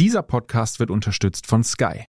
Dieser 0.00 0.22
Podcast 0.22 0.80
wird 0.80 0.90
unterstützt 0.90 1.46
von 1.46 1.62
Sky. 1.62 2.06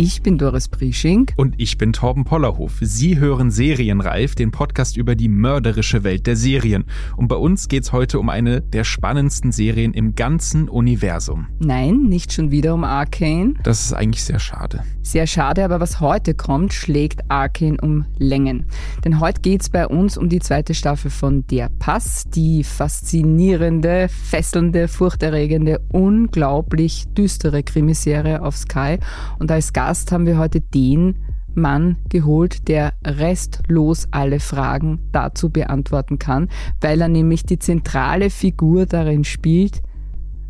Ich 0.00 0.22
bin 0.22 0.38
Doris 0.38 0.68
Prisching. 0.68 1.28
Und 1.34 1.56
ich 1.58 1.76
bin 1.76 1.92
Torben 1.92 2.22
Pollerhof. 2.22 2.74
Sie 2.80 3.18
hören 3.18 3.50
Serienreif, 3.50 4.36
den 4.36 4.52
Podcast 4.52 4.96
über 4.96 5.16
die 5.16 5.26
mörderische 5.28 6.04
Welt 6.04 6.28
der 6.28 6.36
Serien. 6.36 6.84
Und 7.16 7.26
bei 7.26 7.34
uns 7.34 7.66
geht's 7.66 7.90
heute 7.90 8.20
um 8.20 8.28
eine 8.28 8.60
der 8.60 8.84
spannendsten 8.84 9.50
Serien 9.50 9.92
im 9.94 10.14
ganzen 10.14 10.68
Universum. 10.68 11.48
Nein, 11.58 12.04
nicht 12.04 12.32
schon 12.32 12.52
wieder 12.52 12.74
um 12.74 12.84
Arcane. 12.84 13.54
Das 13.64 13.86
ist 13.86 13.92
eigentlich 13.92 14.22
sehr 14.22 14.38
schade. 14.38 14.84
Sehr 15.02 15.26
schade, 15.26 15.64
aber 15.64 15.80
was 15.80 15.98
heute 15.98 16.34
kommt, 16.34 16.74
schlägt 16.74 17.28
Arcane 17.28 17.78
um 17.80 18.04
Längen. 18.18 18.66
Denn 19.04 19.18
heute 19.18 19.40
geht's 19.40 19.68
bei 19.68 19.88
uns 19.88 20.16
um 20.16 20.28
die 20.28 20.38
zweite 20.38 20.74
Staffel 20.74 21.10
von 21.10 21.44
Der 21.48 21.70
Pass, 21.80 22.26
die 22.28 22.62
faszinierende, 22.62 24.08
fesselnde, 24.08 24.86
furchterregende, 24.86 25.80
unglaublich 25.90 27.06
düstere 27.16 27.64
Krimiserie 27.64 28.42
auf 28.42 28.56
Sky. 28.56 28.98
Und 29.40 29.50
als 29.50 29.72
Gast 29.72 29.87
Gast 29.88 30.12
haben 30.12 30.26
wir 30.26 30.36
heute 30.36 30.60
den 30.60 31.14
Mann 31.54 31.96
geholt, 32.10 32.68
der 32.68 32.92
restlos 33.06 34.06
alle 34.10 34.38
Fragen 34.38 35.00
dazu 35.12 35.48
beantworten 35.48 36.18
kann, 36.18 36.50
weil 36.82 37.00
er 37.00 37.08
nämlich 37.08 37.44
die 37.44 37.58
zentrale 37.58 38.28
Figur 38.28 38.84
darin 38.84 39.24
spielt. 39.24 39.80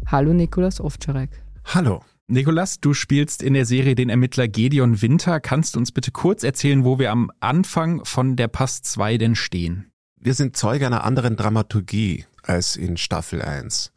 Hallo 0.07 0.33
Nikolas 0.33 0.81
Ovtcharek. 0.81 1.31
Hallo. 1.67 2.01
Nikolas, 2.27 2.81
du 2.81 2.95
spielst 2.95 3.45
in 3.45 3.55
der 3.55 3.65
Serie 3.65 3.95
den 3.95 4.09
Ermittler 4.09 4.49
Gedeon 4.49 5.03
Winter. 5.03 5.39
Kannst 5.39 5.77
du 5.77 5.79
uns 5.79 5.93
bitte 5.93 6.11
kurz 6.11 6.43
erzählen, 6.43 6.84
wo 6.84 6.99
wir 6.99 7.12
am 7.12 7.31
Anfang 7.39 8.05
von 8.05 8.34
der 8.34 8.49
Pass 8.49 8.83
2 8.83 9.19
denn 9.19 9.37
stehen? 9.37 9.93
Wir 10.21 10.35
sind 10.35 10.57
Zeuge 10.57 10.87
einer 10.87 11.05
anderen 11.05 11.37
Dramaturgie 11.37 12.27
als 12.43 12.75
in 12.75 12.97
Staffel 12.97 13.41
1. 13.41 13.93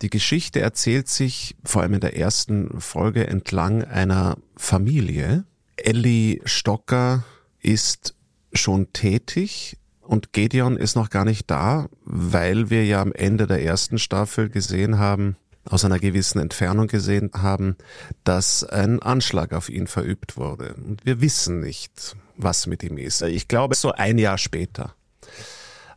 Die 0.00 0.10
Geschichte 0.10 0.60
erzählt 0.60 1.08
sich 1.08 1.56
vor 1.64 1.82
allem 1.82 1.94
in 1.94 2.00
der 2.00 2.16
ersten 2.16 2.80
Folge 2.80 3.26
entlang 3.26 3.82
einer 3.82 4.36
Familie. 4.56 5.44
Ellie 5.76 6.40
Stocker 6.44 7.24
ist 7.60 8.14
schon 8.52 8.92
tätig 8.92 9.76
und 10.02 10.32
Gedeon 10.32 10.76
ist 10.76 10.94
noch 10.94 11.10
gar 11.10 11.24
nicht 11.24 11.50
da, 11.50 11.88
weil 12.04 12.70
wir 12.70 12.84
ja 12.84 13.02
am 13.02 13.12
Ende 13.12 13.48
der 13.48 13.62
ersten 13.62 13.98
Staffel 13.98 14.50
gesehen 14.50 14.98
haben, 14.98 15.36
aus 15.64 15.84
einer 15.84 15.98
gewissen 15.98 16.40
Entfernung 16.40 16.86
gesehen 16.86 17.30
haben, 17.36 17.76
dass 18.22 18.62
ein 18.62 19.02
Anschlag 19.02 19.52
auf 19.52 19.68
ihn 19.68 19.88
verübt 19.88 20.36
wurde. 20.36 20.74
Und 20.74 21.04
wir 21.04 21.20
wissen 21.20 21.60
nicht, 21.60 22.16
was 22.36 22.66
mit 22.66 22.84
ihm 22.84 22.98
ist. 22.98 23.22
Ich 23.22 23.48
glaube, 23.48 23.74
so 23.74 23.92
ein 23.92 24.18
Jahr 24.18 24.38
später. 24.38 24.94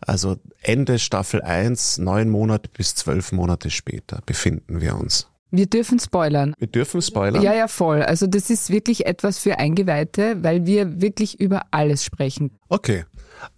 Also 0.08 0.38
Ende 0.62 1.00
Staffel 1.00 1.42
1, 1.42 1.98
neun 2.00 2.30
Monate 2.30 2.70
bis 2.72 2.96
zwölf 2.96 3.32
Monate 3.32 3.70
später 3.70 4.22
befinden 4.26 4.82
wir 4.82 4.96
uns. 4.96 5.28
Wir 5.56 5.68
dürfen 5.68 6.00
spoilern. 6.00 6.56
Wir 6.58 6.68
dürfen 6.68 7.00
spoilern? 7.00 7.44
Ja, 7.44 7.54
ja, 7.54 7.68
voll. 7.68 8.02
Also 8.02 8.26
das 8.26 8.50
ist 8.50 8.72
wirklich 8.72 9.06
etwas 9.06 9.38
für 9.38 9.60
Eingeweihte, 9.60 10.42
weil 10.42 10.66
wir 10.66 11.00
wirklich 11.00 11.40
über 11.40 11.68
alles 11.70 12.04
sprechen. 12.04 12.58
Okay. 12.70 13.06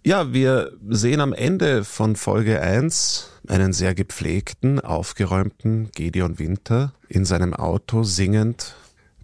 Ja, 0.04 0.32
wir 0.34 0.72
sehen 0.88 1.20
am 1.20 1.32
Ende 1.32 1.84
von 1.84 2.16
Folge 2.16 2.60
1 2.60 3.30
einen 3.48 3.72
sehr 3.72 3.94
gepflegten, 3.94 4.78
aufgeräumten 4.80 5.90
Gedeon 5.94 6.38
Winter 6.38 6.92
in 7.08 7.24
seinem 7.24 7.54
Auto 7.54 8.02
singend 8.02 8.74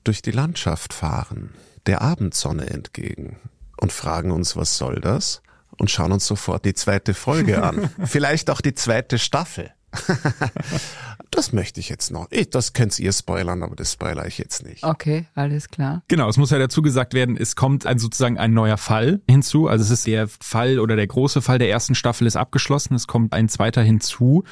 durch 0.04 0.22
die 0.22 0.30
Landschaft 0.30 0.94
fahren, 0.94 1.50
der 1.86 2.00
Abendsonne 2.00 2.70
entgegen 2.70 3.36
und 3.76 3.92
fragen 3.92 4.30
uns, 4.30 4.56
was 4.56 4.78
soll 4.78 5.00
das? 5.00 5.42
Und 5.82 5.90
schauen 5.90 6.12
uns 6.12 6.28
sofort 6.28 6.64
die 6.64 6.74
zweite 6.74 7.12
Folge 7.12 7.60
an. 7.60 7.90
Vielleicht 8.04 8.50
auch 8.50 8.60
die 8.60 8.72
zweite 8.72 9.18
Staffel. 9.18 9.72
das 11.32 11.52
möchte 11.52 11.80
ich 11.80 11.88
jetzt 11.88 12.12
noch. 12.12 12.28
Ich, 12.30 12.50
das 12.50 12.72
könnt 12.72 12.96
ihr 13.00 13.12
spoilern, 13.12 13.64
aber 13.64 13.74
das 13.74 13.92
spoilere 13.92 14.28
ich 14.28 14.38
jetzt 14.38 14.64
nicht. 14.64 14.84
Okay, 14.84 15.26
alles 15.34 15.68
klar. 15.68 16.02
Genau, 16.06 16.28
es 16.28 16.36
muss 16.36 16.50
ja 16.50 16.58
dazu 16.60 16.82
gesagt 16.82 17.14
werden, 17.14 17.36
es 17.36 17.56
kommt 17.56 17.84
ein, 17.84 17.98
sozusagen 17.98 18.38
ein 18.38 18.54
neuer 18.54 18.78
Fall 18.78 19.22
hinzu. 19.28 19.66
Also 19.66 19.84
es 19.84 19.90
ist 19.90 20.06
der 20.06 20.28
Fall 20.28 20.78
oder 20.78 20.94
der 20.94 21.08
große 21.08 21.42
Fall 21.42 21.58
der 21.58 21.68
ersten 21.68 21.96
Staffel 21.96 22.28
ist 22.28 22.36
abgeschlossen. 22.36 22.94
Es 22.94 23.08
kommt 23.08 23.32
ein 23.32 23.48
zweiter 23.48 23.82
hinzu. 23.82 24.44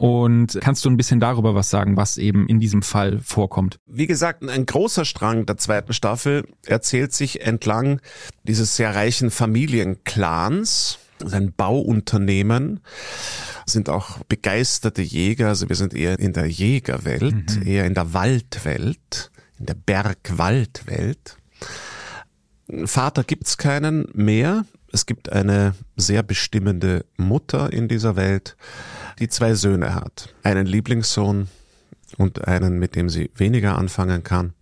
Und 0.00 0.58
kannst 0.62 0.82
du 0.86 0.88
ein 0.88 0.96
bisschen 0.96 1.20
darüber 1.20 1.54
was 1.54 1.68
sagen, 1.68 1.98
was 1.98 2.16
eben 2.16 2.48
in 2.48 2.58
diesem 2.58 2.80
Fall 2.80 3.20
vorkommt? 3.22 3.80
Wie 3.84 4.06
gesagt, 4.06 4.42
ein 4.42 4.64
großer 4.64 5.04
Strang 5.04 5.44
der 5.44 5.58
zweiten 5.58 5.92
Staffel 5.92 6.48
erzählt 6.64 7.12
sich 7.12 7.42
entlang 7.42 8.00
dieses 8.44 8.76
sehr 8.76 8.94
reichen 8.94 9.30
Familienclans, 9.30 10.98
ein 11.30 11.52
Bauunternehmen, 11.52 12.80
sind 13.66 13.90
auch 13.90 14.20
begeisterte 14.20 15.02
Jäger, 15.02 15.48
also 15.48 15.68
wir 15.68 15.76
sind 15.76 15.92
eher 15.92 16.18
in 16.18 16.32
der 16.32 16.46
Jägerwelt, 16.46 17.56
mhm. 17.56 17.66
eher 17.66 17.84
in 17.84 17.92
der 17.92 18.14
Waldwelt, 18.14 19.30
in 19.58 19.66
der 19.66 19.74
Bergwaldwelt. 19.74 21.36
Vater 22.86 23.22
gibt's 23.22 23.58
keinen 23.58 24.08
mehr. 24.14 24.64
Es 24.92 25.04
gibt 25.04 25.30
eine 25.30 25.74
sehr 25.96 26.22
bestimmende 26.22 27.04
Mutter 27.18 27.70
in 27.70 27.86
dieser 27.86 28.16
Welt 28.16 28.56
die 29.20 29.28
zwei 29.28 29.54
Söhne 29.54 29.94
hat. 29.94 30.34
Einen 30.42 30.66
Lieblingssohn 30.66 31.48
und 32.16 32.48
einen, 32.48 32.78
mit 32.78 32.96
dem 32.96 33.08
sie 33.08 33.30
weniger 33.36 33.78
anfangen 33.78 34.24
kann. 34.24 34.54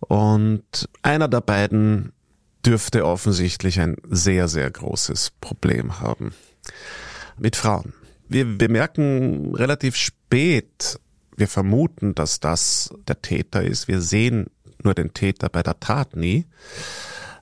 Und 0.00 0.88
einer 1.02 1.28
der 1.28 1.40
beiden 1.40 2.12
dürfte 2.64 3.06
offensichtlich 3.06 3.80
ein 3.80 3.96
sehr, 4.08 4.48
sehr 4.48 4.70
großes 4.70 5.32
Problem 5.40 6.00
haben 6.00 6.34
mit 7.38 7.56
Frauen. 7.56 7.94
Wir 8.28 8.44
bemerken 8.44 9.54
relativ 9.54 9.96
spät, 9.96 10.98
wir 11.36 11.48
vermuten, 11.48 12.14
dass 12.14 12.40
das 12.40 12.92
der 13.06 13.22
Täter 13.22 13.62
ist. 13.62 13.88
Wir 13.88 14.00
sehen 14.00 14.46
nur 14.82 14.94
den 14.94 15.14
Täter 15.14 15.48
bei 15.48 15.62
der 15.62 15.78
Tat 15.80 16.16
nie. 16.16 16.46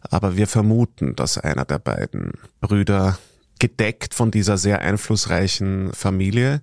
Aber 0.03 0.37
wir 0.37 0.47
vermuten, 0.47 1.17
dass 1.17 1.39
einer 1.39 1.65
der 1.65 1.79
beiden 1.79 2.33
Brüder 2.61 3.19
gedeckt 3.65 4.13
von 4.13 4.31
dieser 4.31 4.59
sehr 4.59 4.83
einflussreichen 4.83 5.95
Familie 5.95 6.61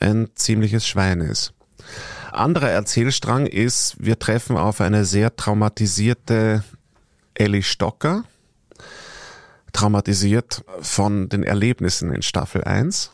ein 0.00 0.28
ziemliches 0.34 0.86
Schwein 0.86 1.22
ist. 1.22 1.54
Anderer 2.30 2.68
Erzählstrang 2.68 3.46
ist, 3.46 3.96
wir 3.98 4.18
treffen 4.18 4.58
auf 4.58 4.82
eine 4.82 5.06
sehr 5.06 5.34
traumatisierte 5.34 6.62
Ellie 7.32 7.62
Stocker, 7.62 8.24
traumatisiert 9.72 10.62
von 10.82 11.30
den 11.30 11.42
Erlebnissen 11.42 12.12
in 12.12 12.20
Staffel 12.20 12.64
1 12.64 13.12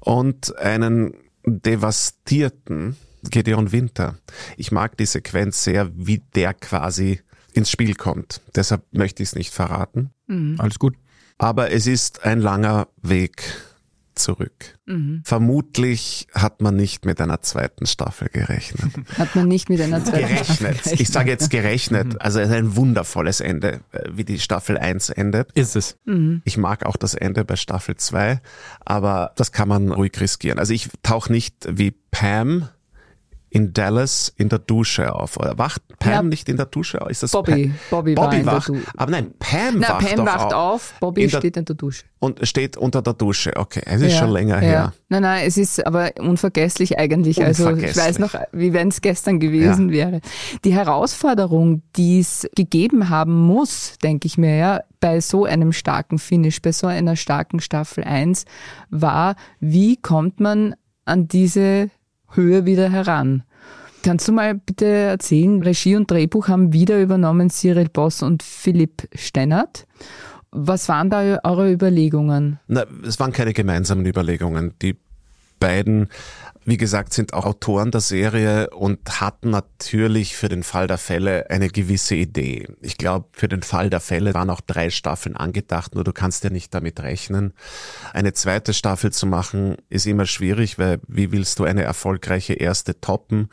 und 0.00 0.56
einen 0.56 1.12
devastierten 1.44 2.96
Gedeon 3.24 3.72
Winter. 3.72 4.16
Ich 4.56 4.72
mag 4.72 4.96
die 4.96 5.04
Sequenz 5.04 5.64
sehr, 5.64 5.90
wie 5.94 6.22
der 6.34 6.54
quasi 6.54 7.20
ins 7.52 7.70
Spiel 7.70 7.94
kommt. 7.94 8.40
Deshalb 8.54 8.84
möchte 8.90 9.22
ich 9.22 9.28
es 9.28 9.34
nicht 9.34 9.52
verraten. 9.52 10.14
Mhm. 10.28 10.56
Alles 10.58 10.78
gut. 10.78 10.96
Aber 11.40 11.72
es 11.72 11.86
ist 11.86 12.24
ein 12.24 12.40
langer 12.40 12.88
Weg 13.02 13.42
zurück. 14.14 14.78
Mhm. 14.84 15.22
Vermutlich 15.24 16.26
hat 16.34 16.60
man 16.60 16.76
nicht 16.76 17.06
mit 17.06 17.20
einer 17.20 17.40
zweiten 17.40 17.86
Staffel 17.86 18.28
gerechnet. 18.28 18.92
Hat 19.18 19.34
man 19.34 19.48
nicht 19.48 19.70
mit 19.70 19.80
einer 19.80 20.04
zweiten 20.04 20.26
gerechnet. 20.26 20.44
Staffel 20.44 20.66
gerechnet. 20.68 21.00
Ich 21.00 21.08
sage 21.08 21.30
jetzt 21.30 21.48
gerechnet. 21.48 22.08
Mhm. 22.08 22.16
Also 22.18 22.40
es 22.40 22.48
ist 22.50 22.54
ein 22.54 22.76
wundervolles 22.76 23.40
Ende, 23.40 23.80
äh, 23.92 24.10
wie 24.12 24.24
die 24.24 24.38
Staffel 24.38 24.76
1 24.76 25.08
endet. 25.10 25.50
Ist 25.52 25.76
es. 25.76 25.96
Mhm. 26.04 26.42
Ich 26.44 26.58
mag 26.58 26.84
auch 26.84 26.96
das 26.96 27.14
Ende 27.14 27.44
bei 27.44 27.56
Staffel 27.56 27.96
2, 27.96 28.40
aber 28.84 29.32
das 29.36 29.52
kann 29.52 29.68
man 29.68 29.90
ruhig 29.90 30.12
riskieren. 30.20 30.58
Also 30.58 30.74
ich 30.74 30.90
tauche 31.02 31.32
nicht 31.32 31.54
wie 31.70 31.92
Pam 32.10 32.68
in 33.50 33.72
Dallas 33.72 34.32
in 34.36 34.48
der 34.48 34.60
Dusche 34.60 35.12
auf. 35.12 35.36
Oder 35.36 35.58
wacht 35.58 35.82
Pam 35.98 36.12
ja. 36.12 36.22
nicht 36.22 36.48
in 36.48 36.56
der 36.56 36.66
Dusche 36.66 37.02
auf? 37.02 37.10
Ist 37.10 37.24
das 37.24 37.32
Bobby? 37.32 37.66
Pam? 37.66 37.74
Bobby, 37.90 38.14
Bobby 38.14 38.46
wacht. 38.46 38.70
Aber 38.96 39.10
nein, 39.10 39.34
Pam 39.40 39.78
Na, 39.80 39.88
wacht 39.88 40.14
Pam 40.14 40.26
wacht 40.26 40.54
auf. 40.54 40.74
auf. 40.74 40.94
Bobby 41.00 41.24
in 41.24 41.30
steht 41.30 41.56
in 41.56 41.64
der 41.64 41.74
Dusche. 41.74 42.04
Und 42.20 42.46
steht 42.46 42.76
unter 42.76 43.02
der 43.02 43.14
Dusche. 43.14 43.56
Okay, 43.56 43.82
es 43.84 44.00
ist 44.02 44.12
ja. 44.12 44.18
schon 44.20 44.30
länger 44.30 44.56
ja. 44.56 44.60
her. 44.60 44.92
Nein, 45.08 45.22
nein, 45.22 45.44
es 45.46 45.56
ist 45.56 45.84
aber 45.84 46.12
unvergesslich 46.20 46.98
eigentlich. 46.98 47.38
Unvergesslich. 47.38 47.86
Also 47.86 47.86
ich 47.86 47.96
weiß 47.96 48.18
noch, 48.20 48.34
wie 48.52 48.72
wenn 48.72 48.88
es 48.88 49.00
gestern 49.00 49.40
gewesen 49.40 49.90
wäre. 49.90 50.20
Die 50.64 50.72
Herausforderung, 50.72 51.82
die 51.96 52.20
es 52.20 52.48
gegeben 52.54 53.08
haben 53.08 53.34
muss, 53.34 53.98
denke 54.02 54.26
ich 54.26 54.38
mir, 54.38 54.56
ja, 54.56 54.80
bei 55.00 55.20
so 55.20 55.44
einem 55.44 55.72
starken 55.72 56.18
Finish, 56.18 56.62
bei 56.62 56.72
so 56.72 56.86
einer 56.86 57.16
starken 57.16 57.60
Staffel 57.60 58.04
1, 58.04 58.44
war, 58.90 59.34
wie 59.58 59.96
kommt 59.96 60.38
man 60.38 60.76
an 61.04 61.26
diese 61.26 61.90
Höhe 62.32 62.64
wieder 62.66 62.90
heran? 62.90 63.42
Kannst 64.02 64.28
du 64.28 64.32
mal 64.32 64.54
bitte 64.54 64.86
erzählen, 64.86 65.62
Regie 65.62 65.96
und 65.96 66.10
Drehbuch 66.10 66.48
haben 66.48 66.72
wieder 66.72 67.00
übernommen 67.00 67.50
Cyril 67.50 67.88
Boss 67.88 68.22
und 68.22 68.42
Philipp 68.42 69.08
Stennert. 69.14 69.86
Was 70.50 70.88
waren 70.88 71.10
da 71.10 71.38
eure 71.44 71.70
Überlegungen? 71.70 72.58
Na, 72.66 72.84
es 73.06 73.20
waren 73.20 73.32
keine 73.32 73.52
gemeinsamen 73.52 74.06
Überlegungen. 74.06 74.74
Die 74.80 74.96
beiden 75.60 76.08
wie 76.70 76.76
gesagt, 76.76 77.12
sind 77.12 77.34
auch 77.34 77.46
Autoren 77.46 77.90
der 77.90 78.00
Serie 78.00 78.70
und 78.70 79.20
hatten 79.20 79.50
natürlich 79.50 80.36
für 80.36 80.48
den 80.48 80.62
Fall 80.62 80.86
der 80.86 80.98
Fälle 80.98 81.50
eine 81.50 81.68
gewisse 81.68 82.14
Idee. 82.14 82.68
Ich 82.80 82.96
glaube, 82.96 83.28
für 83.32 83.48
den 83.48 83.62
Fall 83.62 83.90
der 83.90 83.98
Fälle 83.98 84.34
waren 84.34 84.50
auch 84.50 84.60
drei 84.60 84.88
Staffeln 84.90 85.36
angedacht, 85.36 85.96
nur 85.96 86.04
du 86.04 86.12
kannst 86.12 86.44
ja 86.44 86.50
nicht 86.50 86.72
damit 86.72 87.00
rechnen. 87.00 87.54
Eine 88.12 88.34
zweite 88.34 88.72
Staffel 88.72 89.10
zu 89.10 89.26
machen 89.26 89.78
ist 89.88 90.06
immer 90.06 90.26
schwierig, 90.26 90.78
weil 90.78 91.00
wie 91.08 91.32
willst 91.32 91.58
du 91.58 91.64
eine 91.64 91.82
erfolgreiche 91.82 92.54
erste 92.54 93.00
toppen, 93.00 93.48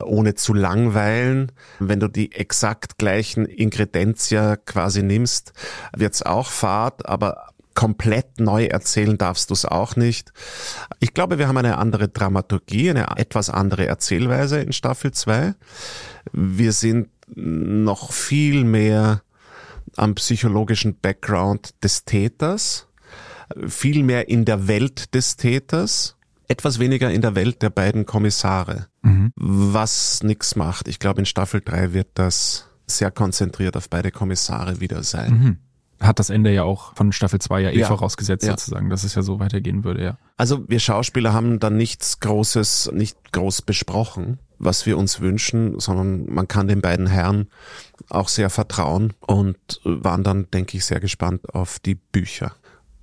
ohne 0.00 0.34
zu 0.34 0.52
langweilen? 0.52 1.52
Wenn 1.78 2.00
du 2.00 2.08
die 2.08 2.32
exakt 2.32 2.98
gleichen 2.98 3.46
Ingredienzia 3.46 4.56
quasi 4.56 5.04
nimmst, 5.04 5.52
wird's 5.96 6.22
auch 6.22 6.50
Fahrt, 6.50 7.06
aber 7.06 7.52
komplett 7.78 8.40
neu 8.40 8.64
erzählen 8.64 9.16
darfst 9.18 9.50
du 9.50 9.54
es 9.54 9.64
auch 9.64 9.94
nicht. 9.94 10.32
Ich 10.98 11.14
glaube, 11.14 11.38
wir 11.38 11.46
haben 11.46 11.58
eine 11.58 11.78
andere 11.78 12.08
Dramaturgie, 12.08 12.90
eine 12.90 13.06
etwas 13.18 13.50
andere 13.50 13.86
Erzählweise 13.86 14.58
in 14.58 14.72
Staffel 14.72 15.12
2. 15.12 15.54
Wir 16.32 16.72
sind 16.72 17.10
noch 17.36 18.10
viel 18.10 18.64
mehr 18.64 19.22
am 19.96 20.16
psychologischen 20.16 20.98
Background 20.98 21.72
des 21.84 22.04
Täters, 22.04 22.88
viel 23.68 24.02
mehr 24.02 24.28
in 24.28 24.44
der 24.44 24.66
Welt 24.66 25.14
des 25.14 25.36
Täters, 25.36 26.16
etwas 26.48 26.80
weniger 26.80 27.12
in 27.12 27.22
der 27.22 27.36
Welt 27.36 27.62
der 27.62 27.70
beiden 27.70 28.06
Kommissare, 28.06 28.88
mhm. 29.02 29.30
was 29.36 30.24
nichts 30.24 30.56
macht. 30.56 30.88
Ich 30.88 30.98
glaube, 30.98 31.20
in 31.20 31.26
Staffel 31.26 31.60
3 31.60 31.92
wird 31.92 32.08
das 32.14 32.70
sehr 32.88 33.12
konzentriert 33.12 33.76
auf 33.76 33.88
beide 33.88 34.10
Kommissare 34.10 34.80
wieder 34.80 35.04
sein. 35.04 35.30
Mhm 35.30 35.58
hat 36.00 36.18
das 36.18 36.30
Ende 36.30 36.52
ja 36.52 36.62
auch 36.62 36.94
von 36.94 37.12
Staffel 37.12 37.40
2 37.40 37.60
ja 37.60 37.70
eh 37.70 37.78
ja. 37.78 37.86
vorausgesetzt 37.86 38.44
ja. 38.44 38.52
sozusagen, 38.52 38.90
dass 38.90 39.04
es 39.04 39.14
ja 39.14 39.22
so 39.22 39.40
weitergehen 39.40 39.84
würde, 39.84 40.02
ja. 40.02 40.18
Also 40.36 40.68
wir 40.68 40.78
Schauspieler 40.78 41.32
haben 41.32 41.58
dann 41.58 41.76
nichts 41.76 42.20
Großes, 42.20 42.90
nicht 42.92 43.32
groß 43.32 43.62
besprochen, 43.62 44.38
was 44.58 44.86
wir 44.86 44.98
uns 44.98 45.20
wünschen, 45.20 45.78
sondern 45.80 46.26
man 46.26 46.48
kann 46.48 46.68
den 46.68 46.80
beiden 46.80 47.06
Herren 47.06 47.48
auch 48.08 48.28
sehr 48.28 48.50
vertrauen 48.50 49.14
und 49.20 49.58
waren 49.84 50.24
dann, 50.24 50.50
denke 50.52 50.76
ich, 50.76 50.84
sehr 50.84 51.00
gespannt 51.00 51.54
auf 51.54 51.78
die 51.78 51.94
Bücher 51.94 52.54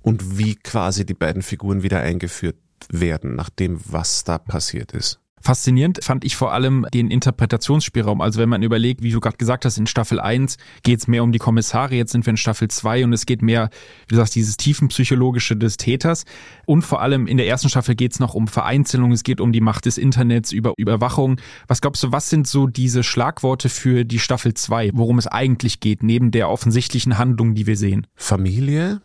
und 0.02 0.38
wie 0.38 0.54
quasi 0.54 1.04
die 1.04 1.14
beiden 1.14 1.42
Figuren 1.42 1.82
wieder 1.82 2.00
eingeführt 2.00 2.56
werden, 2.90 3.34
nach 3.34 3.50
dem, 3.50 3.80
was 3.84 4.24
da 4.24 4.38
passiert 4.38 4.92
ist. 4.92 5.20
Faszinierend 5.46 6.02
fand 6.02 6.24
ich 6.24 6.34
vor 6.34 6.52
allem 6.52 6.86
den 6.92 7.08
Interpretationsspielraum. 7.08 8.20
Also 8.20 8.40
wenn 8.40 8.48
man 8.48 8.64
überlegt, 8.64 9.04
wie 9.04 9.12
du 9.12 9.20
gerade 9.20 9.36
gesagt 9.36 9.64
hast, 9.64 9.78
in 9.78 9.86
Staffel 9.86 10.18
1 10.18 10.56
geht 10.82 10.98
es 10.98 11.06
mehr 11.06 11.22
um 11.22 11.30
die 11.30 11.38
Kommissare, 11.38 11.94
jetzt 11.94 12.10
sind 12.10 12.26
wir 12.26 12.32
in 12.32 12.36
Staffel 12.36 12.66
2 12.66 13.04
und 13.04 13.12
es 13.12 13.26
geht 13.26 13.42
mehr, 13.42 13.70
wie 14.08 14.14
du 14.14 14.16
sagst, 14.16 14.34
dieses 14.34 14.56
tiefenpsychologische 14.56 15.56
des 15.56 15.76
Täters. 15.76 16.24
Und 16.64 16.82
vor 16.82 17.00
allem 17.00 17.28
in 17.28 17.36
der 17.36 17.46
ersten 17.46 17.68
Staffel 17.68 17.94
geht 17.94 18.10
es 18.10 18.18
noch 18.18 18.34
um 18.34 18.48
Vereinzelung, 18.48 19.12
es 19.12 19.22
geht 19.22 19.40
um 19.40 19.52
die 19.52 19.60
Macht 19.60 19.86
des 19.86 19.98
Internets, 19.98 20.50
über 20.50 20.72
Überwachung. 20.78 21.36
Was 21.68 21.80
glaubst 21.80 22.02
du, 22.02 22.10
was 22.10 22.28
sind 22.28 22.48
so 22.48 22.66
diese 22.66 23.04
Schlagworte 23.04 23.68
für 23.68 24.04
die 24.04 24.18
Staffel 24.18 24.52
2, 24.52 24.90
worum 24.94 25.16
es 25.16 25.28
eigentlich 25.28 25.78
geht, 25.78 26.02
neben 26.02 26.32
der 26.32 26.50
offensichtlichen 26.50 27.18
Handlung, 27.18 27.54
die 27.54 27.68
wir 27.68 27.76
sehen? 27.76 28.08
Familie, 28.16 29.00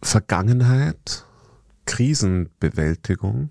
Vergangenheit, 0.00 1.24
Krisenbewältigung 1.84 3.50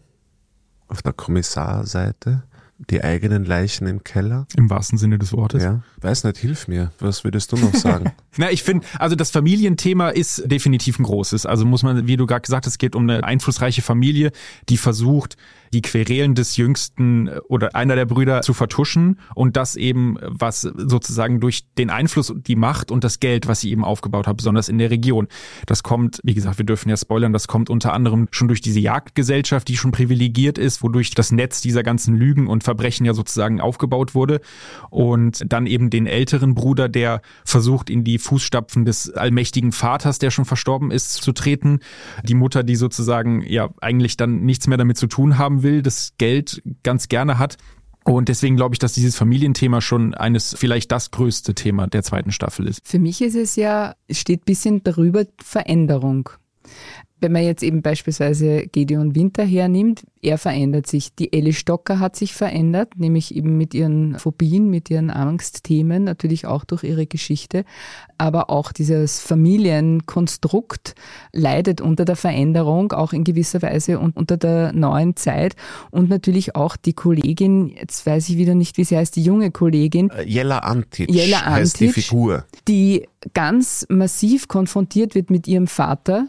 auf 0.94 1.02
der 1.02 1.14
Kommissarseite 1.14 2.44
die 2.90 3.04
eigenen 3.04 3.46
Leichen 3.46 3.88
im 3.88 4.04
Keller. 4.04 4.46
Im 4.56 4.70
wahrsten 4.70 4.98
Sinne 4.98 5.18
des 5.18 5.34
Wortes. 5.34 5.64
Ja. 5.64 5.82
Weiß 6.02 6.24
nicht, 6.24 6.38
hilf 6.38 6.68
mir. 6.68 6.92
Was 7.00 7.24
würdest 7.24 7.52
du 7.52 7.58
noch 7.58 7.74
sagen? 7.74 8.12
Na, 8.38 8.52
ich 8.52 8.62
finde, 8.62 8.86
also 9.00 9.16
das 9.16 9.32
Familienthema 9.32 10.10
ist 10.10 10.44
definitiv 10.46 11.00
ein 11.00 11.04
großes. 11.04 11.46
Also 11.46 11.66
muss 11.66 11.82
man, 11.82 12.08
wie 12.08 12.18
du 12.18 12.26
gerade 12.26 12.42
gesagt 12.42 12.66
hast, 12.66 12.74
es 12.74 12.78
geht 12.78 12.96
um 12.96 13.10
eine 13.10 13.24
einflussreiche 13.24 13.82
Familie, 13.82 14.32
die 14.70 14.78
versucht, 14.78 15.38
die 15.74 15.82
Querelen 15.82 16.36
des 16.36 16.56
Jüngsten 16.58 17.28
äh, 17.28 17.40
oder 17.50 17.76
einer 17.76 17.96
der 17.96 18.06
Brüder 18.06 18.42
zu 18.42 18.54
vertuschen 18.54 19.20
und 19.36 19.58
das 19.58 19.76
eben, 19.76 20.18
was 20.22 20.62
sozusagen 20.62 21.40
durch 21.40 21.66
den 21.78 21.90
Einfluss, 21.90 22.34
die 22.36 22.56
Macht 22.56 22.92
und 22.92 23.04
das 23.04 23.20
Geld, 23.20 23.48
was 23.48 23.62
sie 23.62 23.72
eben 23.72 23.84
aufgebaut 23.84 24.28
hat, 24.28 24.38
besonders 24.38 24.70
in 24.70 24.78
der 24.78 24.92
Region. 24.92 25.28
Das 25.66 25.84
kommt, 25.84 26.20
wie 26.24 26.34
gesagt, 26.34 26.60
wir 26.60 26.66
dürfen 26.66 26.90
ja 26.90 26.98
spoilern, 26.98 27.34
das 27.34 27.48
kommt 27.48 27.70
unter 27.70 27.94
anderem 27.94 28.28
schon 28.32 28.48
durch 28.48 28.62
diese 28.62 28.80
Jagdgesellschaft, 28.80 29.68
die 29.68 29.78
schon 29.78 29.92
privilegiert 29.92 30.58
ist, 30.58 30.84
wodurch 30.84 31.12
das 31.12 31.32
Netz 31.32 31.62
dieser 31.62 31.84
ganzen 31.84 32.16
Lügen 32.16 32.48
und 32.48 32.64
Verbrechen 32.64 33.06
ja 33.06 33.14
sozusagen 33.14 33.60
aufgebaut 33.60 34.16
wurde 34.16 34.42
und 34.90 35.44
dann 35.52 35.66
eben 35.66 35.90
den 35.90 36.06
älteren 36.06 36.54
Bruder, 36.54 36.88
der 36.88 37.22
versucht, 37.44 37.90
in 37.90 38.04
die 38.04 38.20
Fußstapfen 38.20 38.86
des 38.86 39.12
allmächtigen 39.12 39.72
Vaters, 39.72 40.20
der 40.20 40.32
schon 40.32 40.46
verstorben 40.46 40.92
ist, 40.92 41.14
zu 41.14 41.32
treten. 41.32 41.80
Die 42.24 42.36
Mutter, 42.36 42.64
die 42.64 42.76
sozusagen 42.76 43.44
ja 43.48 43.70
eigentlich 43.82 44.18
dann 44.18 44.44
nichts 44.44 44.68
mehr 44.68 44.78
damit 44.78 44.98
zu 44.98 45.08
tun 45.08 45.38
haben 45.38 45.63
will, 45.64 45.82
das 45.82 46.14
Geld 46.18 46.62
ganz 46.84 47.10
gerne 47.10 47.40
hat. 47.40 47.58
Und 48.06 48.28
deswegen 48.28 48.58
glaube 48.58 48.76
ich, 48.76 48.80
dass 48.80 48.94
dieses 48.94 49.16
Familienthema 49.16 49.80
schon 49.80 50.14
eines, 50.14 50.56
vielleicht 50.58 50.92
das 50.92 51.12
größte 51.12 51.56
Thema 51.56 51.88
der 51.88 52.04
zweiten 52.04 52.32
Staffel 52.32 52.68
ist. 52.68 52.82
Für 52.86 53.00
mich 53.00 53.22
ist 53.22 53.36
es 53.36 53.56
ja, 53.56 53.96
steht 54.12 54.46
bisschen 54.46 54.84
darüber 54.84 55.26
Veränderung. 55.42 56.30
Wenn 57.24 57.32
man 57.32 57.44
jetzt 57.44 57.64
eben 57.64 57.82
beispielsweise 57.82 58.68
Gedeon 58.68 59.16
Winter 59.16 59.46
hernimmt, 59.46 60.04
er 60.22 60.38
verändert 60.38 60.88
sich. 60.88 61.16
Die 61.16 61.32
Ellie 61.32 61.54
Stocker 61.54 62.02
hat 62.02 62.18
sich 62.18 62.34
verändert, 62.34 62.98
nämlich 62.98 63.34
eben 63.34 63.58
mit 63.58 63.74
ihren 63.74 64.20
Phobien, 64.20 64.70
mit 64.70 64.90
ihren 64.90 65.10
Angstthemen, 65.10 66.04
natürlich 66.04 66.46
auch 66.46 66.66
durch 66.66 66.84
ihre 66.84 67.06
Geschichte. 67.06 67.64
Aber 68.18 68.50
auch 68.50 68.74
dieses 68.74 69.22
Familienkonstrukt 69.22 70.96
leidet 71.32 71.80
unter 71.80 72.04
der 72.04 72.18
Veränderung, 72.18 72.92
auch 72.92 73.14
in 73.14 73.24
gewisser 73.24 73.62
Weise 73.62 74.00
und 74.00 74.18
unter 74.18 74.36
der 74.36 74.74
neuen 74.74 75.16
Zeit. 75.16 75.56
Und 75.90 76.10
natürlich 76.10 76.58
auch 76.58 76.76
die 76.76 76.94
Kollegin, 76.94 77.70
jetzt 77.70 78.06
weiß 78.06 78.28
ich 78.28 78.38
wieder 78.38 78.54
nicht, 78.54 78.78
wie 78.78 78.84
sie 78.84 78.98
heißt, 78.98 79.16
die 79.16 79.24
junge 79.24 79.50
Kollegin. 79.52 80.10
Äh, 80.10 80.24
Jella 80.24 80.60
Antic 80.60 81.10
Jella 81.10 81.40
Antic, 81.40 81.54
heißt 81.54 81.80
die 81.80 81.88
Figur. 81.88 82.46
Die 82.68 83.08
ganz 83.34 83.86
massiv 83.88 84.50
konfrontiert 84.50 85.16
wird 85.16 85.30
mit 85.30 85.48
ihrem 85.48 85.68
Vater, 85.68 86.28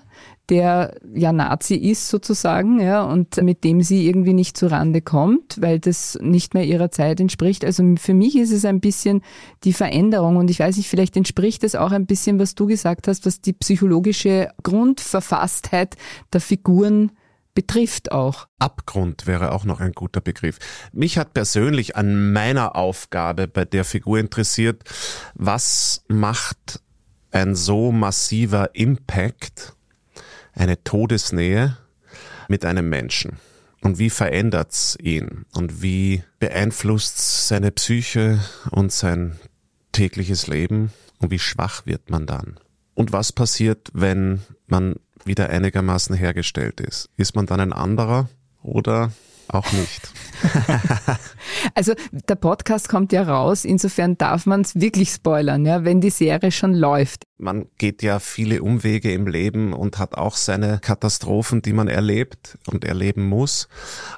der 0.51 0.97
ja 1.15 1.33
Nazi 1.33 1.75
ist 1.75 2.09
sozusagen, 2.09 2.81
ja, 2.81 3.03
und 3.03 3.43
mit 3.43 3.65
dem 3.65 3.83
sie 3.83 4.07
irgendwie 4.07 4.35
nicht 4.35 4.57
zu 4.57 4.67
Rande 4.67 5.01
kommt, 5.01 5.61
weil 5.61 5.79
das 5.81 6.19
nicht 6.21 6.55
mehr 6.55 6.65
ihrer 6.65 6.91
Zeit 6.91 7.21
entspricht. 7.21 7.65
Also 7.65 7.83
für 7.97 8.15
mich 8.15 8.37
ist 8.37 8.53
es 8.53 8.65
ein 8.65 8.81
bisschen 8.81 9.23
die 9.65 9.73
Veränderung 9.73 10.37
und 10.37 10.51
ich 10.51 10.61
weiß 10.61 10.77
nicht, 10.77 10.89
vielleicht 10.89 11.17
entspricht 11.17 11.65
es 11.65 11.75
auch 11.75 11.93
ein 11.93 12.07
bisschen, 12.07 12.39
was 12.39 12.55
du 12.55 12.67
gesagt 12.67 13.09
hast, 13.09 13.25
was 13.25 13.41
die 13.41 13.55
psychologische 13.55 14.51
Grundverfasstheit 14.63 15.97
der 16.33 16.41
Figuren 16.41 17.13
betrifft 17.55 18.13
auch. 18.13 18.49
Abgrund 18.59 19.27
wäre 19.27 19.53
auch 19.53 19.65
noch 19.65 19.81
ein 19.81 19.93
guter 19.93 20.21
Begriff. 20.21 20.59
Mich 20.93 21.19
hat 21.19 21.35
persönlich 21.35 21.97
an 21.97 22.33
meiner 22.33 22.77
Aufgabe 22.77 23.49
bei 23.49 23.65
der 23.65 23.85
Figur 23.85 24.19
interessiert, 24.19 24.83
was 25.35 26.05
macht 26.09 26.81
ein 27.31 27.55
so 27.55 27.93
massiver 27.93 28.75
Impact 28.75 29.75
eine 30.55 30.83
Todesnähe 30.83 31.77
mit 32.49 32.65
einem 32.65 32.89
Menschen. 32.89 33.39
Und 33.81 33.99
wie 33.99 34.11
verändert's 34.11 34.97
ihn? 35.01 35.45
Und 35.53 35.83
wie 35.83 36.23
beeinflusst 36.39 37.49
seine 37.49 37.71
Psyche 37.71 38.41
und 38.71 38.93
sein 38.93 39.39
tägliches 39.93 40.47
Leben? 40.47 40.91
Und 41.19 41.31
wie 41.31 41.39
schwach 41.39 41.87
wird 41.87 42.11
man 42.11 42.27
dann? 42.27 42.59
Und 42.95 43.13
was 43.13 43.33
passiert, 43.33 43.91
wenn 43.93 44.41
man 44.67 44.97
wieder 45.25 45.51
einigermaßen 45.51 46.15
hergestellt 46.15 46.81
ist? 46.81 47.11
Ist 47.17 47.35
man 47.35 47.47
dann 47.47 47.61
ein 47.61 47.73
anderer 47.73 48.29
oder 48.63 49.13
auch 49.49 49.71
nicht. 49.73 50.11
also 51.75 51.95
der 52.29 52.35
Podcast 52.35 52.89
kommt 52.89 53.13
ja 53.13 53.23
raus, 53.23 53.65
insofern 53.65 54.19
darf 54.19 54.47
man 54.47 54.63
es 54.63 54.75
wirklich 54.75 55.11
spoilern, 55.11 55.65
ja, 55.65 55.85
wenn 55.85 56.01
die 56.01 56.11
Serie 56.11 56.51
schon 56.51 56.75
läuft. 56.75 57.25
Man 57.39 57.67
geht 57.79 58.03
ja 58.03 58.21
viele 58.21 58.63
Umwege 58.63 59.13
im 59.13 59.27
Leben 59.27 59.73
und 59.73 59.99
hat 59.99 60.15
auch 60.15 60.37
seine 60.37 60.79
Katastrophen, 60.79 61.63
die 61.63 61.73
man 61.73 61.89
erlebt 61.89 62.59
und 62.67 62.85
erleben 62.85 63.27
muss. 63.27 63.69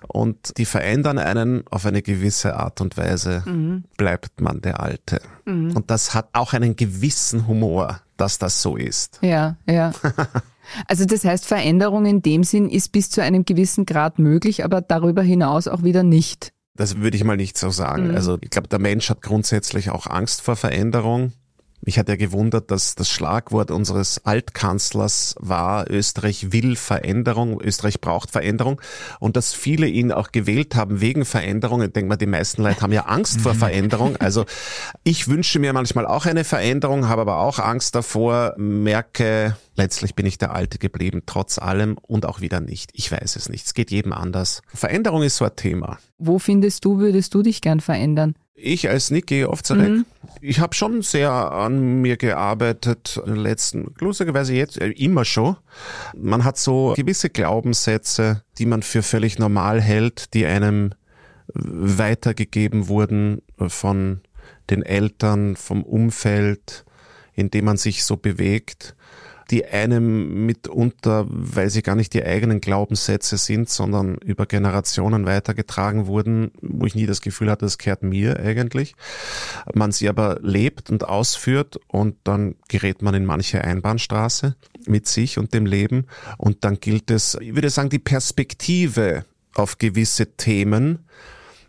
Und 0.06 0.59
die 0.59 0.66
verändern 0.66 1.18
einen 1.18 1.66
auf 1.68 1.87
eine 1.87 2.02
gewisse 2.02 2.56
Art 2.56 2.80
und 2.80 2.97
Weise, 2.97 3.42
mhm. 3.47 3.85
bleibt 3.97 4.40
man 4.40 4.61
der 4.61 4.80
Alte. 4.80 5.21
Mhm. 5.45 5.76
Und 5.76 5.90
das 5.90 6.14
hat 6.14 6.28
auch 6.35 6.52
einen 6.52 6.76
gewissen 6.76 7.47
Humor, 7.47 8.00
dass 8.16 8.38
das 8.38 8.62
so 8.62 8.76
ist. 8.76 9.18
Ja, 9.23 9.56
ja. 9.66 9.92
Also 10.87 11.04
das 11.04 11.25
heißt, 11.25 11.46
Veränderung 11.46 12.06
in 12.06 12.23
dem 12.23 12.44
Sinn 12.44 12.68
ist 12.68 12.92
bis 12.92 13.11
zu 13.11 13.23
einem 13.23 13.44
gewissen 13.44 13.87
Grad 13.87 14.18
möglich, 14.18 14.64
aber 14.64 14.80
darüber 14.80 15.23
hinaus 15.23 15.68
auch 15.68 15.82
wieder 15.82 16.02
nicht. 16.02 16.52
Das 16.75 16.99
würde 16.99 17.16
ich 17.16 17.25
mal 17.25 17.37
nicht 17.37 17.56
so 17.56 17.70
sagen. 17.70 18.08
Mhm. 18.08 18.14
Also 18.14 18.38
ich 18.40 18.50
glaube, 18.50 18.68
der 18.68 18.78
Mensch 18.78 19.08
hat 19.08 19.23
grundsätzlich 19.23 19.90
auch 19.90 20.06
Angst 20.06 20.42
vor 20.42 20.56
Veränderung. 20.56 21.32
Mich 21.87 22.00
hat 22.00 22.09
ja 22.09 22.16
gewundert, 22.16 22.73
dass 22.73 22.97
das 22.97 23.09
Schlagwort 23.09 23.71
unseres 23.71 24.21
Altkanzlers 24.25 25.37
war, 25.38 25.88
Österreich 25.88 26.50
will 26.50 26.75
Veränderung, 26.75 27.61
Österreich 27.62 28.00
braucht 28.00 28.33
Veränderung 28.33 28.81
und 29.21 29.37
dass 29.37 29.55
viele 29.55 29.87
ihn 29.87 30.11
auch 30.11 30.33
gewählt 30.33 30.75
haben 30.75 31.00
wegen 31.00 31.25
Veränderung. 31.25 31.83
Ich 31.83 31.93
denke 31.93 32.09
mal, 32.09 32.16
die 32.16 32.26
meisten 32.26 32.64
Leute 32.64 32.81
haben 32.81 32.93
ja 32.93 33.02
Angst 33.02 33.40
vor 33.40 33.55
Veränderung. 33.55 34.16
Also 34.16 34.47
ich 35.05 35.28
wünsche 35.28 35.61
mir 35.61 35.73
manchmal 35.73 36.09
auch 36.09 36.26
eine 36.26 36.43
Veränderung, 36.43 37.07
habe 37.09 37.21
aber 37.21 37.38
auch 37.38 37.61
Angst 37.61 37.95
davor, 37.95 38.55
merke, 38.57 39.57
letztlich 39.76 40.16
bin 40.16 40.26
ich 40.26 40.38
der 40.38 40.57
Alte 40.57 40.78
geblieben, 40.78 41.23
trotz 41.25 41.59
allem 41.59 41.99
und 42.02 42.26
auch 42.26 42.40
wieder 42.40 42.59
nicht. 42.59 42.90
Ich 42.95 43.12
weiß 43.12 43.37
es 43.37 43.49
nicht. 43.49 43.64
Es 43.64 43.75
geht 43.75 43.93
jedem 43.93 44.12
anders. 44.12 44.61
Veränderung 44.75 45.23
ist 45.23 45.37
so 45.37 45.45
ein 45.45 45.55
Thema. 45.55 45.99
Wo 46.19 46.40
findest 46.40 46.85
du, 46.85 46.99
würdest 46.99 47.33
du 47.33 47.43
dich 47.43 47.61
gern 47.61 47.78
verändern? 47.78 48.35
Ich 48.58 48.88
als 48.88 49.10
Niki 49.10 49.44
Ovzarek, 49.44 49.88
mhm. 49.88 50.06
ich 50.40 50.60
habe 50.60 50.75
schon 50.75 51.02
sehr 51.02 51.30
an 51.30 52.00
mir 52.00 52.16
gearbeitet 52.16 53.20
in 53.25 53.34
den 53.34 53.42
letzten, 53.42 53.94
lustigerweise 53.98 54.54
jetzt 54.54 54.80
äh, 54.80 54.88
immer 54.92 55.26
schon. 55.26 55.56
Man 56.16 56.42
hat 56.42 56.56
so 56.56 56.94
gewisse 56.96 57.28
Glaubenssätze, 57.28 58.42
die 58.56 58.64
man 58.64 58.82
für 58.82 59.02
völlig 59.02 59.38
normal 59.38 59.82
hält, 59.82 60.32
die 60.32 60.46
einem 60.46 60.94
weitergegeben 61.52 62.88
wurden 62.88 63.42
von 63.68 64.20
den 64.70 64.82
Eltern, 64.82 65.56
vom 65.56 65.82
Umfeld, 65.82 66.84
in 67.34 67.50
dem 67.50 67.66
man 67.66 67.76
sich 67.76 68.04
so 68.04 68.16
bewegt 68.16 68.96
die 69.50 69.65
einem 69.65 70.47
mitunter, 70.47 71.26
weil 71.29 71.71
sie 71.71 71.83
gar 71.83 71.95
nicht 71.95 72.15
die 72.15 72.25
eigenen 72.25 72.61
Glaubenssätze 72.61 73.37
sind, 73.37 73.69
sondern 73.69 74.17
über 74.17 74.47
Generationen 74.47 75.26
weitergetragen 75.26 76.07
wurden, 76.07 76.50
wo 76.61 76.87
ich 76.87 76.95
nie 76.95 77.07
das 77.07 77.21
Gefühl 77.21 77.50
hatte, 77.50 77.65
das 77.65 77.79
kehrt 77.79 78.03
mir 78.03 78.38
eigentlich. 78.41 78.95
Man 79.73 79.93
sie 79.93 80.09
aber 80.09 80.38
lebt 80.43 80.91
und 80.91 81.05
ausführt 81.09 81.79
und 81.88 82.17
dann 82.25 82.57
gerät 82.69 83.03
man 83.03 83.15
in 83.15 83.25
manche 83.25 83.62
Einbahnstraße 83.62 84.57
mit 84.87 85.07
sich 85.07 85.38
und 85.38 85.55
dem 85.55 85.67
Leben 85.67 86.07
und 86.38 86.65
dann 86.65 86.81
gilt 86.81 87.11
es, 87.11 87.37
ich 87.41 87.55
würde 87.55 87.71
sagen, 87.71 87.91
die 87.91 87.99
Perspektive 87.99 89.25
auf 89.55 89.79
gewisse 89.79 90.37
Themen 90.37 91.07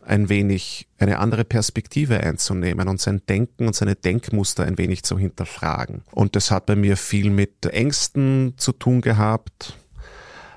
ein 0.08 0.30
wenig 0.30 0.88
eine 0.98 1.20
andere 1.20 1.44
Perspektive 1.44 2.22
einzunehmen 2.22 2.88
und 2.88 3.02
sein 3.02 3.22
Denken 3.28 3.68
und 3.68 3.76
seine 3.76 3.96
Denkmuster 3.96 4.64
ein 4.64 4.78
wenig 4.78 5.04
zu 5.04 5.18
hinterfragen. 5.20 6.02
Und 6.12 6.36
das 6.36 6.50
hat 6.50 6.66
bei 6.66 6.76
mir 6.76 6.98
viel 6.98 7.30
mit 7.30 7.66
Ängsten 7.66 8.54
zu 8.58 8.72
tun 8.72 9.02
gehabt, 9.02 9.78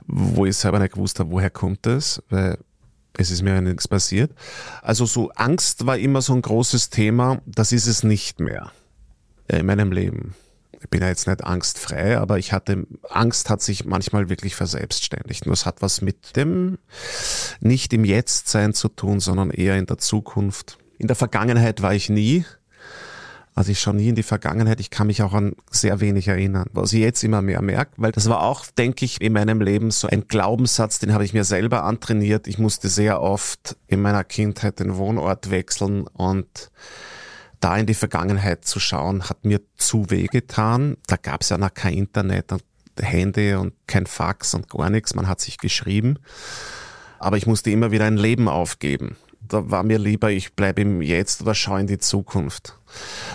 wo 0.07 0.47
ich 0.47 0.57
selber 0.57 0.79
nicht 0.79 0.95
gewusst 0.95 1.19
habe, 1.19 1.31
woher 1.31 1.51
kommt 1.51 1.85
das, 1.85 2.23
weil 2.31 2.59
es 3.17 3.31
ist 3.31 3.43
mir 3.43 3.55
ja 3.55 3.61
nichts 3.61 3.89
passiert. 3.89 4.33
Also 4.83 5.05
so 5.05 5.31
Angst 5.31 5.85
war 5.85 5.99
immer 5.99 6.23
so 6.23 6.33
ein 6.33 6.43
großes 6.43 6.91
Thema, 6.91 7.43
das 7.45 7.73
ist 7.73 7.87
es 7.87 8.05
nicht 8.05 8.41
mehr 8.41 8.71
in 9.49 9.67
meinem 9.67 9.91
Leben 9.91 10.35
ich 10.83 10.89
bin 10.89 11.03
ja 11.03 11.09
jetzt 11.09 11.27
nicht 11.27 11.45
angstfrei, 11.45 12.19
aber 12.19 12.39
ich 12.39 12.53
hatte, 12.53 12.87
Angst 13.09 13.51
hat 13.51 13.61
sich 13.61 13.85
manchmal 13.85 14.31
wirklich 14.31 14.55
verselbstständigt. 14.57 15.45
Nur 15.45 15.53
es 15.53 15.67
hat 15.67 15.83
was 15.83 16.01
mit 16.01 16.37
dem 16.37 16.79
nicht 17.61 17.93
im 17.93 18.05
Jetztsein 18.05 18.73
zu 18.73 18.89
tun, 18.89 19.21
sondern 19.21 19.51
eher 19.51 19.77
in 19.77 19.87
der 19.87 19.99
Zukunft. 19.99 20.79
In 20.99 21.07
der 21.07 21.17
Vergangenheit 21.17 21.83
war 21.83 21.95
ich 21.95 22.09
nie. 22.09 22.45
Also 23.55 23.73
ich 23.73 23.81
schaue 23.81 23.95
nie 23.95 24.09
in 24.09 24.15
die 24.15 24.23
Vergangenheit. 24.23 24.81
Ich 24.81 24.89
kann 24.89 25.09
mich 25.09 25.23
auch 25.23 25.35
an 25.35 25.55
sehr 25.71 26.01
wenig 26.01 26.29
erinnern, 26.29 26.71
was 26.73 26.95
ich 26.95 27.01
jetzt 27.01 27.23
immer 27.25 27.43
mehr 27.43 27.61
merke, 27.61 27.93
weil 27.97 28.13
das 28.13 28.29
war 28.29 28.43
auch, 28.43 28.65
denke 28.67 29.05
ich, 29.05 29.21
in 29.21 29.35
meinem 29.35 29.61
Leben 29.61 29.91
so 29.91 30.09
ein 30.09 30.29
Glaubenssatz, 30.29 30.99
den 30.99 31.13
habe 31.13 31.25
ich 31.25 31.35
mir 31.35 31.45
selber 31.45 31.85
antrainiert. 31.85 32.47
Ich 32.47 32.59
musste 32.59 32.89
sehr 32.89 33.21
oft 33.21 33.77
in 33.87 34.01
meiner 34.01 34.25
Kindheit 34.25 34.81
den 34.81 34.97
Wohnort 34.97 35.51
wechseln 35.51 36.07
und 36.07 36.71
da 37.61 37.77
in 37.77 37.87
die 37.87 37.95
Vergangenheit 37.95 38.65
zu 38.65 38.81
schauen, 38.81 39.29
hat 39.29 39.45
mir 39.45 39.61
zu 39.77 40.11
weh 40.11 40.27
getan. 40.27 40.97
Da 41.07 41.17
gab 41.17 41.43
es 41.43 41.51
ja 41.51 41.59
noch 41.59 41.73
kein 41.75 41.95
Internet 41.95 42.53
und 42.53 42.63
Handy 42.99 43.55
und 43.55 43.75
kein 43.87 44.07
Fax 44.07 44.55
und 44.55 44.69
gar 44.69 44.91
nichts. 44.91 45.15
Man 45.15 45.29
hat 45.29 45.41
sich 45.41 45.59
geschrieben. 45.59 46.19
Aber 47.19 47.37
ich 47.37 47.47
musste 47.47 47.71
immer 47.71 47.91
wieder 47.91 48.07
ein 48.07 48.17
Leben 48.17 48.49
aufgeben. 48.49 49.17
Da 49.47 49.71
war 49.71 49.83
mir 49.83 49.99
lieber, 49.99 50.31
ich 50.31 50.55
bleibe 50.55 50.83
im 50.83 51.03
Jetzt 51.03 51.43
oder 51.43 51.55
schaue 51.55 51.81
in 51.81 51.87
die 51.87 51.99
Zukunft. 51.99 52.79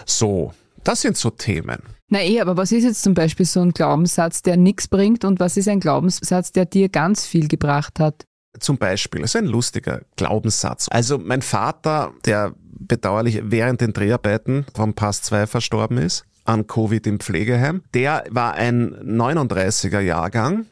So, 0.05 0.53
das 0.83 1.01
sind 1.01 1.17
so 1.17 1.29
Themen. 1.29 1.79
Na 2.09 2.21
eh, 2.21 2.39
aber 2.39 2.57
was 2.57 2.71
ist 2.71 2.83
jetzt 2.83 3.03
zum 3.03 3.13
Beispiel 3.13 3.45
so 3.45 3.61
ein 3.61 3.71
Glaubenssatz, 3.71 4.43
der 4.43 4.57
nichts 4.57 4.87
bringt 4.87 5.25
und 5.25 5.39
was 5.39 5.57
ist 5.57 5.67
ein 5.67 5.79
Glaubenssatz, 5.79 6.51
der 6.51 6.65
dir 6.65 6.89
ganz 6.89 7.25
viel 7.25 7.47
gebracht 7.47 7.99
hat? 7.99 8.25
Zum 8.59 8.77
Beispiel, 8.77 9.21
das 9.21 9.31
ist 9.31 9.41
ein 9.41 9.47
lustiger 9.47 10.01
Glaubenssatz. 10.15 10.87
Also 10.89 11.17
mein 11.17 11.41
Vater, 11.41 12.13
der 12.25 12.53
bedauerlich 12.61 13.41
während 13.43 13.81
den 13.81 13.93
Dreharbeiten 13.93 14.65
vom 14.73 14.93
Pass 14.93 15.21
2 15.23 15.47
verstorben 15.47 15.97
ist, 15.97 16.25
an 16.45 16.67
Covid 16.67 17.07
im 17.07 17.19
Pflegeheim, 17.19 17.81
der 17.93 18.23
war 18.29 18.53
ein 18.53 18.93
39er 18.95 19.99
Jahrgang. 19.99 20.65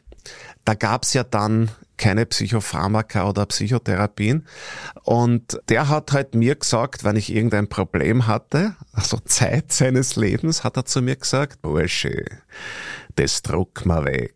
Da 0.64 0.74
gab's 0.74 1.12
ja 1.12 1.24
dann 1.24 1.70
keine 1.96 2.26
Psychopharmaka 2.26 3.28
oder 3.28 3.46
Psychotherapien. 3.46 4.46
Und 5.02 5.60
der 5.68 5.88
hat 5.88 6.12
halt 6.12 6.34
mir 6.34 6.54
gesagt, 6.56 7.04
wenn 7.04 7.16
ich 7.16 7.32
irgendein 7.32 7.68
Problem 7.68 8.26
hatte, 8.26 8.74
also 8.92 9.18
Zeit 9.24 9.72
seines 9.72 10.16
Lebens, 10.16 10.64
hat 10.64 10.76
er 10.76 10.84
zu 10.84 11.02
mir 11.02 11.16
gesagt, 11.16 11.62
Bursche, 11.62 12.24
das 13.16 13.42
druck 13.42 13.86
mal 13.86 14.04
weg. 14.04 14.34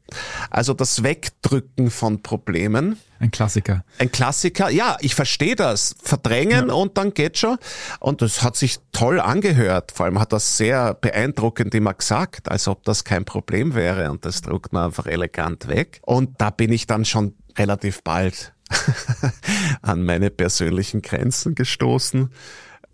Also 0.51 0.75
das 0.75 1.03
Wegdrücken 1.03 1.91
von 1.91 2.23
Problemen. 2.23 2.99
Ein 3.21 3.31
Klassiker. 3.31 3.85
Ein 3.99 4.13
Klassiker, 4.13 4.71
ja, 4.71 4.97
ich 5.01 5.15
verstehe 5.15 5.57
das. 5.57 5.97
Verdrängen 6.03 6.69
ja. 6.69 6.75
und 6.75 6.97
dann 6.97 7.15
geht 7.15 7.39
schon. 7.39 7.59
Und 8.01 8.23
das 8.23 8.43
hat 8.43 8.57
sich 8.57 8.79
toll 8.93 9.21
angehört. 9.21 9.93
Vor 9.93 10.07
allem 10.07 10.21
hat 10.21 10.33
das 10.33 10.57
sehr 10.57 10.95
beeindruckend 10.95 11.75
immer 11.75 11.95
gesagt, 11.95 12.49
als 12.49 12.69
ob 12.69 12.85
das 12.85 13.05
kein 13.05 13.25
Problem 13.25 13.75
wäre. 13.75 14.11
Und 14.11 14.25
das 14.25 14.41
druckt 14.43 14.73
man 14.73 14.85
einfach 14.85 15.07
elegant 15.07 15.69
weg. 15.69 16.01
Und 16.03 16.41
da 16.41 16.51
bin 16.51 16.73
ich 16.73 16.87
dann 16.87 17.05
schon 17.05 17.35
relativ 17.59 18.03
bald 18.03 18.55
an 19.83 20.05
meine 20.05 20.31
persönlichen 20.31 21.03
Grenzen 21.03 21.55
gestoßen, 21.55 22.31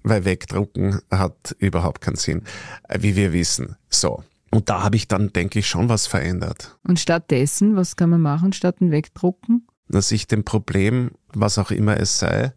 weil 0.03 0.25
wegdrucken 0.25 1.01
hat 1.11 1.55
überhaupt 1.59 2.01
keinen 2.01 2.17
Sinn, 2.17 2.43
wie 2.89 3.17
wir 3.17 3.33
wissen. 3.33 3.77
So. 3.89 4.23
Und 4.55 4.71
da 4.71 4.85
habe 4.85 4.95
ich 4.95 5.09
dann, 5.09 5.33
denke 5.33 5.59
ich, 5.59 5.67
schon 5.67 5.89
was 5.89 6.07
verändert. 6.07 6.79
Und 6.87 7.01
stattdessen, 7.01 7.75
was 7.75 7.97
kann 7.97 8.11
man 8.11 8.21
machen, 8.21 8.53
statt 8.53 8.81
ein 8.81 8.93
Wegdrucken? 8.93 9.67
Dass 9.89 10.13
ich 10.13 10.29
dem 10.29 10.45
Problem, 10.45 11.11
was 11.33 11.59
auch 11.59 11.73
immer 11.73 11.97
es 11.97 12.21
sei, 12.21 12.53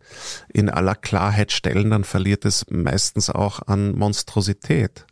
in 0.54 0.70
aller 0.70 0.94
Klarheit 0.94 1.52
stellen, 1.52 1.90
dann 1.90 2.04
verliert 2.04 2.46
es 2.46 2.68
meistens 2.70 3.32
auch 3.32 3.64
an 3.66 3.98
Monstrosität. 3.98 5.08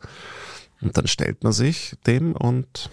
Und 0.79 0.95
dann 0.95 1.07
stellt 1.07 1.43
man 1.43 1.53
sich 1.53 1.95
dem 2.05 2.33
und 2.33 2.91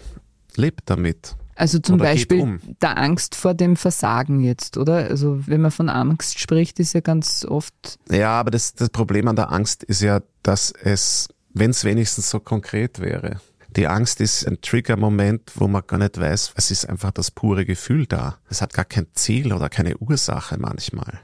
lebt 0.55 0.89
damit. 0.89 1.35
Also 1.53 1.77
zum 1.77 1.95
oder 1.95 2.05
Beispiel 2.05 2.41
um. 2.41 2.59
der 2.81 2.97
Angst 2.97 3.35
vor 3.35 3.53
dem 3.53 3.75
Versagen 3.75 4.39
jetzt, 4.39 4.75
oder? 4.77 5.07
Also 5.07 5.45
wenn 5.45 5.61
man 5.61 5.69
von 5.69 5.89
Angst 5.89 6.39
spricht, 6.39 6.79
ist 6.79 6.93
ja 6.93 7.01
ganz 7.01 7.45
oft. 7.45 7.99
Ja, 8.09 8.39
aber 8.39 8.49
das, 8.49 8.73
das 8.73 8.89
Problem 8.89 9.27
an 9.27 9.35
der 9.35 9.51
Angst 9.51 9.83
ist 9.83 10.01
ja, 10.01 10.23
dass 10.41 10.71
es, 10.71 11.27
wenn 11.53 11.69
es 11.69 11.83
wenigstens 11.83 12.31
so 12.31 12.39
konkret 12.39 12.99
wäre. 12.99 13.39
Die 13.75 13.87
Angst 13.87 14.21
ist 14.21 14.45
ein 14.47 14.61
Trigger-Moment, 14.61 15.53
wo 15.55 15.67
man 15.67 15.81
gar 15.87 15.97
nicht 15.97 16.19
weiß, 16.19 16.53
es 16.55 16.69
ist 16.69 16.87
einfach 16.87 17.11
das 17.11 17.31
pure 17.31 17.65
Gefühl 17.65 18.05
da. 18.05 18.37
Es 18.49 18.61
hat 18.61 18.73
gar 18.73 18.85
kein 18.85 19.07
Ziel 19.13 19.51
oder 19.51 19.67
keine 19.69 19.97
Ursache 19.97 20.59
manchmal. 20.59 21.19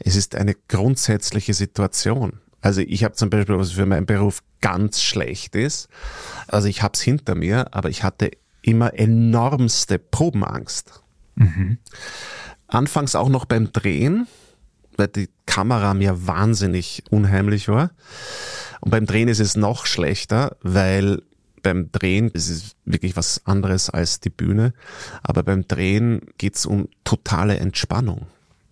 Es 0.00 0.16
ist 0.16 0.34
eine 0.34 0.54
grundsätzliche 0.68 1.54
Situation. 1.54 2.40
Also 2.60 2.80
ich 2.80 3.04
habe 3.04 3.14
zum 3.14 3.30
Beispiel, 3.30 3.56
was 3.56 3.72
für 3.72 3.86
meinen 3.86 4.06
Beruf 4.06 4.42
ganz 4.60 5.00
schlecht 5.00 5.54
ist, 5.54 5.88
also 6.48 6.66
ich 6.66 6.82
habe 6.82 6.94
es 6.94 7.00
hinter 7.00 7.34
mir, 7.34 7.72
aber 7.72 7.88
ich 7.88 8.02
hatte 8.02 8.32
immer 8.62 8.92
enormste 8.98 9.98
Probenangst. 9.98 11.02
Mhm. 11.36 11.78
Anfangs 12.66 13.14
auch 13.14 13.28
noch 13.28 13.44
beim 13.44 13.72
Drehen, 13.72 14.26
weil 14.96 15.08
die 15.08 15.28
Kamera 15.46 15.94
mir 15.94 16.26
wahnsinnig 16.26 17.04
unheimlich 17.10 17.68
war. 17.68 17.92
Und 18.80 18.90
beim 18.90 19.06
Drehen 19.06 19.28
ist 19.28 19.40
es 19.40 19.56
noch 19.56 19.86
schlechter, 19.86 20.56
weil 20.62 21.22
beim 21.62 21.90
Drehen 21.92 22.30
ist 22.30 22.48
es 22.48 22.76
wirklich 22.84 23.16
was 23.16 23.42
anderes 23.46 23.90
als 23.90 24.20
die 24.20 24.30
Bühne. 24.30 24.72
Aber 25.22 25.42
beim 25.42 25.66
Drehen 25.66 26.20
geht 26.38 26.56
es 26.56 26.66
um 26.66 26.88
totale 27.04 27.56
Entspannung. 27.58 28.26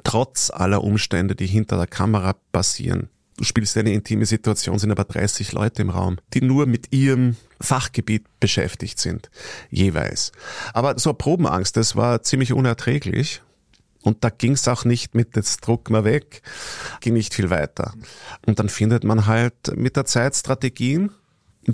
Trotz 0.04 0.50
aller 0.50 0.82
Umstände, 0.82 1.34
die 1.34 1.46
hinter 1.46 1.76
der 1.76 1.86
Kamera 1.86 2.34
passieren. 2.52 3.08
Du 3.38 3.44
spielst 3.44 3.76
eine 3.76 3.92
intime 3.92 4.26
Situation, 4.26 4.80
sind 4.80 4.90
aber 4.90 5.04
30 5.04 5.52
Leute 5.52 5.82
im 5.82 5.90
Raum, 5.90 6.16
die 6.34 6.40
nur 6.40 6.66
mit 6.66 6.92
ihrem 6.92 7.36
Fachgebiet 7.60 8.24
beschäftigt 8.40 8.98
sind, 8.98 9.30
jeweils. 9.70 10.32
Aber 10.74 10.98
so 10.98 11.12
Probenangst, 11.12 11.76
das 11.76 11.94
war 11.94 12.22
ziemlich 12.22 12.52
unerträglich. 12.52 13.42
Und 14.02 14.24
da 14.24 14.30
ging 14.30 14.52
es 14.52 14.66
auch 14.66 14.84
nicht 14.84 15.14
mit, 15.14 15.36
jetzt 15.36 15.60
druck 15.60 15.90
mal 15.90 16.04
weg, 16.04 16.42
ging 17.00 17.14
nicht 17.14 17.34
viel 17.34 17.50
weiter. 17.50 17.94
Und 18.46 18.58
dann 18.58 18.68
findet 18.68 19.04
man 19.04 19.26
halt 19.26 19.76
mit 19.76 19.96
der 19.96 20.04
Zeit 20.04 20.34
Strategien, 20.34 21.10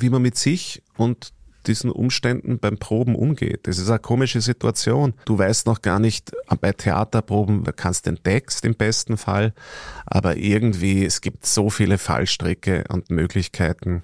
wie 0.01 0.11
man 0.11 0.23
mit 0.23 0.37
sich 0.37 0.83
und 0.97 1.33
diesen 1.67 1.91
Umständen 1.91 2.59
beim 2.59 2.79
Proben 2.79 3.15
umgeht. 3.15 3.67
Das 3.67 3.79
ist 3.79 3.89
eine 3.89 3.99
komische 3.99 4.41
Situation. 4.41 5.15
Du 5.25 5.39
weißt 5.39 5.67
noch 5.67 5.83
gar 5.83 5.99
nicht, 5.99 6.33
bei 6.61 6.73
Theaterproben 6.73 7.65
kannst 7.77 8.07
den 8.07 8.23
Text 8.23 8.65
im 8.65 8.75
besten 8.75 9.17
Fall, 9.17 9.55
aber 10.05 10.37
irgendwie, 10.37 11.05
es 11.05 11.21
gibt 11.21 11.47
so 11.47 11.71
viele 11.71 11.99
Fallstricke 11.99 12.85
und 12.91 13.11
Möglichkeiten. 13.11 14.03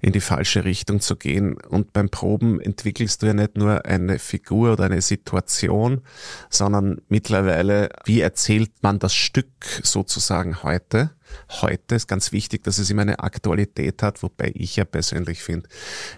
In 0.00 0.12
die 0.12 0.20
falsche 0.20 0.64
Richtung 0.64 1.00
zu 1.00 1.16
gehen. 1.16 1.56
Und 1.68 1.92
beim 1.92 2.08
Proben 2.08 2.60
entwickelst 2.60 3.22
du 3.22 3.26
ja 3.26 3.34
nicht 3.34 3.56
nur 3.56 3.84
eine 3.84 4.18
Figur 4.18 4.72
oder 4.72 4.84
eine 4.84 5.02
Situation, 5.02 6.02
sondern 6.50 7.00
mittlerweile, 7.08 7.90
wie 8.04 8.20
erzählt 8.20 8.70
man 8.82 8.98
das 8.98 9.14
Stück 9.14 9.48
sozusagen 9.82 10.62
heute? 10.62 11.10
Heute 11.60 11.94
ist 11.94 12.08
ganz 12.08 12.32
wichtig, 12.32 12.64
dass 12.64 12.78
es 12.78 12.90
immer 12.90 13.02
eine 13.02 13.18
Aktualität 13.18 14.02
hat, 14.02 14.22
wobei 14.22 14.52
ich 14.54 14.76
ja 14.76 14.84
persönlich 14.84 15.42
finde, 15.42 15.68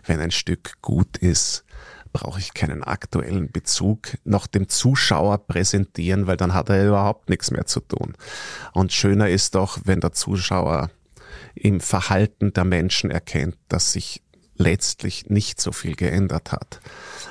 wenn 0.07 0.21
ein 0.21 0.31
Stück 0.31 0.81
gut 0.83 1.17
ist, 1.19 1.65
brauche 2.13 2.41
ich 2.41 2.55
keinen 2.55 2.83
aktuellen 2.83 3.51
Bezug 3.51 4.17
noch 4.25 4.47
dem 4.47 4.69
Zuschauer 4.69 5.39
präsentieren, 5.47 6.27
weil 6.27 6.37
dann 6.37 6.55
hat 6.55 6.69
er 6.69 6.89
überhaupt 6.89 7.29
nichts 7.29 7.51
mehr 7.51 7.67
zu 7.67 7.81
tun. 7.81 8.15
Und 8.73 8.93
schöner 8.93 9.29
ist 9.29 9.55
doch, 9.55 9.79
wenn 9.85 10.01
der 10.01 10.13
Zuschauer 10.13 10.91
im 11.55 11.81
Verhalten 11.81 12.53
der 12.53 12.65
Menschen 12.65 13.11
erkennt, 13.11 13.57
dass 13.69 13.93
sich 13.93 14.23
letztlich 14.61 15.29
nicht 15.31 15.61
so 15.61 15.73
viel 15.73 15.97
geändert 15.97 16.53
hat 16.53 16.81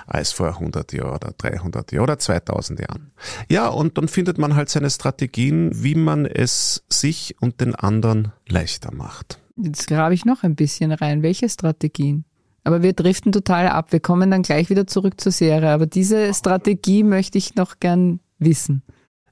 als 0.07 0.31
vor 0.31 0.47
100 0.47 0.91
Jahren 0.91 1.15
oder 1.15 1.31
300 1.37 1.91
Jahren 1.91 2.03
oder 2.03 2.19
2000 2.19 2.79
Jahren. 2.79 3.11
Ja, 3.49 3.67
und 3.67 3.97
dann 3.97 4.07
findet 4.07 4.37
man 4.37 4.55
halt 4.55 4.69
seine 4.69 4.89
Strategien, 4.89 5.71
wie 5.73 5.95
man 5.95 6.25
es 6.25 6.83
sich 6.89 7.35
und 7.39 7.61
den 7.61 7.75
anderen 7.75 8.33
leichter 8.47 8.93
macht. 8.93 9.39
Jetzt 9.55 9.87
grabe 9.87 10.13
ich 10.13 10.25
noch 10.25 10.43
ein 10.43 10.55
bisschen 10.55 10.91
rein. 10.91 11.21
Welche 11.21 11.47
Strategien? 11.47 12.25
Aber 12.63 12.81
wir 12.81 12.93
driften 12.93 13.31
total 13.31 13.67
ab. 13.67 13.91
Wir 13.91 13.99
kommen 13.99 14.31
dann 14.31 14.41
gleich 14.41 14.69
wieder 14.69 14.87
zurück 14.87 15.21
zur 15.21 15.31
Serie. 15.31 15.69
Aber 15.69 15.85
diese 15.85 16.33
Strategie 16.33 17.03
möchte 17.03 17.37
ich 17.37 17.55
noch 17.55 17.79
gern 17.79 18.19
wissen. 18.39 18.83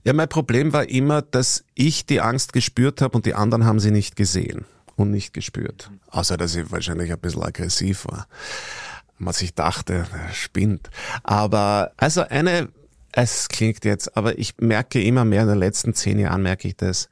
Ja, 0.03 0.13
mein 0.13 0.29
Problem 0.29 0.71
war 0.73 0.87
immer, 0.87 1.21
dass 1.21 1.65
ich 1.75 2.05
die 2.05 2.21
Angst 2.21 2.53
gespürt 2.53 3.01
habe 3.01 3.17
und 3.17 3.25
die 3.25 3.33
anderen 3.33 3.65
haben 3.65 3.79
sie 3.79 3.91
nicht 3.91 4.15
gesehen 4.15 4.65
und 4.97 5.11
nicht 5.11 5.33
gespürt. 5.33 5.89
Außer, 6.09 6.35
dass 6.35 6.55
ich 6.55 6.69
wahrscheinlich 6.71 7.11
ein 7.11 7.19
bisschen 7.19 7.43
aggressiv 7.43 8.05
war. 8.07 8.27
Man 9.17 9.33
sich 9.33 9.53
dachte, 9.53 10.05
spinnt. 10.33 10.89
Aber, 11.23 11.93
also 11.97 12.21
eine, 12.21 12.69
es 13.11 13.47
klingt 13.47 13.85
jetzt, 13.85 14.17
aber 14.17 14.37
ich 14.37 14.57
merke 14.57 15.01
immer 15.01 15.23
mehr 15.23 15.43
in 15.43 15.47
den 15.47 15.59
letzten 15.59 15.93
zehn 15.93 16.19
Jahren 16.19 16.41
merke 16.41 16.67
ich 16.67 16.75
das. 16.75 17.09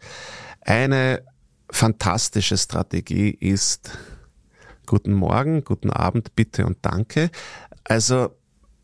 Eine 0.62 1.24
fantastische 1.70 2.58
Strategie 2.58 3.30
ist, 3.30 3.98
guten 4.86 5.14
Morgen, 5.14 5.64
guten 5.64 5.90
Abend, 5.90 6.36
bitte 6.36 6.66
und 6.66 6.78
danke. 6.82 7.30
Also, 7.84 8.36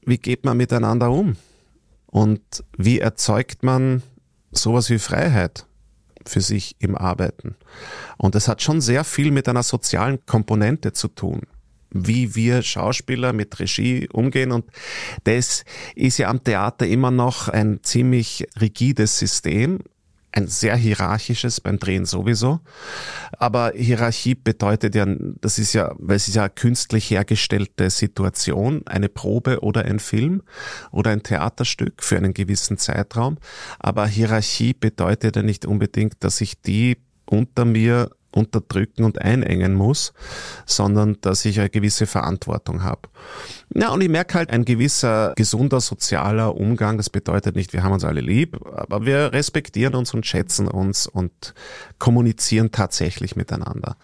wie 0.05 0.17
geht 0.17 0.46
man 0.46 0.58
miteinander 0.58 1.12
um? 1.12 1.38
Und 2.05 2.63
wie 2.77 3.00
erzeugt 3.00 3.63
man 3.63 4.03
sowas 4.51 4.89
wie 4.89 5.00
Freiheit 5.00 5.65
für 6.25 6.41
sich 6.41 6.75
im 6.79 6.95
Arbeiten? 6.95 7.55
Und 8.17 8.35
das 8.35 8.47
hat 8.47 8.61
schon 8.61 8.81
sehr 8.81 9.03
viel 9.03 9.31
mit 9.31 9.47
einer 9.47 9.63
sozialen 9.63 10.25
Komponente 10.25 10.93
zu 10.93 11.07
tun 11.07 11.41
wie 11.93 12.35
wir 12.35 12.61
Schauspieler 12.61 13.33
mit 13.33 13.59
Regie 13.59 14.07
umgehen. 14.11 14.51
Und 14.51 14.65
das 15.25 15.65
ist 15.95 16.17
ja 16.17 16.29
am 16.29 16.43
Theater 16.43 16.87
immer 16.87 17.11
noch 17.11 17.49
ein 17.49 17.79
ziemlich 17.83 18.47
rigides 18.59 19.19
System 19.19 19.79
ein 20.31 20.47
sehr 20.47 20.75
hierarchisches 20.75 21.61
beim 21.61 21.79
Drehen 21.79 22.05
sowieso. 22.05 22.59
Aber 23.38 23.73
Hierarchie 23.75 24.35
bedeutet 24.35 24.95
ja, 24.95 25.05
das 25.07 25.59
ist 25.59 25.73
ja, 25.73 25.93
weil 25.97 26.15
es 26.15 26.27
ist 26.27 26.35
ja 26.35 26.47
künstlich 26.50 27.09
hergestellte 27.09 27.89
Situation, 27.89 28.81
eine 28.85 29.09
Probe 29.09 29.61
oder 29.61 29.85
ein 29.85 30.00
Film 30.00 30.43
oder 30.91 31.11
ein 31.11 31.23
Theaterstück 31.23 32.03
für 32.03 32.17
einen 32.17 32.33
gewissen 32.33 32.77
Zeitraum. 32.77 33.38
Aber 33.79 34.07
Hierarchie 34.07 34.73
bedeutet 34.73 35.35
ja 35.35 35.43
nicht 35.43 35.65
unbedingt, 35.65 36.23
dass 36.23 36.41
ich 36.41 36.61
die 36.61 36.97
unter 37.25 37.65
mir 37.65 38.09
unterdrücken 38.31 39.03
und 39.03 39.21
einengen 39.21 39.73
muss, 39.73 40.13
sondern 40.65 41.17
dass 41.21 41.45
ich 41.45 41.59
eine 41.59 41.69
gewisse 41.69 42.05
Verantwortung 42.07 42.83
habe. 42.83 43.09
Ja, 43.73 43.89
und 43.89 44.01
ich 44.01 44.09
merke 44.09 44.35
halt, 44.35 44.50
ein 44.50 44.65
gewisser 44.65 45.33
gesunder 45.35 45.79
sozialer 45.79 46.55
Umgang, 46.55 46.97
das 46.97 47.09
bedeutet 47.09 47.55
nicht, 47.55 47.73
wir 47.73 47.83
haben 47.83 47.93
uns 47.93 48.03
alle 48.03 48.21
lieb, 48.21 48.59
aber 48.65 49.05
wir 49.05 49.33
respektieren 49.33 49.95
uns 49.95 50.13
und 50.13 50.25
schätzen 50.25 50.67
uns 50.67 51.07
und 51.07 51.53
kommunizieren 52.00 52.71
tatsächlich 52.71 53.35
miteinander. 53.35 53.97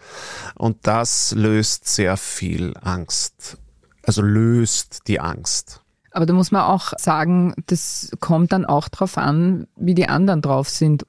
Und 0.54 0.86
das 0.86 1.32
löst 1.32 1.88
sehr 1.88 2.16
viel 2.16 2.74
Angst. 2.80 3.58
Also 4.02 4.22
löst 4.22 5.02
die 5.06 5.20
Angst. 5.20 5.82
Aber 6.10 6.26
da 6.26 6.32
muss 6.32 6.50
man 6.50 6.62
auch 6.62 6.92
sagen, 6.96 7.54
das 7.66 8.10
kommt 8.20 8.52
dann 8.52 8.64
auch 8.64 8.88
drauf 8.88 9.18
an, 9.18 9.66
wie 9.76 9.94
die 9.94 10.08
anderen 10.08 10.42
drauf 10.42 10.68
sind. 10.68 11.04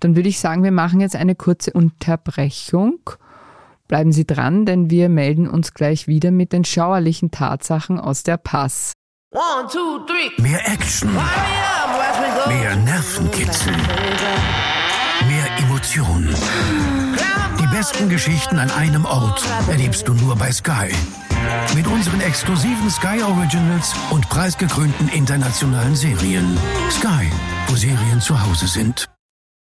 Dann 0.00 0.16
würde 0.16 0.28
ich 0.28 0.38
sagen, 0.38 0.62
wir 0.62 0.72
machen 0.72 1.00
jetzt 1.00 1.16
eine 1.16 1.34
kurze 1.34 1.72
Unterbrechung. 1.72 3.00
Bleiben 3.88 4.12
Sie 4.12 4.26
dran, 4.26 4.64
denn 4.64 4.90
wir 4.90 5.08
melden 5.08 5.48
uns 5.48 5.74
gleich 5.74 6.06
wieder 6.06 6.30
mit 6.30 6.52
den 6.52 6.64
schauerlichen 6.64 7.30
Tatsachen 7.30 8.00
aus 8.00 8.22
der 8.22 8.38
Pass. 8.38 8.92
One, 9.30 9.68
two, 9.70 10.00
mehr 10.42 10.66
Action. 10.68 11.12
Mehr 12.46 12.76
Nervenkitzel. 12.76 13.74
Mehr 15.26 15.58
Emotionen. 15.58 16.34
Die 17.74 17.78
besten 17.78 18.08
Geschichten 18.08 18.60
an 18.60 18.70
einem 18.70 19.04
Ort 19.04 19.44
erlebst 19.68 20.06
du 20.06 20.14
nur 20.14 20.36
bei 20.36 20.52
Sky. 20.52 20.94
Mit 21.74 21.88
unseren 21.88 22.20
exklusiven 22.20 22.88
Sky 22.88 23.20
Originals 23.20 23.92
und 24.10 24.28
preisgekrönten 24.28 25.08
internationalen 25.08 25.96
Serien. 25.96 26.56
Sky, 26.88 27.28
wo 27.66 27.74
Serien 27.74 28.20
zu 28.20 28.40
Hause 28.40 28.68
sind. 28.68 29.08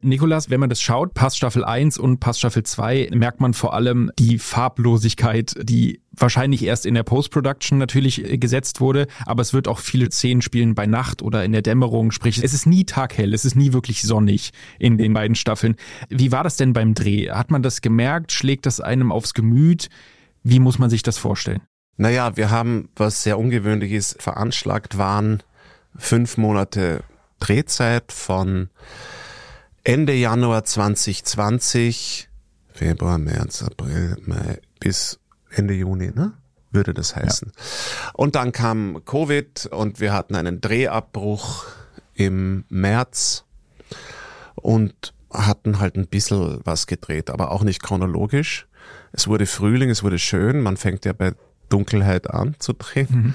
Nikolas, 0.04 0.52
wenn 0.52 0.60
man 0.60 0.70
das 0.70 0.80
schaut, 0.80 1.16
Pass 1.16 1.36
Staffel 1.36 1.66
1 1.66 1.98
und 1.98 2.20
Pass 2.20 2.38
Staffel 2.38 2.62
2, 2.62 3.10
merkt 3.14 3.42
man 3.42 3.56
vor 3.56 3.74
allem 3.74 4.12
die 4.20 4.38
Farblosigkeit, 4.38 5.56
die 5.64 6.02
wahrscheinlich 6.12 6.64
erst 6.64 6.86
in 6.86 6.94
der 6.94 7.02
Post-Production 7.02 7.80
natürlich 7.80 8.24
gesetzt 8.40 8.80
wurde, 8.80 9.08
aber 9.26 9.42
es 9.42 9.54
wird 9.54 9.68
auch 9.68 9.80
viele 9.80 10.12
Szenen 10.12 10.44
spielen 10.44 10.76
bei 10.76 10.86
Nacht 10.86 11.24
oder 11.24 11.44
in 11.44 11.52
der 11.52 11.64
Dämmerung, 11.64 12.12
sprich 12.12 12.44
es 12.44 12.54
ist 12.54 12.68
nie 12.68 12.86
taghell, 12.86 13.34
es 13.34 13.44
ist 13.44 13.56
nie 13.56 13.74
wirklich 13.74 14.04
sonnig 14.04 14.52
in 14.78 15.00
den 15.00 15.14
beiden 15.14 15.36
Staffeln. 15.36 15.76
Wie 16.10 16.32
war 16.32 16.44
das 16.44 16.58
denn 16.58 16.74
beim 16.74 16.94
Dreh? 16.94 17.32
Hat 17.32 17.50
man 17.50 17.64
das 17.64 17.82
gemerkt? 17.82 18.32
Schlägt 18.32 18.68
das 18.68 18.80
einem 18.80 19.12
aufs 19.12 19.34
Gemüt? 19.34 19.90
Wie 20.44 20.60
muss 20.60 20.78
man 20.78 20.92
sich 20.92 21.02
das 21.02 21.18
vorstellen? 21.18 21.62
Naja, 21.98 22.38
wir 22.38 22.52
haben, 22.52 22.90
was 22.96 23.24
sehr 23.24 23.40
ungewöhnlich 23.40 23.92
ist, 23.92 24.22
veranschlagt 24.22 25.00
waren 25.00 25.42
fünf 25.96 26.38
Monate 26.38 27.04
Drehzeit 27.40 28.12
von 28.12 28.70
Ende 29.88 30.12
Januar 30.12 30.66
2020, 30.66 32.28
Februar, 32.74 33.18
März, 33.18 33.64
April, 33.64 34.18
Mai 34.26 34.60
bis 34.82 35.18
Ende 35.50 35.76
Juni, 35.76 36.12
ne? 36.14 36.34
Würde 36.72 36.94
das 36.94 37.16
heißen. 37.16 37.54
Ja. 37.56 38.12
Und 38.14 38.36
dann 38.36 38.52
kam 38.52 39.06
Covid 39.06 39.68
und 39.68 40.02
wir 40.02 40.12
hatten 40.12 40.36
einen 40.36 40.60
Drehabbruch 40.60 41.64
im 42.16 42.66
März 42.68 43.46
und 44.56 45.14
hatten 45.32 45.80
halt 45.80 45.96
ein 45.96 46.08
bisschen 46.08 46.60
was 46.66 46.86
gedreht, 46.86 47.30
aber 47.30 47.52
auch 47.52 47.64
nicht 47.64 47.82
chronologisch. 47.82 48.68
Es 49.14 49.30
wurde 49.30 49.46
Frühling, 49.46 49.90
es 49.90 50.04
wurde 50.04 50.20
schön. 50.20 50.60
Man 50.60 50.76
fängt 50.76 51.06
ja 51.06 51.14
bei 51.14 51.32
Dunkelheit 51.70 52.30
an 52.30 52.58
zu 52.60 52.74
drehen. 52.74 53.08
Mhm. 53.10 53.34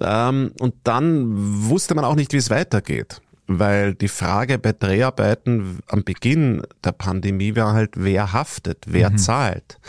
Ähm, 0.00 0.52
und 0.58 0.74
dann 0.82 1.68
wusste 1.68 1.94
man 1.94 2.04
auch 2.04 2.16
nicht, 2.16 2.32
wie 2.32 2.38
es 2.38 2.50
weitergeht. 2.50 3.22
Weil 3.52 3.94
die 3.94 4.06
Frage 4.06 4.60
bei 4.60 4.72
Dreharbeiten 4.72 5.80
am 5.88 6.04
Beginn 6.04 6.62
der 6.84 6.92
Pandemie 6.92 7.56
war 7.56 7.72
halt, 7.72 7.94
wer 7.96 8.32
haftet, 8.32 8.84
wer 8.86 9.10
mhm. 9.10 9.18
zahlt. 9.18 9.80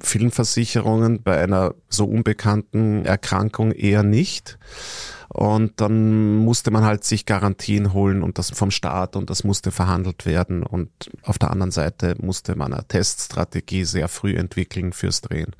Filmversicherungen 0.00 1.22
bei 1.22 1.42
einer 1.42 1.74
so 1.90 2.06
unbekannten 2.06 3.04
Erkrankung 3.04 3.72
eher 3.72 4.02
nicht. 4.02 4.58
Und 5.28 5.78
dann 5.82 6.36
musste 6.36 6.70
man 6.70 6.84
halt 6.84 7.04
sich 7.04 7.26
Garantien 7.26 7.92
holen 7.92 8.22
und 8.22 8.38
das 8.38 8.50
vom 8.50 8.70
Staat 8.70 9.14
und 9.14 9.28
das 9.28 9.44
musste 9.44 9.70
verhandelt 9.72 10.24
werden. 10.24 10.62
Und 10.62 10.88
auf 11.22 11.36
der 11.36 11.50
anderen 11.50 11.72
Seite 11.72 12.14
musste 12.18 12.56
man 12.56 12.72
eine 12.72 12.88
Teststrategie 12.88 13.84
sehr 13.84 14.08
früh 14.08 14.36
entwickeln 14.36 14.94
fürs 14.94 15.20
Drehen. 15.20 15.54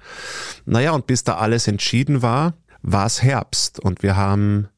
Naja, 0.64 0.92
und 0.92 1.06
bis 1.06 1.22
da 1.22 1.36
alles 1.36 1.68
entschieden 1.68 2.22
war, 2.22 2.54
war 2.80 3.04
es 3.04 3.22
Herbst 3.22 3.78
und 3.78 4.02
wir 4.02 4.16
haben 4.16 4.68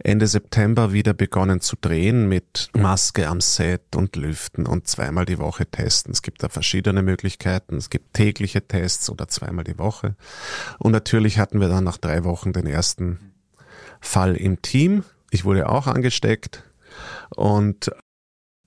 Ende 0.00 0.26
September 0.26 0.92
wieder 0.92 1.12
begonnen 1.12 1.60
zu 1.60 1.76
drehen 1.80 2.28
mit 2.28 2.70
Maske 2.72 3.28
am 3.28 3.40
Set 3.40 3.96
und 3.96 4.14
Lüften 4.16 4.66
und 4.66 4.86
zweimal 4.86 5.24
die 5.24 5.38
Woche 5.38 5.66
testen. 5.66 6.12
Es 6.12 6.22
gibt 6.22 6.42
da 6.42 6.48
verschiedene 6.48 7.02
Möglichkeiten. 7.02 7.76
Es 7.76 7.90
gibt 7.90 8.14
tägliche 8.14 8.66
Tests 8.66 9.10
oder 9.10 9.28
zweimal 9.28 9.64
die 9.64 9.78
Woche. 9.78 10.14
Und 10.78 10.92
natürlich 10.92 11.38
hatten 11.38 11.60
wir 11.60 11.68
dann 11.68 11.84
nach 11.84 11.98
drei 11.98 12.24
Wochen 12.24 12.52
den 12.52 12.66
ersten 12.66 13.32
Fall 14.00 14.36
im 14.36 14.62
Team. 14.62 15.04
Ich 15.30 15.44
wurde 15.44 15.68
auch 15.68 15.86
angesteckt 15.86 16.62
und 17.30 17.90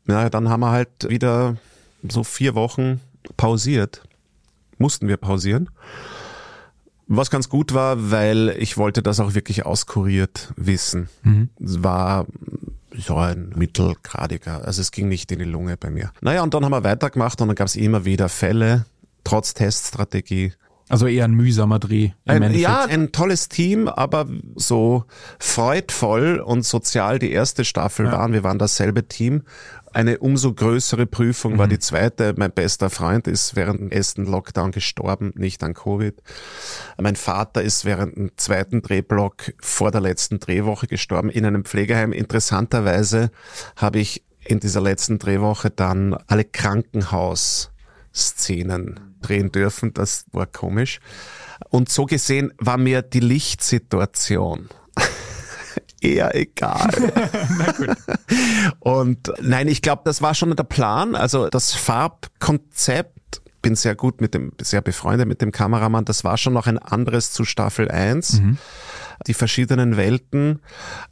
ja, 0.08 0.30
dann 0.30 0.50
haben 0.50 0.62
wir 0.62 0.72
halt 0.72 1.10
wieder 1.10 1.58
so 2.08 2.24
vier 2.24 2.56
Wochen 2.56 3.00
pausiert. 3.38 4.04
Mussten 4.78 5.08
wir 5.08 5.18
pausieren. 5.18 5.70
Was 7.14 7.30
ganz 7.30 7.50
gut 7.50 7.74
war, 7.74 8.10
weil 8.12 8.56
ich 8.58 8.78
wollte 8.78 9.04
das 9.04 9.20
auch 9.20 9.34
wirklich 9.34 9.66
auskuriert 9.66 10.54
wissen. 10.56 11.10
Mhm. 11.24 11.50
Es 11.62 11.84
war 11.84 12.26
so 12.98 13.18
ein 13.18 13.52
mittelgradiger, 13.54 14.66
also 14.66 14.80
es 14.80 14.92
ging 14.92 15.10
nicht 15.10 15.30
in 15.30 15.40
die 15.40 15.46
Lunge 15.46 15.76
bei 15.76 15.90
mir. 15.90 16.12
Naja, 16.22 16.42
und 16.42 16.54
dann 16.54 16.64
haben 16.64 16.72
wir 16.72 16.86
weitergemacht 16.86 17.42
und 17.42 17.50
dann 17.50 17.56
gab 17.56 17.68
es 17.68 17.76
immer 17.76 18.06
wieder 18.06 18.30
Fälle, 18.30 18.86
trotz 19.26 19.54
Teststrategie. 19.54 20.54
Also 20.88 21.06
eher 21.08 21.26
ein 21.26 21.34
mühsamer 21.34 21.80
Dreh. 21.80 22.12
Ein, 22.26 22.54
ja, 22.54 22.86
ein 22.86 23.12
tolles 23.12 23.50
Team, 23.50 23.90
aber 23.90 24.28
so 24.56 25.04
freudvoll 25.38 26.40
und 26.40 26.66
sozial 26.66 27.20
die 27.20 27.32
erste 27.32 27.66
Staffel 27.66 28.06
ja. 28.06 28.14
waren. 28.14 28.32
Wir 28.32 28.44
waren 28.44 28.58
dasselbe 28.58 29.08
Team. 29.08 29.44
Eine 29.94 30.20
umso 30.20 30.54
größere 30.54 31.06
Prüfung 31.06 31.54
mhm. 31.54 31.58
war 31.58 31.68
die 31.68 31.80
zweite. 31.80 32.34
Mein 32.38 32.52
bester 32.52 32.90
Freund 32.90 33.28
ist 33.28 33.56
während 33.56 33.82
dem 33.82 33.92
ersten 33.92 34.26
Lockdown 34.26 34.72
gestorben, 34.72 35.34
nicht 35.36 35.62
an 35.64 35.74
Covid. 35.74 36.16
Mein 37.00 37.18
Vater 37.18 37.62
ist 37.62 37.86
während 37.86 38.16
dem 38.16 38.32
zweiten 38.38 38.82
Drehblock 38.82 39.54
vor 39.60 39.92
der 39.92 40.02
letzten 40.02 40.40
Drehwoche 40.40 40.88
gestorben 40.88 41.30
in 41.30 41.46
einem 41.46 41.66
Pflegeheim. 41.66 42.14
Interessanterweise 42.14 43.30
habe 43.76 44.00
ich 44.00 44.24
in 44.44 44.60
dieser 44.60 44.82
letzten 44.82 45.20
Drehwoche 45.20 45.70
dann 45.70 46.16
alle 46.28 46.46
Krankenhausszenen 46.46 49.00
drehen 49.22 49.52
dürfen. 49.52 49.94
Das 49.94 50.26
war 50.32 50.48
komisch. 50.48 51.00
Und 51.70 51.90
so 51.90 52.06
gesehen 52.06 52.54
war 52.58 52.78
mir 52.78 53.02
die 53.02 53.20
Lichtsituation 53.20 54.70
eher 56.02 56.36
egal. 56.36 56.90
Und 58.80 59.32
nein, 59.42 59.68
ich 59.68 59.82
glaube, 59.82 60.02
das 60.06 60.22
war 60.22 60.34
schon 60.34 60.56
der 60.56 60.64
Plan. 60.64 61.16
Also 61.16 61.50
das 61.50 61.74
Farbkonzept, 61.74 63.42
bin 63.62 63.76
sehr 63.76 63.96
gut 63.96 64.22
mit 64.22 64.34
dem, 64.34 64.54
sehr 64.60 64.82
befreundet 64.82 65.28
mit 65.28 65.42
dem 65.42 65.52
Kameramann, 65.52 66.04
das 66.04 66.24
war 66.24 66.38
schon 66.38 66.54
noch 66.54 66.68
ein 66.68 66.80
anderes 66.80 67.32
zu 67.32 67.46
Staffel 67.46 67.90
1. 67.90 68.42
Mhm 68.42 68.58
die 69.28 69.34
verschiedenen 69.34 69.98
Welten 69.98 70.60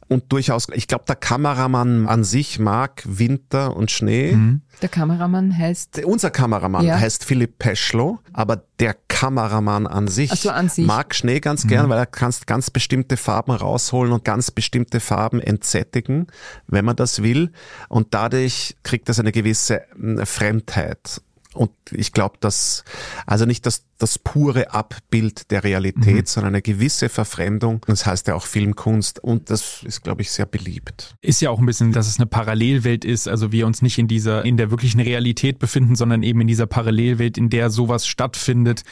und 0.08 0.32
durchaus, 0.32 0.66
ich 0.72 0.88
glaube, 0.88 1.04
der 1.06 1.16
Kameramann 1.16 2.06
an 2.06 2.24
sich 2.24 2.58
mag 2.58 3.02
Winter 3.06 3.76
und 3.76 3.90
Schnee. 3.90 4.32
Mhm. 4.32 4.62
Der 4.82 4.88
Kameramann 4.88 5.56
heißt? 5.56 6.04
Unser 6.04 6.30
Kameramann 6.30 6.84
ja. 6.84 6.98
heißt 6.98 7.24
Philipp 7.24 7.58
Peschlo, 7.58 8.18
aber 8.32 8.62
der 8.78 8.96
Kameramann 9.08 9.86
an 9.86 10.08
sich, 10.08 10.30
so, 10.30 10.50
an 10.50 10.68
sich. 10.68 10.86
mag 10.86 11.14
Schnee 11.14 11.40
ganz 11.40 11.66
gern, 11.66 11.86
mhm. 11.86 11.90
weil 11.90 11.98
er 11.98 12.06
kannst 12.06 12.46
ganz 12.46 12.70
bestimmte 12.70 13.16
Farben 13.16 13.52
rausholen 13.52 14.12
und 14.12 14.24
ganz 14.24 14.50
bestimmte 14.50 15.00
Farben 15.00 15.40
entsättigen, 15.40 16.26
wenn 16.66 16.84
man 16.84 16.96
das 16.96 17.22
will. 17.22 17.52
Und 17.88 18.14
dadurch 18.14 18.76
kriegt 18.82 19.08
das 19.08 19.20
eine 19.20 19.32
gewisse 19.32 19.82
hm, 19.94 20.24
Fremdheit. 20.24 21.20
Und 21.52 21.72
ich 21.90 22.12
glaube, 22.12 22.36
dass 22.38 22.84
also 23.26 23.44
nicht 23.44 23.66
das, 23.66 23.84
das 23.98 24.18
pure 24.18 24.72
Abbild 24.72 25.50
der 25.50 25.64
Realität, 25.64 26.14
mhm. 26.14 26.26
sondern 26.26 26.54
eine 26.54 26.62
gewisse 26.62 27.08
Verfremdung. 27.08 27.84
Das 27.88 28.06
heißt 28.06 28.28
ja 28.28 28.34
auch 28.34 28.46
Filmkunst 28.46 29.18
und 29.18 29.50
das 29.50 29.82
ist, 29.82 30.02
glaube 30.02 30.22
ich, 30.22 30.30
sehr 30.30 30.46
beliebt. 30.46 31.16
Ist 31.20 31.40
ja 31.40 31.50
auch 31.50 31.58
ein 31.58 31.66
bisschen, 31.66 31.90
dass 31.90 32.06
es 32.06 32.18
eine 32.18 32.26
Parallelwelt 32.26 33.04
ist. 33.04 33.26
Also 33.26 33.50
wir 33.50 33.66
uns 33.66 33.82
nicht 33.82 33.98
in 33.98 34.06
dieser, 34.06 34.44
in 34.44 34.56
der 34.56 34.70
wirklichen 34.70 35.00
Realität 35.00 35.58
befinden, 35.58 35.96
sondern 35.96 36.22
eben 36.22 36.40
in 36.40 36.46
dieser 36.46 36.66
Parallelwelt, 36.66 37.36
in 37.36 37.50
der 37.50 37.70
sowas 37.70 38.06
stattfindet, 38.06 38.84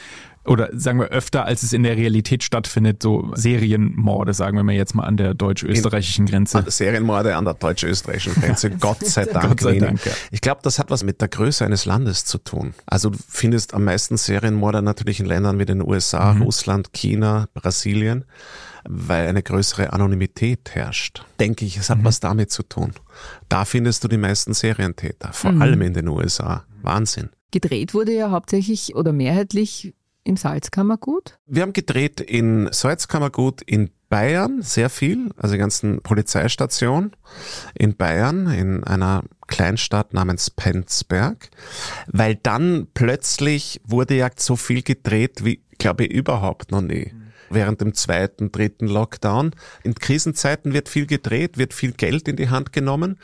oder 0.49 0.69
sagen 0.73 0.99
wir 0.99 1.07
öfter, 1.07 1.45
als 1.45 1.63
es 1.63 1.73
in 1.73 1.83
der 1.83 1.95
Realität 1.95 2.43
stattfindet, 2.43 3.01
so 3.03 3.31
Serienmorde, 3.35 4.33
sagen 4.33 4.57
wir 4.57 4.63
mal 4.63 4.73
jetzt 4.73 4.95
mal 4.95 5.03
an 5.03 5.17
der 5.17 5.33
deutsch-österreichischen 5.33 6.25
Grenze. 6.25 6.63
Serienmorde 6.67 7.35
an 7.35 7.45
der 7.45 7.53
deutsch-österreichischen 7.53 8.41
Grenze, 8.41 8.69
Gott 8.79 9.05
sei 9.05 9.25
Dank. 9.25 9.49
Gott 9.49 9.61
sei 9.61 9.79
Dank 9.79 10.05
ja. 10.05 10.11
Ich 10.31 10.41
glaube, 10.41 10.61
das 10.63 10.79
hat 10.79 10.89
was 10.89 11.03
mit 11.03 11.21
der 11.21 11.27
Größe 11.27 11.65
eines 11.65 11.85
Landes 11.85 12.25
zu 12.25 12.37
tun. 12.37 12.73
Also 12.85 13.11
du 13.11 13.19
findest 13.27 13.73
am 13.73 13.83
meisten 13.83 14.17
Serienmorde 14.17 14.81
natürlich 14.81 15.19
in 15.19 15.25
Ländern 15.25 15.59
wie 15.59 15.65
den 15.65 15.81
USA, 15.81 16.33
mhm. 16.33 16.43
Russland, 16.43 16.93
China, 16.93 17.47
Brasilien 17.53 18.25
weil 18.87 19.27
eine 19.27 19.43
größere 19.43 19.93
Anonymität 19.93 20.71
herrscht. 20.73 21.25
Denke 21.39 21.65
ich, 21.65 21.77
es 21.77 21.89
hat 21.89 21.99
mhm. 21.99 22.05
was 22.05 22.19
damit 22.19 22.51
zu 22.51 22.63
tun. 22.63 22.93
Da 23.49 23.65
findest 23.65 24.03
du 24.03 24.07
die 24.07 24.17
meisten 24.17 24.53
Serientäter, 24.53 25.33
vor 25.33 25.51
mhm. 25.51 25.61
allem 25.61 25.81
in 25.81 25.93
den 25.93 26.07
USA. 26.07 26.65
Wahnsinn. 26.81 27.29
Gedreht 27.51 27.93
wurde 27.93 28.13
ja 28.13 28.29
hauptsächlich 28.29 28.95
oder 28.95 29.11
mehrheitlich 29.11 29.93
im 30.29 30.37
Salzkammergut? 30.37 31.37
Wir 31.47 31.63
haben 31.63 31.73
gedreht 31.73 32.21
in 32.21 32.69
Salzkammergut 32.71 33.61
in 33.63 33.89
Bayern 34.09 34.61
sehr 34.61 34.89
viel, 34.89 35.31
also 35.37 35.53
die 35.53 35.59
ganzen 35.59 36.01
Polizeistation 36.01 37.11
in 37.75 37.95
Bayern, 37.95 38.47
in 38.47 38.83
einer 38.83 39.23
Kleinstadt 39.47 40.13
namens 40.13 40.49
Penzberg, 40.49 41.49
weil 42.07 42.35
dann 42.35 42.87
plötzlich 42.93 43.81
wurde 43.83 44.15
ja 44.15 44.29
so 44.35 44.55
viel 44.55 44.81
gedreht 44.81 45.43
wie, 45.43 45.61
glaube 45.77 46.05
ich, 46.05 46.11
überhaupt 46.11 46.71
noch 46.71 46.81
nie. 46.81 47.13
Während 47.51 47.81
dem 47.81 47.95
zweiten, 47.95 48.51
dritten 48.51 48.87
Lockdown. 48.87 49.51
In 49.83 49.95
Krisenzeiten 49.95 50.73
wird 50.73 50.87
viel 50.87 51.07
gedreht, 51.07 51.57
wird 51.57 51.73
viel 51.73 51.93
Geld 51.93 52.27
in 52.27 52.35
die 52.35 52.49
Hand 52.49 52.73
genommen. 52.73 53.17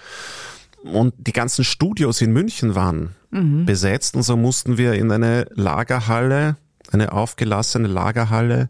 Und 0.83 1.13
die 1.17 1.33
ganzen 1.33 1.63
Studios 1.63 2.21
in 2.21 2.33
München 2.33 2.73
waren 2.73 3.13
mhm. 3.29 3.65
besetzt 3.65 4.15
und 4.15 4.23
so 4.23 4.35
mussten 4.35 4.79
wir 4.79 4.93
in 4.93 5.11
eine 5.11 5.45
Lagerhalle 5.53 6.57
eine 6.91 7.11
aufgelassene 7.11 7.87
Lagerhalle 7.87 8.69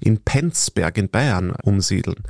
in 0.00 0.20
Penzberg 0.20 0.98
in 0.98 1.08
Bayern 1.08 1.54
umsiedeln. 1.62 2.22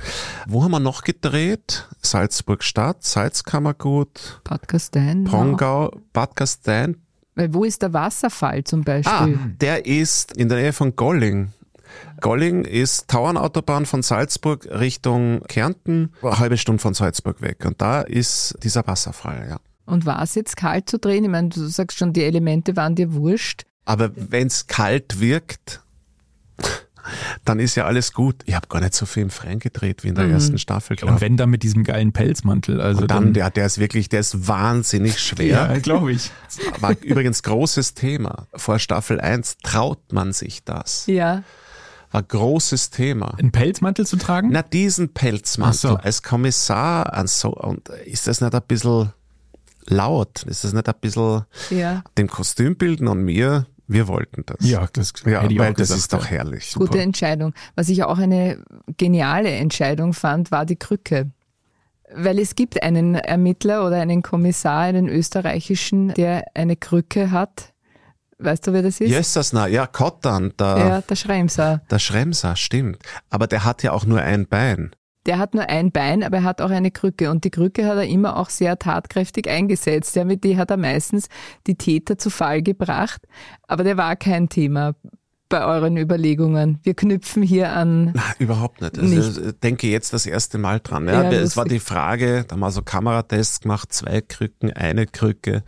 Wo 0.47 0.63
haben 0.63 0.71
wir 0.71 0.79
noch 0.79 1.03
gedreht? 1.03 1.87
Salzburg 2.01 2.63
Stadt, 2.63 3.03
Salzkammergut, 3.03 4.41
Bad 4.43 4.67
Gastein, 4.67 5.25
Pongau, 5.25 5.91
Bad 6.13 6.35
Gastein. 6.35 6.97
Wo 7.35 7.63
ist 7.63 7.83
der 7.83 7.93
Wasserfall 7.93 8.63
zum 8.63 8.83
Beispiel? 8.83 9.13
Ah, 9.13 9.49
der 9.61 9.85
ist 9.85 10.35
in 10.35 10.49
der 10.49 10.57
Nähe 10.57 10.73
von 10.73 10.95
Golling. 10.95 11.53
Golling 12.19 12.65
ist 12.65 13.07
Tauernautobahn 13.07 13.85
von 13.85 14.01
Salzburg 14.01 14.67
Richtung 14.71 15.41
Kärnten, 15.47 16.13
eine 16.21 16.39
halbe 16.39 16.57
Stunde 16.57 16.81
von 16.81 16.93
Salzburg 16.93 17.41
weg. 17.41 17.63
Und 17.65 17.81
da 17.81 18.01
ist 18.01 18.57
dieser 18.63 18.85
Wasserfall, 18.87 19.47
ja. 19.49 19.57
Und 19.85 20.05
war 20.05 20.21
es 20.21 20.35
jetzt 20.35 20.57
kalt 20.57 20.89
zu 20.89 20.99
drehen? 20.99 21.23
Ich 21.23 21.29
meine, 21.29 21.49
du 21.49 21.65
sagst 21.67 21.97
schon, 21.97 22.11
die 22.11 22.23
Elemente 22.23 22.75
waren 22.75 22.95
dir 22.95 23.13
wurscht. 23.13 23.65
Aber 23.87 24.11
wenn 24.13 24.47
es 24.47 24.67
kalt 24.67 25.21
wirkt, 25.21 25.81
dann 27.45 27.57
ist 27.57 27.75
ja 27.75 27.85
alles 27.85 28.11
gut. 28.11 28.43
Ich 28.45 28.53
habe 28.53 28.67
gar 28.67 28.81
nicht 28.81 28.93
so 28.93 29.05
viel 29.05 29.23
im 29.23 29.29
Freien 29.29 29.59
gedreht 29.59 30.03
wie 30.03 30.09
in 30.09 30.15
der 30.15 30.25
mhm. 30.25 30.33
ersten 30.33 30.57
Staffel. 30.57 30.97
Glaub. 30.97 31.09
Und 31.09 31.21
wenn 31.21 31.37
dann 31.37 31.49
mit 31.49 31.63
diesem 31.63 31.85
geilen 31.85 32.11
Pelzmantel. 32.11 32.81
Also 32.81 33.03
Und 33.03 33.11
dann, 33.11 33.23
dann 33.23 33.33
der, 33.33 33.49
der 33.49 33.65
ist 33.65 33.77
wirklich, 33.77 34.09
der 34.09 34.19
ist 34.19 34.45
wahnsinnig 34.49 35.19
schwer. 35.19 35.47
ja, 35.71 35.79
glaube 35.79 36.11
ich. 36.11 36.31
War 36.81 36.97
übrigens 37.01 37.43
großes 37.43 37.93
Thema. 37.93 38.47
Vor 38.53 38.77
Staffel 38.77 39.21
1 39.21 39.59
traut 39.63 40.11
man 40.11 40.33
sich 40.33 40.65
das. 40.65 41.05
Ja. 41.07 41.43
War 42.11 42.23
großes 42.23 42.89
Thema. 42.89 43.35
Einen 43.39 43.53
Pelzmantel 43.53 44.05
zu 44.05 44.17
tragen? 44.17 44.49
Na, 44.51 44.63
diesen 44.63 45.13
Pelzmantel 45.13 45.91
so. 45.91 45.95
als 45.95 46.23
Kommissar 46.23 47.13
an 47.13 47.27
so, 47.27 47.53
und 47.53 47.87
ist 47.87 48.27
das 48.27 48.41
nicht 48.41 48.53
ein 48.53 48.61
bisschen 48.67 49.13
laut? 49.85 50.43
Ist 50.43 50.65
das 50.65 50.73
nicht 50.73 50.89
ein 50.89 50.95
bisschen 50.99 51.45
ja. 51.69 52.03
dem 52.17 52.27
Kostümbilden 52.27 53.07
und 53.07 53.23
mir 53.23 53.65
wir 53.87 54.07
wollten 54.07 54.43
das. 54.45 54.57
Ja, 54.61 54.87
das 54.91 55.13
ja, 55.25 55.41
hätte 55.41 55.53
ich 55.53 55.59
weil 55.59 55.71
auch 55.71 55.75
das 55.75 55.89
gesagt, 55.89 55.99
ist 55.99 56.13
doch 56.13 56.25
herrlich. 56.27 56.71
Super. 56.71 56.87
Gute 56.87 57.01
Entscheidung. 57.01 57.53
Was 57.75 57.89
ich 57.89 58.03
auch 58.03 58.17
eine 58.17 58.63
geniale 58.97 59.49
Entscheidung 59.49 60.13
fand, 60.13 60.51
war 60.51 60.65
die 60.65 60.75
Krücke. 60.75 61.31
Weil 62.13 62.39
es 62.39 62.55
gibt 62.55 62.81
einen 62.83 63.15
Ermittler 63.15 63.85
oder 63.85 63.97
einen 63.97 64.21
Kommissar, 64.21 64.81
einen 64.81 65.09
österreichischen, 65.09 66.13
der 66.13 66.45
eine 66.53 66.75
Krücke 66.75 67.31
hat. 67.31 67.73
Weißt 68.39 68.67
du, 68.67 68.73
wer 68.73 68.83
das 68.83 69.01
ist? 69.01 69.09
Jössasna, 69.09 69.67
ja, 69.67 69.87
Kottan. 69.87 70.53
Der, 70.59 70.77
ja, 70.77 71.01
der 71.01 71.15
Schremser. 71.15 71.81
Der 71.89 71.99
Schremser, 71.99 72.55
stimmt. 72.55 72.99
Aber 73.29 73.47
der 73.47 73.65
hat 73.65 73.83
ja 73.83 73.93
auch 73.93 74.05
nur 74.05 74.21
ein 74.21 74.47
Bein 74.47 74.91
der 75.27 75.37
hat 75.37 75.53
nur 75.53 75.69
ein 75.69 75.91
Bein, 75.91 76.23
aber 76.23 76.37
er 76.37 76.43
hat 76.43 76.61
auch 76.61 76.69
eine 76.69 76.89
Krücke. 76.89 77.29
Und 77.29 77.43
die 77.43 77.51
Krücke 77.51 77.85
hat 77.85 77.97
er 77.97 78.07
immer 78.07 78.37
auch 78.37 78.49
sehr 78.49 78.79
tatkräftig 78.79 79.49
eingesetzt. 79.49 80.15
Ja, 80.15 80.23
mit 80.23 80.43
die 80.43 80.57
hat 80.57 80.71
er 80.71 80.77
meistens 80.77 81.27
die 81.67 81.75
Täter 81.75 82.17
zu 82.17 82.29
Fall 82.29 82.61
gebracht. 82.61 83.21
Aber 83.67 83.83
der 83.83 83.97
war 83.97 84.15
kein 84.15 84.49
Thema 84.49 84.95
bei 85.49 85.65
euren 85.65 85.97
Überlegungen. 85.97 86.79
Wir 86.83 86.93
knüpfen 86.93 87.43
hier 87.43 87.71
an. 87.71 88.11
Na, 88.13 88.23
überhaupt 88.39 88.81
nicht. 88.81 88.97
Also 88.97 89.15
nicht. 89.15 89.37
Ich 89.37 89.59
denke 89.59 89.87
jetzt 89.87 90.13
das 90.13 90.25
erste 90.25 90.57
Mal 90.57 90.79
dran. 90.79 91.07
Ja, 91.07 91.23
ja 91.23 91.31
es 91.31 91.55
war 91.55 91.65
die 91.65 91.79
Frage, 91.79 92.45
da 92.47 92.53
haben 92.53 92.59
wir 92.59 92.71
so 92.71 92.81
Kameratests 92.81 93.61
gemacht, 93.61 93.93
zwei 93.93 94.21
Krücken, 94.21 94.73
eine 94.73 95.05
Krücke 95.05 95.63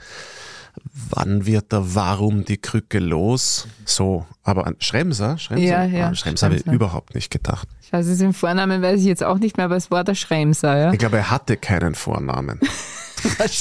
wann 1.10 1.46
wird 1.46 1.72
da 1.74 1.96
warum 1.96 2.46
die 2.46 2.58
Krücke 2.58 3.00
los? 3.00 3.68
So, 3.86 4.26
aber 4.44 4.68
an 4.68 4.76
Schremser, 4.80 5.38
Schremser, 5.38 5.65
ja, 5.65 5.84
ja, 5.86 6.08
an 6.08 6.15
Schremser, 6.15 6.48
habe 6.48 6.58
ich 6.58 6.65
überhaupt 6.65 7.15
nicht 7.15 7.32
gedacht. 7.32 7.68
Ich 7.82 7.94
weiß 7.94 8.08
es 8.08 8.22
im 8.22 8.34
Vornamen, 8.34 8.82
weiß 8.82 9.00
ich 9.00 9.06
jetzt 9.08 9.24
auch 9.24 9.39
nicht 9.39 9.58
mehr, 9.58 9.65
aber 9.65 9.76
es 9.76 9.92
war 9.92 10.04
der 10.04 10.15
Schremser, 10.15 10.78
ja. 10.78 10.92
Ich 10.94 11.00
glaube, 11.00 11.18
er 11.18 11.32
hatte 11.32 11.58
keinen 11.58 11.96
Vornamen. 11.96 12.60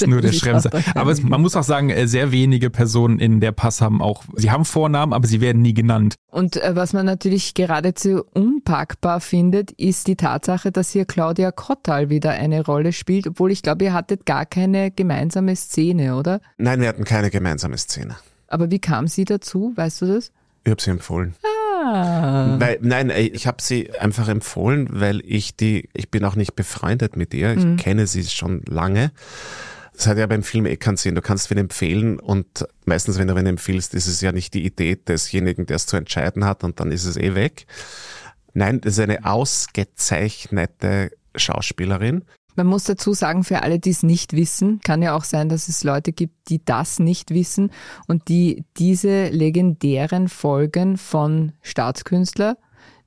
Nur 0.07 0.21
der 0.21 0.31
Schremser. 0.31 0.71
Aber 0.95 1.11
es, 1.11 1.21
man 1.21 1.41
muss 1.41 1.55
auch 1.55 1.63
sagen, 1.63 1.89
äh, 1.89 2.07
sehr 2.07 2.31
wenige 2.31 2.69
Personen 2.69 3.19
in 3.19 3.39
der 3.39 3.51
Pass 3.51 3.81
haben 3.81 4.01
auch, 4.01 4.23
sie 4.35 4.51
haben 4.51 4.65
Vornamen, 4.65 5.13
aber 5.13 5.27
sie 5.27 5.41
werden 5.41 5.61
nie 5.61 5.73
genannt. 5.73 6.15
Und 6.31 6.57
äh, 6.57 6.75
was 6.75 6.93
man 6.93 7.05
natürlich 7.05 7.53
geradezu 7.53 8.23
unpackbar 8.33 9.19
findet, 9.19 9.71
ist 9.71 10.07
die 10.07 10.15
Tatsache, 10.15 10.71
dass 10.71 10.91
hier 10.91 11.05
Claudia 11.05 11.51
Kottal 11.51 12.09
wieder 12.09 12.31
eine 12.31 12.63
Rolle 12.63 12.93
spielt, 12.93 13.27
obwohl 13.27 13.51
ich 13.51 13.61
glaube, 13.61 13.85
ihr 13.85 13.93
hattet 13.93 14.25
gar 14.25 14.45
keine 14.45 14.91
gemeinsame 14.91 15.55
Szene, 15.55 16.15
oder? 16.15 16.41
Nein, 16.57 16.81
wir 16.81 16.87
hatten 16.87 17.03
keine 17.03 17.29
gemeinsame 17.29 17.77
Szene. 17.77 18.17
Aber 18.47 18.71
wie 18.71 18.79
kam 18.79 19.07
sie 19.07 19.25
dazu? 19.25 19.73
Weißt 19.75 20.01
du 20.01 20.07
das? 20.07 20.31
Ich 20.63 20.71
habe 20.71 20.81
sie 20.81 20.91
empfohlen. 20.91 21.35
Ah. 21.43 21.58
Weil, 22.59 22.79
nein, 22.81 23.09
ich 23.09 23.47
habe 23.47 23.61
sie 23.61 23.91
einfach 23.99 24.27
empfohlen, 24.27 24.87
weil 24.91 25.21
ich 25.25 25.55
die, 25.55 25.89
ich 25.93 26.09
bin 26.09 26.23
auch 26.25 26.35
nicht 26.35 26.55
befreundet 26.55 27.15
mit 27.15 27.33
ihr, 27.33 27.53
ich 27.53 27.63
mhm. 27.63 27.77
kenne 27.77 28.07
sie 28.07 28.23
schon 28.23 28.61
lange. 28.67 29.11
Das 29.93 30.07
hat 30.07 30.17
ja 30.17 30.27
beim 30.27 30.43
Film 30.43 30.65
eh 30.65 30.77
keinen 30.77 30.95
Sinn. 30.95 31.15
Du 31.15 31.21
kannst 31.21 31.49
wen 31.49 31.57
empfehlen 31.57 32.19
und 32.19 32.65
meistens, 32.85 33.19
wenn 33.19 33.27
du 33.27 33.35
wen 33.35 33.45
empfiehlst, 33.45 33.93
ist 33.93 34.07
es 34.07 34.21
ja 34.21 34.31
nicht 34.31 34.53
die 34.53 34.65
Idee 34.65 34.95
desjenigen, 34.95 35.65
der 35.65 35.75
es 35.75 35.87
zu 35.87 35.97
entscheiden 35.97 36.45
hat 36.45 36.63
und 36.63 36.79
dann 36.79 36.91
ist 36.91 37.03
es 37.03 37.17
eh 37.17 37.35
weg. 37.35 37.65
Nein, 38.53 38.79
das 38.81 38.93
ist 38.93 38.99
eine 38.99 39.25
ausgezeichnete 39.25 41.11
Schauspielerin. 41.35 42.23
Man 42.59 42.67
muss 42.67 42.83
dazu 42.83 43.13
sagen, 43.13 43.45
für 43.45 43.63
alle, 43.63 43.79
die 43.79 43.91
es 43.91 44.03
nicht 44.03 44.33
wissen, 44.33 44.81
kann 44.81 45.01
ja 45.01 45.15
auch 45.15 45.23
sein, 45.23 45.47
dass 45.47 45.69
es 45.69 45.85
Leute 45.85 46.11
gibt, 46.11 46.49
die 46.49 46.61
das 46.65 46.99
nicht 46.99 47.31
wissen 47.31 47.71
und 48.05 48.27
die 48.27 48.65
diese 48.75 49.29
legendären 49.29 50.27
Folgen 50.27 50.97
von 50.97 51.53
Staatskünstler 51.61 52.57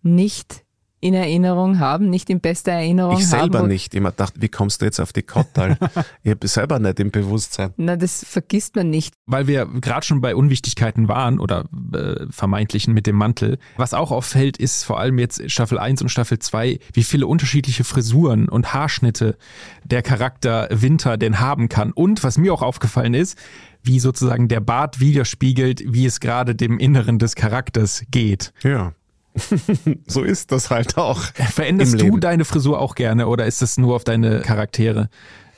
nicht 0.01 0.65
in 1.03 1.15
Erinnerung 1.15 1.81
haben, 1.81 2.11
nicht 2.11 2.31
in 2.31 2.39
bester 2.39 2.71
Erinnerung 2.71 3.19
ich 3.19 3.27
haben. 3.27 3.35
Ich 3.35 3.41
selber 3.41 3.67
nicht. 3.67 3.93
Immer 3.93 4.13
dachte, 4.13 4.41
wie 4.41 4.49
kommst 4.49 4.81
du 4.81 4.85
jetzt 4.85 5.01
auf 5.01 5.13
die 5.13 5.25
Kottal? 5.25 5.77
ich 6.23 6.31
habe 6.31 6.47
selber 6.47 6.79
nicht 6.79 7.01
im 7.01 7.11
Bewusstsein. 7.11 7.75
Na, 7.77 7.97
das 7.97 8.25
vergisst 8.25 8.77
man 8.77 8.89
nicht. 8.89 9.13
Weil 9.27 9.49
wir 9.49 9.67
gerade 9.67 10.07
schon 10.07 10.21
bei 10.21 10.37
Unwichtigkeiten 10.37 11.09
waren 11.09 11.41
oder 11.41 11.65
äh, 11.93 12.27
vermeintlichen 12.31 12.95
mit 12.95 13.09
dem 13.09 13.17
Mantel. 13.17 13.59
Was 13.77 13.95
auch 13.95 14.13
auffällt, 14.13 14.59
ist 14.59 14.85
vor 14.85 15.01
allem 15.01 15.19
jetzt 15.19 15.51
Staffel 15.51 15.81
1 15.81 16.03
und 16.03 16.09
Staffel 16.09 16.39
2, 16.39 16.79
wie 16.93 17.03
viele 17.03 17.27
unterschiedliche 17.27 17.83
Frisuren 17.83 18.49
und 18.49 18.73
Haarschnitte 18.73 19.37
der 19.83 20.03
Charakter 20.03 20.69
Winter 20.71 21.17
denn 21.17 21.41
haben 21.41 21.69
kann. 21.69 21.91
Und 21.91 22.23
was 22.23 22.39
mir 22.39 22.55
auch 22.55 22.63
aufgefallen 22.63 23.15
ist, 23.15 23.37
wie 23.83 23.99
sozusagen 23.99 24.47
der 24.47 24.61
Bart 24.61 25.01
widerspiegelt, 25.01 25.83
wie 25.85 26.07
es 26.07 26.21
gerade 26.21 26.55
dem 26.55 26.79
Inneren 26.79 27.19
des 27.19 27.35
Charakters 27.35 28.05
geht. 28.09 28.53
Ja. 28.63 28.93
so 30.07 30.23
ist 30.23 30.53
das 30.53 30.71
halt 30.71 30.99
auch. 30.99 31.23
Veränderst 31.35 32.01
du 32.01 32.19
deine 32.19 32.45
Frisur 32.45 32.81
auch 32.81 32.95
gerne 32.95 33.27
oder 33.29 33.47
ist 33.47 33.63
das 33.63 33.79
nur 33.79 33.97
auf 33.97 34.05
deine 34.05 34.41
Charaktere 34.41 35.09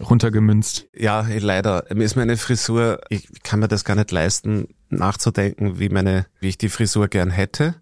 runtergemünzt? 0.01 0.87
Ja, 0.95 1.27
leider. 1.39 1.85
Mir 1.93 2.05
ist 2.05 2.17
meine 2.17 2.37
Frisur, 2.37 3.01
ich 3.09 3.29
kann 3.43 3.61
mir 3.61 3.69
das 3.69 3.85
gar 3.85 3.97
nicht 3.97 4.11
leisten, 4.11 4.69
nachzudenken, 4.89 5.79
wie 5.79 5.89
meine, 5.89 6.27
wie 6.41 6.49
ich 6.49 6.59
die 6.59 6.69
Frisur 6.69 7.09
gern 7.09 7.31
hätte, 7.31 7.75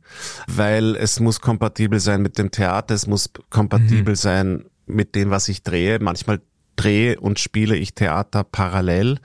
weil 0.46 0.96
es 0.96 1.20
muss 1.20 1.40
kompatibel 1.40 2.00
sein 2.00 2.22
mit 2.22 2.38
dem 2.38 2.50
Theater, 2.50 2.94
es 2.94 3.07
muss 3.07 3.31
kompatibel 3.50 4.12
mhm. 4.12 4.16
sein 4.16 4.64
mit 4.87 5.14
dem, 5.14 5.31
was 5.31 5.48
ich 5.48 5.62
drehe. 5.62 5.98
Manchmal 6.00 6.40
drehe 6.76 7.20
und 7.20 7.38
spiele 7.38 7.76
ich 7.76 7.94
Theater 7.94 8.44
parallel. 8.44 9.18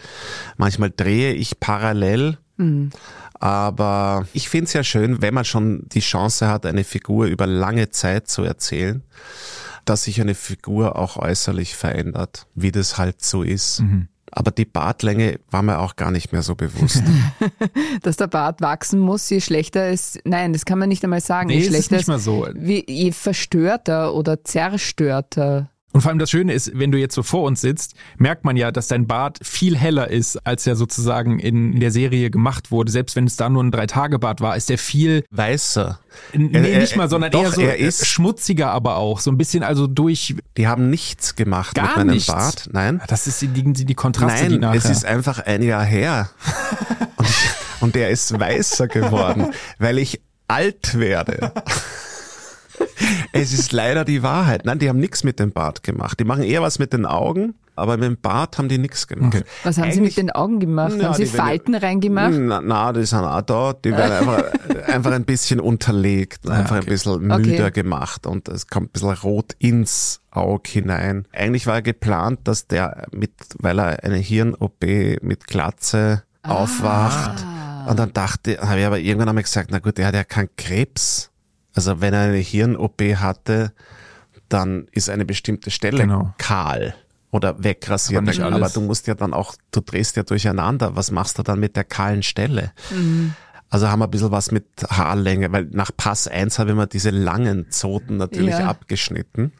Manchmal 0.57 0.91
drehe 0.95 1.33
ich 1.33 1.59
parallel. 1.59 2.37
Mhm. 2.57 2.91
Aber 3.39 4.27
ich 4.33 4.49
finde 4.49 4.65
es 4.65 4.73
ja 4.73 4.83
schön, 4.83 5.21
wenn 5.21 5.33
man 5.33 5.45
schon 5.45 5.83
die 5.89 5.99
Chance 5.99 6.47
hat, 6.47 6.65
eine 6.65 6.83
Figur 6.83 7.25
über 7.25 7.45
lange 7.45 7.89
Zeit 7.89 8.27
zu 8.27 8.43
erzählen, 8.43 9.03
dass 9.85 10.03
sich 10.03 10.19
eine 10.19 10.35
Figur 10.35 10.97
auch 10.97 11.17
äußerlich 11.17 11.75
verändert, 11.75 12.47
wie 12.55 12.71
das 12.71 12.97
halt 12.97 13.23
so 13.23 13.43
ist. 13.43 13.81
Mhm. 13.81 14.07
Aber 14.31 14.51
die 14.51 14.65
Bartlänge 14.65 15.39
war 15.49 15.63
mir 15.63 15.79
auch 15.79 15.95
gar 15.95 16.11
nicht 16.11 16.31
mehr 16.31 16.41
so 16.41 16.53
bewusst. 16.53 17.01
Dass 18.03 18.17
der 18.17 18.27
Bart 18.27 18.61
wachsen 18.61 18.99
muss, 18.99 19.29
je 19.29 19.39
schlechter 19.39 19.85
es, 19.85 20.19
nein, 20.25 20.51
das 20.51 20.65
kann 20.65 20.77
man 20.77 20.89
nicht 20.89 21.03
einmal 21.03 21.21
sagen. 21.21 21.47
Nee, 21.47 21.59
je 21.59 21.67
schlechter 21.67 21.77
ist 21.77 21.91
nicht 21.91 22.07
mal 22.07 22.19
so. 22.19 22.45
Wie, 22.53 22.83
je 22.87 23.13
verstörter 23.13 24.13
oder 24.13 24.43
zerstörter 24.43 25.71
und 25.93 26.01
vor 26.01 26.09
allem 26.09 26.19
das 26.19 26.29
Schöne 26.29 26.53
ist, 26.53 26.77
wenn 26.77 26.91
du 26.91 26.99
jetzt 26.99 27.15
so 27.15 27.23
vor 27.23 27.43
uns 27.43 27.61
sitzt, 27.61 27.95
merkt 28.17 28.43
man 28.43 28.57
ja, 28.57 28.71
dass 28.71 28.87
dein 28.87 29.07
Bart 29.07 29.39
viel 29.41 29.77
heller 29.77 30.09
ist, 30.09 30.35
als 30.45 30.67
er 30.67 30.75
sozusagen 30.75 31.39
in 31.39 31.79
der 31.79 31.91
Serie 31.91 32.29
gemacht 32.29 32.71
wurde. 32.71 32.91
Selbst 32.91 33.15
wenn 33.15 33.25
es 33.25 33.37
da 33.37 33.49
nur 33.49 33.63
ein 33.63 33.71
Drei-Tage-Bart 33.71 34.41
war, 34.41 34.55
ist 34.55 34.69
der 34.69 34.77
viel 34.77 35.23
weißer. 35.31 35.99
Nee, 36.33 36.49
er, 36.51 36.79
nicht 36.81 36.97
mal, 36.97 37.09
sondern 37.09 37.31
doch, 37.31 37.43
eher 37.43 37.51
so 37.51 37.61
er 37.61 37.77
ist 37.77 38.05
schmutziger 38.05 38.69
aber 38.71 38.97
auch. 38.97 39.21
So 39.21 39.31
ein 39.31 39.37
bisschen 39.37 39.63
also 39.63 39.87
durch. 39.87 40.35
Die 40.57 40.67
haben 40.67 40.89
nichts 40.89 41.35
gemacht 41.35 41.73
Gar 41.73 41.87
mit 41.87 41.97
meinem 41.97 42.13
nichts. 42.15 42.27
Bart. 42.27 42.69
Nein. 42.71 43.01
Das 43.07 43.25
ist 43.25 43.41
die, 43.41 43.47
die, 43.47 43.85
die 43.85 43.95
Kontraste, 43.95 44.43
Nein, 44.43 44.51
die 44.51 44.59
nachher. 44.59 44.77
es 44.77 44.85
ist 44.89 45.05
einfach 45.05 45.39
ein 45.39 45.63
Jahr 45.63 45.85
her. 45.85 46.29
und, 47.15 47.27
und 47.79 47.95
der 47.95 48.09
ist 48.09 48.37
weißer 48.37 48.87
geworden, 48.87 49.53
weil 49.79 49.97
ich 49.97 50.21
alt 50.47 50.99
werde. 50.99 51.53
Es 53.31 53.53
ist 53.53 53.71
leider 53.71 54.05
die 54.05 54.23
Wahrheit. 54.23 54.65
Nein, 54.65 54.79
die 54.79 54.89
haben 54.89 54.99
nichts 54.99 55.23
mit 55.23 55.39
dem 55.39 55.51
Bart 55.51 55.83
gemacht. 55.83 56.19
Die 56.19 56.23
machen 56.23 56.43
eher 56.43 56.61
was 56.61 56.79
mit 56.79 56.93
den 56.93 57.05
Augen, 57.05 57.55
aber 57.75 57.97
mit 57.97 58.05
dem 58.05 58.17
Bart 58.17 58.57
haben 58.57 58.69
die 58.69 58.77
nichts 58.77 59.07
gemacht. 59.07 59.35
Okay. 59.35 59.43
Was 59.63 59.77
haben 59.77 59.85
Eigentlich, 59.85 59.95
sie 59.95 60.01
mit 60.01 60.17
den 60.17 60.31
Augen 60.31 60.59
gemacht? 60.59 60.95
Na, 60.97 61.05
haben 61.05 61.13
sie 61.13 61.25
Falten 61.25 61.73
werden, 61.73 61.85
reingemacht? 61.85 62.33
Na, 62.33 62.61
na, 62.61 62.93
die 62.93 63.05
sind 63.05 63.19
auch 63.19 63.41
da. 63.41 63.73
Die 63.73 63.91
werden 63.91 64.27
einfach, 64.27 64.43
einfach 64.87 65.11
ein 65.11 65.25
bisschen 65.25 65.59
unterlegt, 65.59 66.49
einfach 66.49 66.77
okay. 66.77 66.85
ein 66.85 66.85
bisschen 66.85 67.21
müder 67.21 67.67
okay. 67.67 67.71
gemacht 67.71 68.25
und 68.25 68.47
es 68.47 68.67
kommt 68.67 68.89
ein 68.89 68.91
bisschen 68.93 69.13
rot 69.13 69.53
ins 69.59 70.21
Auge 70.31 70.69
hinein. 70.69 71.27
Eigentlich 71.33 71.67
war 71.67 71.81
geplant, 71.81 72.39
dass 72.45 72.67
der 72.67 73.07
mit, 73.11 73.31
weil 73.59 73.79
er 73.79 74.03
eine 74.03 74.17
Hirn-OP 74.17 74.83
mit 75.21 75.47
Glatze 75.47 76.23
ah. 76.43 76.63
aufwacht. 76.63 77.45
Und 77.87 77.97
dann 77.99 78.11
dachte, 78.11 78.57
habe 78.59 78.79
ich 78.79 78.85
aber 78.85 78.99
irgendwann 78.99 79.29
einmal 79.29 79.43
gesagt, 79.43 79.69
na 79.71 79.79
gut, 79.79 79.97
der 79.97 80.07
hat 80.07 80.15
ja 80.15 80.23
keinen 80.23 80.49
Krebs. 80.57 81.31
Also 81.77 82.01
wenn 82.01 82.13
er 82.13 82.21
eine 82.21 82.37
Hirn-OP 82.37 83.01
hatte, 83.17 83.71
dann 84.49 84.87
ist 84.91 85.11
eine 85.11 85.25
bestimmte 85.25 85.69
Stelle 85.69 85.99
genau. 85.99 86.33
kahl 86.39 86.95
oder 87.29 87.63
wegrasiert. 87.63 88.27
Aber, 88.27 88.55
aber, 88.55 88.69
du 88.69 88.81
musst 88.81 89.05
ja 89.05 89.13
dann 89.13 89.31
auch, 89.31 89.53
du 89.69 89.81
drehst 89.81 90.15
ja 90.15 90.23
durcheinander. 90.23 90.95
Was 90.95 91.11
machst 91.11 91.37
du 91.37 91.43
dann 91.43 91.59
mit 91.59 91.75
der 91.75 91.83
kahlen 91.83 92.23
Stelle? 92.23 92.71
Mhm. 92.89 93.35
Also 93.69 93.89
haben 93.89 93.99
wir 93.99 94.05
ein 94.05 94.11
bisschen 94.11 94.31
was 94.31 94.51
mit 94.51 94.65
Haarlänge, 94.89 95.51
weil 95.51 95.65
nach 95.65 95.91
Pass 95.95 96.27
1 96.27 96.57
habe 96.57 96.71
ich 96.71 96.75
mir 96.75 96.87
diese 96.87 97.11
langen 97.11 97.69
Zoten 97.69 98.17
natürlich 98.17 98.57
ja. 98.57 98.67
abgeschnitten. 98.67 99.51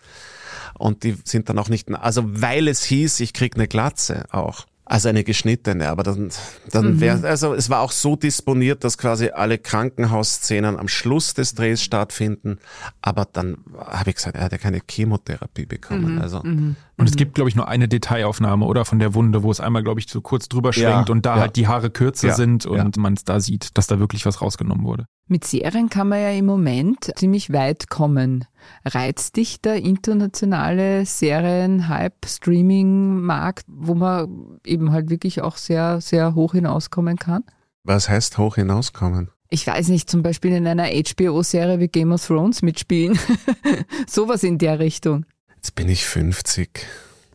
Und 0.73 1.03
die 1.03 1.17
sind 1.23 1.49
dann 1.49 1.59
auch 1.59 1.69
nicht, 1.69 1.93
also 1.93 2.23
weil 2.25 2.67
es 2.67 2.83
hieß, 2.83 3.19
ich 3.19 3.33
krieg 3.33 3.55
eine 3.55 3.67
Glatze 3.67 4.25
auch. 4.31 4.65
Also 4.89 5.09
eine 5.09 5.25
geschnittene, 5.25 5.89
aber 5.89 6.03
dann, 6.03 6.31
dann 6.71 6.93
mhm. 6.93 7.01
wäre, 7.01 7.27
also 7.27 7.53
es 7.53 7.69
war 7.69 7.81
auch 7.81 7.91
so 7.91 8.15
disponiert, 8.15 8.85
dass 8.85 8.97
quasi 8.97 9.29
alle 9.29 9.57
Krankenhausszenen 9.57 10.79
am 10.79 10.87
Schluss 10.87 11.33
des 11.33 11.55
Drehs 11.55 11.83
stattfinden. 11.83 12.59
Aber 13.01 13.27
dann 13.31 13.57
habe 13.77 14.11
ich 14.11 14.15
gesagt, 14.15 14.37
er 14.37 14.43
hat 14.43 14.53
ja 14.53 14.57
keine 14.57 14.79
Chemotherapie 14.89 15.65
bekommen. 15.65 16.15
Mhm. 16.15 16.21
Also. 16.21 16.41
Mhm. 16.41 16.77
Und 16.99 17.07
es 17.07 17.15
gibt, 17.15 17.35
glaube 17.35 17.47
ich, 17.47 17.55
nur 17.55 17.67
eine 17.67 17.87
Detailaufnahme, 17.87 18.65
oder? 18.65 18.83
Von 18.83 18.97
der 18.97 19.13
Wunde, 19.13 19.43
wo 19.43 19.51
es 19.51 19.59
einmal, 19.59 19.83
glaube 19.83 19.99
ich, 19.99 20.09
so 20.09 20.19
kurz 20.19 20.49
drüber 20.49 20.73
schwenkt 20.73 21.09
ja, 21.09 21.13
und 21.13 21.27
da 21.27 21.35
ja. 21.35 21.41
halt 21.41 21.55
die 21.55 21.67
Haare 21.67 21.91
kürzer 21.91 22.29
ja, 22.29 22.33
sind 22.33 22.65
und 22.65 22.97
man 22.97 23.13
es 23.13 23.23
da 23.23 23.39
sieht, 23.39 23.77
dass 23.77 23.85
da 23.85 23.99
wirklich 23.99 24.25
was 24.25 24.41
rausgenommen 24.41 24.83
wurde. 24.83 25.05
Mit 25.27 25.45
Serien 25.45 25.89
kann 25.89 26.09
man 26.09 26.21
ja 26.21 26.31
im 26.31 26.47
Moment 26.47 27.11
ziemlich 27.15 27.53
weit 27.53 27.89
kommen. 27.89 28.45
Reizt 28.83 29.35
dich 29.35 29.61
der 29.61 29.75
internationale 29.75 31.05
Serien-Hype-Streaming-Markt, 31.05 33.65
wo 33.67 33.93
man 33.93 34.57
eben 34.65 34.91
halt 34.91 35.11
wirklich 35.11 35.41
auch 35.41 35.57
sehr, 35.57 36.01
sehr 36.01 36.33
hoch 36.33 36.53
hinauskommen 36.53 37.17
kann? 37.17 37.43
Was 37.83 38.09
heißt 38.09 38.39
hoch 38.39 38.55
hinauskommen? 38.55 39.29
Ich 39.49 39.67
weiß 39.67 39.89
nicht, 39.89 40.09
zum 40.09 40.23
Beispiel 40.23 40.53
in 40.53 40.65
einer 40.65 40.87
HBO-Serie 40.87 41.79
wie 41.79 41.89
Game 41.89 42.11
of 42.11 42.25
Thrones 42.25 42.63
mitspielen. 42.63 43.19
Sowas 44.07 44.43
in 44.43 44.57
der 44.57 44.79
Richtung. 44.79 45.27
Jetzt 45.57 45.75
bin 45.75 45.89
ich 45.89 46.05
50. 46.05 46.69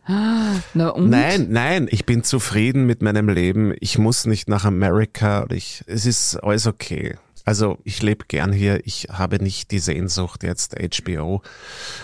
Ah, 0.05 0.55
na 0.73 0.89
und? 0.89 1.09
Nein, 1.09 1.47
nein, 1.51 1.87
ich 1.89 2.05
bin 2.05 2.23
zufrieden 2.23 2.85
mit 2.85 3.01
meinem 3.01 3.29
Leben. 3.29 3.73
Ich 3.79 3.97
muss 3.97 4.25
nicht 4.25 4.49
nach 4.49 4.65
Amerika. 4.65 5.45
Ich, 5.49 5.83
es 5.87 6.05
ist 6.05 6.35
alles 6.37 6.67
okay. 6.67 7.15
Also 7.45 7.77
ich 7.83 8.01
lebe 8.01 8.25
gern 8.27 8.51
hier. 8.51 8.85
Ich 8.85 9.07
habe 9.11 9.41
nicht 9.41 9.71
die 9.71 9.79
Sehnsucht 9.79 10.43
jetzt 10.43 10.75
HBO. 10.75 11.41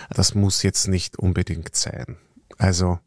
Das 0.10 0.36
muss 0.36 0.63
jetzt 0.63 0.88
nicht 0.88 1.17
unbedingt 1.17 1.75
sein. 1.75 2.17
Also 2.58 2.99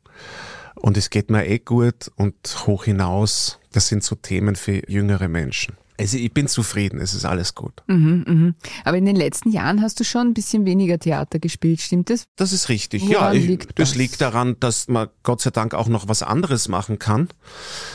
und 0.75 0.97
es 0.97 1.11
geht 1.11 1.31
mir 1.31 1.47
eh 1.47 1.59
gut 1.59 2.11
und 2.17 2.67
hoch 2.67 2.85
hinaus. 2.85 3.59
Das 3.73 3.89
sind 3.89 4.03
so 4.03 4.15
Themen 4.17 4.57
für 4.57 4.83
jüngere 4.91 5.29
Menschen. 5.29 5.77
Also 6.03 6.17
ich 6.19 6.35
bin 6.35 6.49
zufrieden, 6.49 7.01
es 7.01 7.15
ist 7.15 7.25
alles 7.25 7.55
gut. 7.55 7.85
Mhm, 7.87 8.25
mhm. 8.27 8.55
Aber 8.85 8.97
in 8.97 9.07
den 9.07 9.15
letzten 9.15 9.51
Jahren 9.53 9.83
hast 9.83 10.01
du 10.01 10.05
schon 10.05 10.29
ein 10.29 10.35
bisschen 10.35 10.67
weniger 10.67 10.99
Theater 10.99 11.39
gespielt, 11.39 11.81
stimmt 11.81 12.11
das? 12.11 12.25
Das 12.35 12.53
ist 12.53 12.69
richtig, 12.69 13.03
Woran 13.03 13.13
ja. 13.13 13.33
Ich, 13.33 13.47
liegt 13.47 13.79
das? 13.79 13.91
das 13.91 13.95
liegt 13.95 14.21
daran, 14.21 14.57
dass 14.59 14.89
man 14.89 15.09
Gott 15.23 15.41
sei 15.41 15.51
Dank 15.51 15.75
auch 15.75 15.87
noch 15.87 16.09
was 16.09 16.25
anderes 16.25 16.67
machen 16.67 16.99
kann. 16.99 17.29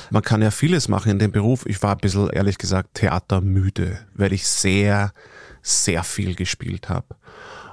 Man 0.10 0.22
kann 0.22 0.42
ja 0.42 0.52
vieles 0.52 0.88
machen 0.88 1.12
in 1.12 1.20
dem 1.20 1.34
Beruf. 1.34 1.66
Ich 1.66 1.84
war 1.84 1.92
ein 1.92 1.98
bisschen, 1.98 2.30
ehrlich 2.30 2.58
gesagt, 2.58 2.94
theatermüde, 2.94 4.00
weil 4.14 4.32
ich 4.32 4.48
sehr, 4.48 5.12
sehr 5.62 6.06
viel 6.06 6.36
gespielt 6.36 6.88
habe. 6.88 7.18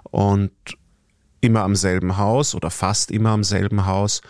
Und 0.03 0.51
immer 1.45 1.63
am 1.63 1.77
selben 1.77 2.17
Haus 2.17 2.55
oder 2.55 2.71
fast 2.71 3.11
immer 3.11 3.31
am 3.31 3.45
selben 3.45 3.87
Haus. 3.87 4.23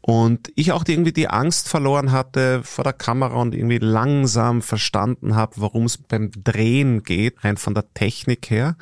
Und 0.00 0.50
ich 0.54 0.72
auch 0.72 0.84
irgendwie 0.86 1.12
die 1.12 1.28
Angst 1.28 1.68
verloren 1.68 2.12
hatte 2.12 2.62
vor 2.62 2.84
der 2.84 2.92
Kamera 2.92 3.36
und 3.36 3.54
irgendwie 3.54 3.78
langsam 3.78 4.62
verstanden 4.62 5.34
habe, 5.34 5.52
worum 5.56 5.84
es 5.84 5.98
beim 5.98 6.30
Drehen 6.32 7.02
geht, 7.02 7.44
rein 7.44 7.56
von 7.56 7.74
der 7.74 7.92
Technik 7.92 8.50
her. 8.50 8.76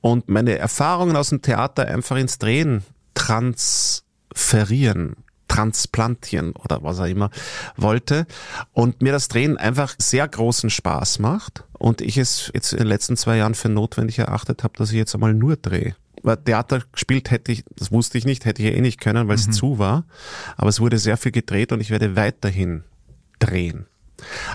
Und 0.00 0.28
meine 0.28 0.58
Erfahrungen 0.58 1.16
aus 1.16 1.30
dem 1.30 1.42
Theater 1.42 1.88
einfach 1.88 2.16
ins 2.16 2.38
Drehen 2.38 2.84
transferieren 3.14 5.16
transplantieren 5.50 6.52
oder 6.52 6.84
was 6.84 7.00
er 7.00 7.08
immer 7.08 7.28
wollte. 7.76 8.24
Und 8.72 9.02
mir 9.02 9.10
das 9.10 9.26
Drehen 9.26 9.56
einfach 9.56 9.96
sehr 9.98 10.28
großen 10.28 10.70
Spaß 10.70 11.18
macht. 11.18 11.64
Und 11.72 12.00
ich 12.00 12.18
es 12.18 12.52
jetzt 12.54 12.72
in 12.72 12.78
den 12.78 12.86
letzten 12.86 13.16
zwei 13.16 13.38
Jahren 13.38 13.56
für 13.56 13.68
notwendig 13.68 14.20
erachtet 14.20 14.62
habe, 14.62 14.74
dass 14.78 14.90
ich 14.90 14.96
jetzt 14.96 15.12
einmal 15.12 15.34
nur 15.34 15.56
drehe 15.56 15.96
Theater 16.22 16.82
gespielt 16.92 17.30
hätte 17.30 17.52
ich, 17.52 17.64
das 17.76 17.92
wusste 17.92 18.18
ich 18.18 18.24
nicht, 18.24 18.44
hätte 18.44 18.62
ich 18.62 18.74
eh 18.74 18.80
nicht 18.80 19.00
können, 19.00 19.28
weil 19.28 19.36
es 19.36 19.46
mhm. 19.46 19.52
zu 19.52 19.78
war. 19.78 20.04
Aber 20.56 20.68
es 20.68 20.80
wurde 20.80 20.98
sehr 20.98 21.16
viel 21.16 21.32
gedreht 21.32 21.72
und 21.72 21.80
ich 21.80 21.90
werde 21.90 22.16
weiterhin 22.16 22.84
drehen. 23.38 23.86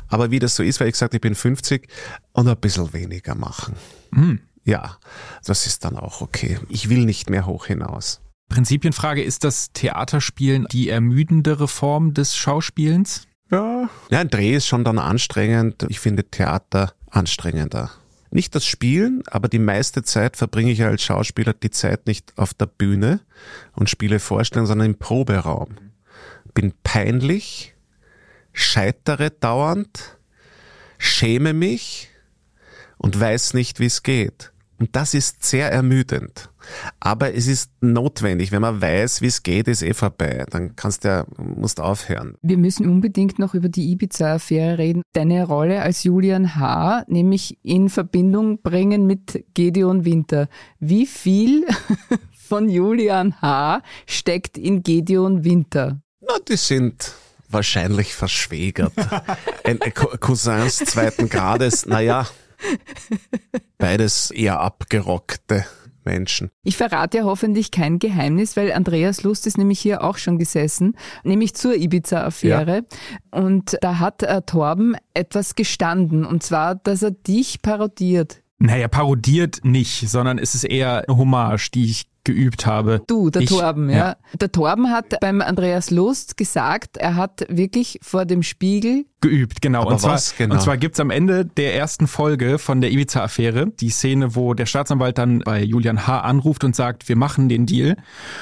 Aber 0.07 0.31
wie 0.31 0.39
das 0.39 0.55
so 0.55 0.63
ist, 0.63 0.79
weil 0.79 0.87
ich 0.87 0.93
gesagt, 0.93 1.13
ich 1.13 1.21
bin 1.21 1.35
50 1.35 1.87
und 2.33 2.47
ein 2.47 2.57
bisschen 2.57 2.93
weniger 2.93 3.35
machen. 3.35 3.75
Mhm. 4.11 4.39
Ja, 4.63 4.97
das 5.43 5.67
ist 5.67 5.85
dann 5.85 5.97
auch 5.97 6.21
okay. 6.21 6.59
Ich 6.69 6.89
will 6.89 7.05
nicht 7.05 7.29
mehr 7.29 7.45
hoch 7.45 7.67
hinaus. 7.67 8.21
Prinzipienfrage, 8.49 9.23
ist 9.23 9.43
das 9.43 9.71
Theaterspielen 9.73 10.67
die 10.71 10.89
ermüdendere 10.89 11.67
Form 11.67 12.13
des 12.13 12.35
Schauspielens? 12.35 13.27
Ja. 13.51 13.89
Ja, 14.09 14.19
ein 14.19 14.29
Dreh 14.29 14.55
ist 14.55 14.67
schon 14.67 14.83
dann 14.83 14.99
anstrengend. 14.99 15.85
Ich 15.89 15.99
finde 15.99 16.23
Theater 16.23 16.93
anstrengender. 17.09 17.91
Nicht 18.31 18.55
das 18.55 18.65
Spielen, 18.65 19.23
aber 19.27 19.47
die 19.47 19.59
meiste 19.59 20.03
Zeit 20.03 20.35
verbringe 20.37 20.71
ich 20.71 20.83
als 20.83 21.03
Schauspieler 21.03 21.53
die 21.53 21.69
Zeit 21.69 22.07
nicht 22.07 22.33
auf 22.37 22.53
der 22.53 22.65
Bühne 22.65 23.21
und 23.73 23.89
spiele 23.89 24.19
Vorstellungen, 24.19 24.67
sondern 24.67 24.87
im 24.87 24.97
Proberaum. 24.97 25.75
Bin 26.53 26.73
peinlich, 26.83 27.75
scheitere 28.51 29.29
dauernd, 29.31 30.17
schäme 30.97 31.53
mich 31.53 32.09
und 32.97 33.19
weiß 33.19 33.53
nicht, 33.53 33.79
wie 33.79 33.85
es 33.85 34.03
geht. 34.03 34.51
Und 34.77 34.95
das 34.95 35.13
ist 35.13 35.45
sehr 35.45 35.71
ermüdend. 35.71 36.49
Aber 36.99 37.33
es 37.33 37.47
ist 37.47 37.71
notwendig. 37.81 38.51
Wenn 38.51 38.61
man 38.61 38.81
weiß, 38.81 39.21
wie 39.21 39.27
es 39.27 39.43
geht, 39.43 39.67
ist 39.67 39.81
eh 39.83 39.93
vorbei. 39.93 40.45
Dann 40.49 40.75
kannst 40.75 41.05
du, 41.05 41.25
musst 41.37 41.79
aufhören. 41.79 42.35
Wir 42.41 42.57
müssen 42.57 42.89
unbedingt 42.89 43.39
noch 43.39 43.53
über 43.53 43.69
die 43.69 43.91
Ibiza-Affäre 43.91 44.77
reden. 44.77 45.01
Deine 45.13 45.45
Rolle 45.45 45.81
als 45.81 46.03
Julian 46.03 46.55
H., 46.55 47.05
nämlich 47.07 47.57
in 47.63 47.89
Verbindung 47.89 48.61
bringen 48.61 49.07
mit 49.07 49.45
Gedeon 49.53 50.03
Winter. 50.03 50.49
Wie 50.79 51.05
viel 51.05 51.65
von 52.33 52.67
Julian 52.67 53.41
H. 53.41 53.81
steckt 54.07 54.57
in 54.57 54.83
Gedeon 54.83 55.45
Winter? 55.45 56.01
Na, 56.19 56.33
die 56.49 56.57
sind 56.57 57.13
wahrscheinlich 57.47 58.13
verschwägert. 58.13 58.93
Cousins 60.19 60.77
zweiten 60.77 61.29
Grades, 61.29 61.85
naja, 61.85 62.27
Beides 63.77 64.31
eher 64.31 64.59
abgerockte 64.59 65.65
Menschen. 66.05 66.51
Ich 66.63 66.77
verrate 66.77 67.19
ja 67.19 67.23
hoffentlich 67.23 67.71
kein 67.71 67.99
Geheimnis, 67.99 68.55
weil 68.55 68.71
Andreas 68.71 69.23
Lust 69.23 69.47
ist 69.47 69.57
nämlich 69.57 69.79
hier 69.79 70.03
auch 70.03 70.17
schon 70.17 70.37
gesessen, 70.37 70.95
nämlich 71.23 71.55
zur 71.55 71.75
Ibiza-Affäre. 71.75 72.83
Ja. 73.33 73.39
Und 73.39 73.77
da 73.81 73.99
hat 73.99 74.23
äh, 74.23 74.41
Torben 74.43 74.95
etwas 75.13 75.55
gestanden, 75.55 76.25
und 76.25 76.43
zwar, 76.43 76.75
dass 76.75 77.01
er 77.01 77.11
dich 77.11 77.61
parodiert. 77.61 78.43
Naja, 78.59 78.87
parodiert 78.87 79.59
nicht, 79.63 80.07
sondern 80.09 80.37
es 80.37 80.55
ist 80.55 80.63
eher 80.63 81.03
eine 81.07 81.17
Hommage, 81.17 81.71
die 81.71 81.85
ich 81.85 82.05
geübt 82.25 82.65
habe. 82.65 83.01
Du, 83.07 83.29
der 83.29 83.43
ich, 83.43 83.49
Torben, 83.49 83.89
ja. 83.89 83.97
ja. 83.97 84.17
Der 84.33 84.51
Torben 84.51 84.91
hat 84.91 85.19
beim 85.21 85.41
Andreas 85.41 85.91
Lust 85.91 86.35
gesagt, 86.35 86.97
er 86.97 87.15
hat 87.15 87.45
wirklich 87.49 87.99
vor 88.01 88.25
dem 88.25 88.43
Spiegel 88.43 89.05
geübt, 89.21 89.61
genau. 89.61 89.81
Aber 89.81 89.91
und 89.91 89.99
zwar, 89.99 90.13
was 90.13 90.35
genau? 90.35 90.55
Und 90.55 90.61
zwar 90.61 90.77
gibt's 90.77 90.99
am 90.99 91.09
Ende 91.09 91.45
der 91.45 91.75
ersten 91.75 92.07
Folge 92.07 92.59
von 92.59 92.81
der 92.81 92.91
Ibiza-Affäre 92.91 93.71
die 93.79 93.89
Szene, 93.89 94.35
wo 94.35 94.53
der 94.53 94.65
Staatsanwalt 94.65 95.17
dann 95.17 95.39
bei 95.39 95.63
Julian 95.63 96.05
H. 96.05 96.19
anruft 96.19 96.63
und 96.63 96.75
sagt, 96.75 97.07
wir 97.07 97.15
machen 97.15 97.47
den 97.47 97.65
Deal. 97.65 97.91
Und 97.91 97.97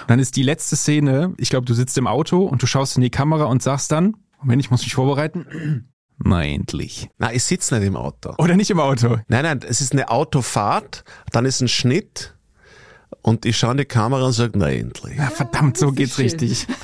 dann 0.07 0.19
ist 0.19 0.35
die 0.35 0.43
letzte 0.43 0.75
Szene, 0.75 1.33
ich 1.37 1.49
glaube, 1.49 1.65
du 1.65 1.73
sitzt 1.73 1.97
im 1.97 2.07
Auto 2.07 2.43
und 2.43 2.61
du 2.61 2.65
schaust 2.65 2.95
in 2.95 3.03
die 3.03 3.11
Kamera 3.11 3.45
und 3.45 3.61
sagst 3.61 3.91
dann, 3.91 4.15
Moment, 4.39 4.61
ich 4.61 4.71
muss 4.71 4.83
mich 4.83 4.95
vorbereiten. 4.95 5.89
Na 6.17 6.43
endlich. 6.43 7.09
Na, 7.17 7.33
ich 7.33 7.43
sitze 7.43 7.75
nicht 7.77 7.87
im 7.87 7.95
Auto. 7.95 8.33
Oder 8.37 8.55
nicht 8.55 8.69
im 8.69 8.79
Auto? 8.79 9.17
Nein, 9.27 9.43
nein, 9.43 9.59
es 9.67 9.81
ist 9.81 9.93
eine 9.93 10.09
Autofahrt, 10.09 11.03
dann 11.31 11.45
ist 11.45 11.61
ein 11.61 11.67
Schnitt 11.67 12.35
und 13.21 13.45
ich 13.45 13.57
schaue 13.57 13.71
in 13.71 13.77
die 13.77 13.85
Kamera 13.85 14.25
und 14.25 14.33
sage, 14.33 14.53
na 14.55 14.69
endlich. 14.69 15.17
Ja, 15.17 15.29
verdammt, 15.29 15.77
so 15.77 15.91
geht's 15.91 16.15
schön. 16.15 16.25
richtig. 16.25 16.67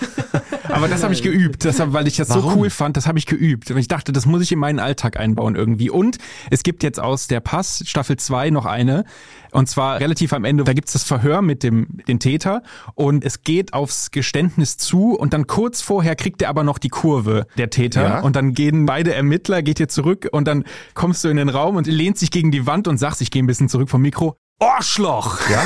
Aber 0.69 0.87
das 0.87 1.03
habe 1.03 1.13
ich 1.13 1.23
geübt, 1.23 1.63
deshalb, 1.63 1.93
weil 1.93 2.07
ich 2.07 2.17
das 2.17 2.29
Warum? 2.29 2.53
so 2.53 2.59
cool 2.59 2.69
fand, 2.69 2.95
das 2.95 3.07
habe 3.07 3.17
ich 3.17 3.25
geübt. 3.25 3.71
Und 3.71 3.77
ich 3.77 3.87
dachte, 3.87 4.11
das 4.11 4.25
muss 4.25 4.41
ich 4.41 4.51
in 4.51 4.59
meinen 4.59 4.79
Alltag 4.79 5.19
einbauen 5.19 5.55
irgendwie. 5.55 5.89
Und 5.89 6.17
es 6.51 6.63
gibt 6.63 6.83
jetzt 6.83 6.99
aus 6.99 7.27
der 7.27 7.39
Pass 7.39 7.83
Staffel 7.85 8.17
2 8.17 8.51
noch 8.51 8.65
eine. 8.65 9.03
Und 9.51 9.67
zwar 9.67 9.99
relativ 9.99 10.31
am 10.31 10.45
Ende, 10.45 10.63
da 10.63 10.73
gibt's 10.73 10.93
das 10.93 11.03
Verhör 11.03 11.41
mit 11.41 11.63
dem 11.63 11.87
den 12.07 12.19
Täter 12.19 12.61
und 12.93 13.25
es 13.25 13.41
geht 13.41 13.73
aufs 13.73 14.11
Geständnis 14.11 14.77
zu 14.77 15.15
und 15.15 15.33
dann 15.33 15.47
kurz 15.47 15.81
vorher 15.81 16.15
kriegt 16.15 16.43
er 16.43 16.49
aber 16.49 16.63
noch 16.63 16.77
die 16.77 16.89
Kurve, 16.89 17.47
der 17.57 17.71
Täter. 17.71 18.03
Ja. 18.03 18.19
Und 18.21 18.35
dann 18.35 18.53
gehen 18.53 18.85
beide 18.85 19.13
Ermittler, 19.13 19.63
geht 19.63 19.79
ihr 19.79 19.87
zurück 19.87 20.27
und 20.31 20.47
dann 20.47 20.65
kommst 20.93 21.23
du 21.23 21.29
in 21.29 21.37
den 21.37 21.49
Raum 21.49 21.77
und 21.77 21.87
lehnt 21.87 22.19
sich 22.19 22.29
gegen 22.29 22.51
die 22.51 22.67
Wand 22.67 22.87
und 22.87 22.97
sagst, 22.99 23.21
ich 23.21 23.31
gehe 23.31 23.41
ein 23.41 23.47
bisschen 23.47 23.69
zurück 23.69 23.89
vom 23.89 24.01
Mikro. 24.01 24.37
Arschloch! 24.59 25.49
Ja, 25.49 25.63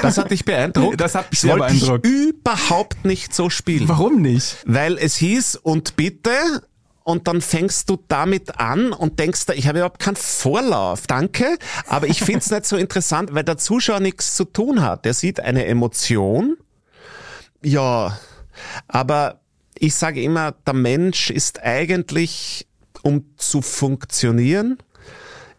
das 0.00 0.18
hat 0.18 0.30
dich 0.30 0.44
beeindruckt. 0.44 1.00
Das 1.00 1.14
hat 1.14 1.30
mich 1.30 1.40
sehr 1.40 1.58
Wollte 1.58 1.74
beeindruckt. 1.74 2.06
Ich 2.06 2.12
überhaupt 2.12 3.04
nicht 3.04 3.34
so 3.34 3.50
spielen. 3.50 3.88
Warum 3.88 4.22
nicht? 4.22 4.56
Weil 4.64 4.96
es 4.98 5.16
hieß, 5.16 5.56
und 5.56 5.96
bitte, 5.96 6.32
und 7.04 7.28
dann 7.28 7.40
fängst 7.40 7.90
du 7.90 7.98
damit 8.08 8.58
an 8.58 8.92
und 8.92 9.18
denkst, 9.18 9.42
ich 9.54 9.68
habe 9.68 9.78
überhaupt 9.78 9.98
keinen 9.98 10.16
Vorlauf, 10.16 11.06
danke, 11.06 11.58
aber 11.86 12.06
ich 12.06 12.22
find's 12.22 12.50
nicht 12.50 12.64
so 12.64 12.76
interessant, 12.76 13.34
weil 13.34 13.44
der 13.44 13.58
Zuschauer 13.58 14.00
nichts 14.00 14.36
zu 14.36 14.44
tun 14.44 14.82
hat. 14.82 15.04
Der 15.04 15.14
sieht 15.14 15.40
eine 15.40 15.66
Emotion, 15.66 16.56
ja, 17.62 18.18
aber 18.88 19.40
ich 19.78 19.94
sage 19.94 20.22
immer, 20.22 20.52
der 20.52 20.74
Mensch 20.74 21.30
ist 21.30 21.62
eigentlich, 21.62 22.66
um 23.02 23.24
zu 23.36 23.62
funktionieren, 23.62 24.78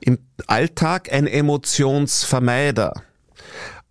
im 0.05 0.19
Alltag 0.47 1.11
ein 1.11 1.27
Emotionsvermeider. 1.27 2.93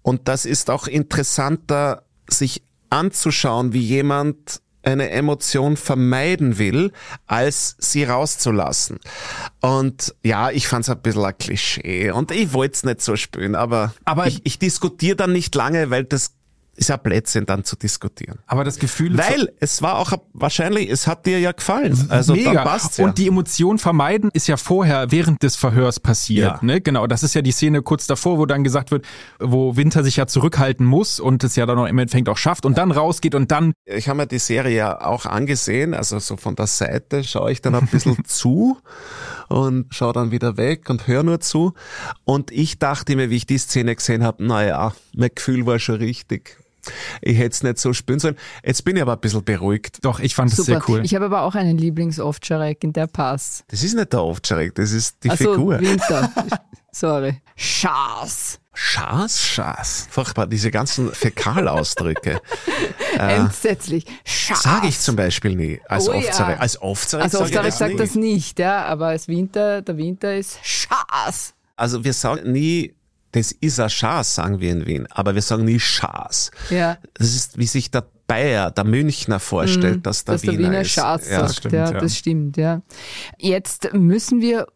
Und 0.03 0.29
das 0.29 0.45
ist 0.45 0.71
auch 0.71 0.87
interessanter, 0.87 2.05
sich 2.29 2.63
anzuschauen, 2.91 3.73
wie 3.73 3.81
jemand 3.81 4.61
eine 4.83 5.11
Emotion 5.11 5.77
vermeiden 5.77 6.59
will, 6.59 6.93
als 7.27 7.77
sie 7.79 8.05
rauszulassen. 8.05 8.99
Und 9.61 10.15
ja, 10.25 10.51
ich 10.51 10.67
fand's 10.67 10.91
ein 10.91 11.01
bisschen 11.01 11.25
ein 11.25 11.39
Klischee 11.39 12.11
und 12.11 12.33
ich 12.33 12.53
wollte 12.53 12.75
es 12.75 12.85
nicht 12.85 13.01
so 13.01 13.15
spielen, 13.17 13.55
aber, 13.55 13.95
aber 14.05 14.27
ich, 14.27 14.41
ich 14.45 14.59
diskutiere 14.59 15.17
dann 15.17 15.33
nicht 15.33 15.55
lange, 15.55 15.91
weil 15.91 16.05
das 16.05 16.33
ist 16.83 16.89
ja 16.89 16.97
Blödsinn 16.97 17.47
dann 17.47 17.65
zu 17.65 17.77
diskutieren. 17.77 18.41
Aber 18.47 18.65
das 18.65 18.79
Gefühl... 18.79 19.17
Weil 19.17 19.53
es 19.61 19.83
war 19.83 19.99
auch 19.99 20.13
wahrscheinlich, 20.33 20.91
es 20.91 21.07
hat 21.07 21.27
dir 21.27 21.39
ja 21.39 21.53
gefallen. 21.53 21.97
Also 22.09 22.35
Mega. 22.35 22.65
passt's 22.65 22.97
ja. 22.97 23.05
Und 23.05 23.19
die 23.19 23.29
Emotion 23.29 23.79
vermeiden 23.79 24.31
ist 24.33 24.49
ja 24.49 24.57
vorher, 24.57 25.13
während 25.13 25.43
des 25.45 25.55
Verhörs 25.55 26.01
passiert. 26.01 26.57
Ja. 26.57 26.59
Ne? 26.61 26.81
Genau, 26.81 27.07
das 27.07 27.23
ist 27.23 27.35
ja 27.35 27.43
die 27.43 27.53
Szene 27.53 27.83
kurz 27.83 28.09
davor, 28.09 28.39
wo 28.39 28.47
dann 28.47 28.65
gesagt 28.65 28.91
wird, 28.91 29.07
wo 29.39 29.77
Winter 29.77 30.03
sich 30.03 30.17
ja 30.17 30.27
zurückhalten 30.27 30.85
muss 30.85 31.21
und 31.21 31.45
es 31.45 31.55
ja 31.55 31.67
dann 31.67 31.79
auch 31.79 31.87
im 31.87 31.99
Endeffekt 31.99 32.29
auch 32.29 32.37
schafft 32.37 32.67
und 32.67 32.77
dann 32.77 32.91
rausgeht 32.91 33.37
und 33.37 33.53
dann... 33.53 33.73
Ich 33.85 34.09
habe 34.09 34.17
mir 34.17 34.27
die 34.27 34.41
Serie 34.41 34.77
ja 34.77 35.01
auch 35.01 35.25
angesehen, 35.25 35.95
also 35.95 36.19
so 36.19 36.37
von 36.37 36.57
der 36.57 36.67
Seite 36.67 37.23
schaue 37.23 37.53
ich 37.53 37.63
dann 37.63 37.77
ein 37.77 37.87
bisschen 37.87 38.25
zu 38.25 38.77
und 39.49 39.95
schaue 39.95 40.13
dann 40.13 40.33
wieder 40.33 40.57
weg 40.57 40.91
und 40.91 41.07
höre 41.07 41.23
nur 41.23 41.39
zu. 41.39 41.75
Und 42.25 42.51
ich 42.51 42.81
dachte 42.81 43.15
mir, 43.15 43.31
wie 43.31 43.37
ich 43.37 43.47
die 43.47 43.59
Szene 43.59 43.95
gesehen 43.95 44.25
habe, 44.25 44.45
naja, 44.45 44.95
mein 45.15 45.31
Gefühl 45.33 45.65
war 45.67 45.79
schon 45.79 45.97
richtig 45.97 46.62
ich 47.21 47.39
hätte 47.39 47.55
es 47.55 47.63
nicht 47.63 47.79
so 47.79 47.93
spielen 47.93 48.19
sollen. 48.19 48.37
Jetzt 48.65 48.85
bin 48.85 48.97
ich 48.97 49.03
aber 49.03 49.15
ein 49.15 49.21
bisschen 49.21 49.45
beruhigt. 49.45 49.99
Doch, 50.03 50.21
ich 50.21 50.35
fand 50.35 50.53
es 50.53 50.59
sehr 50.59 50.83
cool. 50.89 51.05
Ich 51.05 51.15
habe 51.15 51.27
aber 51.27 51.43
auch 51.43 51.55
einen 51.55 51.79
Lieblings-Ovtcharek 51.79 52.85
in 52.85 52.93
der 52.93 53.07
Pass. 53.07 53.65
Das 53.69 53.83
ist 53.83 53.95
nicht 53.95 54.13
der 54.13 54.23
Ovtcharek, 54.23 54.75
das 54.75 54.93
ist 54.93 55.23
die 55.25 55.31
Ach 55.31 55.37
Figur. 55.37 55.81
Winter. 55.81 56.31
Sorry. 56.93 57.41
Schaas. 57.57 58.61
Schaas? 58.75 59.41
Schaas. 59.43 60.09
Furchtbar, 60.11 60.47
diese 60.47 60.71
ganzen 60.71 61.13
Fäkalausdrücke. 61.13 62.41
äh, 63.19 63.37
Entsetzlich. 63.37 64.05
Schaas. 64.25 64.63
Sage 64.63 64.89
ich 64.89 64.99
zum 64.99 65.17
Beispiel 65.17 65.57
nie. 65.57 65.81
Als 65.89 66.09
oh, 66.09 66.15
Ovtcharek. 66.15 66.57
Ja. 66.57 66.61
Als 66.61 66.81
Ovtcharek 66.81 67.25
Als 67.25 67.35
Ovtcharek 67.35 67.73
sagt 67.73 68.01
das 68.01 68.15
nicht, 68.15 68.59
ja, 68.59 68.85
aber 68.85 69.09
als 69.09 69.29
Winter, 69.29 69.83
der 69.83 69.97
Winter 69.97 70.37
ist 70.37 70.59
Schaas. 70.63 71.55
Also 71.77 72.05
wir 72.05 72.13
sagen 72.13 72.53
nie 72.53 72.95
das 73.33 73.53
ist 73.53 73.81
ein 73.81 73.91
Schaas, 73.91 74.35
sagen 74.35 74.61
wir 74.61 74.71
in 74.71 74.87
Wien, 74.87 75.09
aber 75.11 75.35
wir 75.35 75.43
sagen 75.43 75.65
nie 75.65 75.81
Schaas. 75.81 76.51
Ja. 76.71 76.99
Das 77.15 77.35
ist, 77.35 77.59
wie 77.59 77.67
sich 77.67 77.91
der 77.91 78.05
Bayer, 78.27 78.71
der 78.71 78.85
Münchner 78.85 79.41
vorstellt, 79.41 79.99
mm, 79.99 80.03
dass 80.03 80.25
der 80.25 80.35
dass 80.35 80.43
Wiener, 80.43 80.53
der 80.53 80.61
Wiener 80.61 80.81
ist. 80.83 80.91
Schaas 80.91 81.29
ja, 81.29 81.41
sagt, 81.41 81.57
stimmt, 81.57 81.75
ja, 81.75 81.91
ja, 81.91 82.01
das 82.01 82.17
stimmt, 82.17 82.57
ja. 82.57 82.83
Jetzt 83.39 83.93
müssen 83.93 84.41
wir 84.41 84.67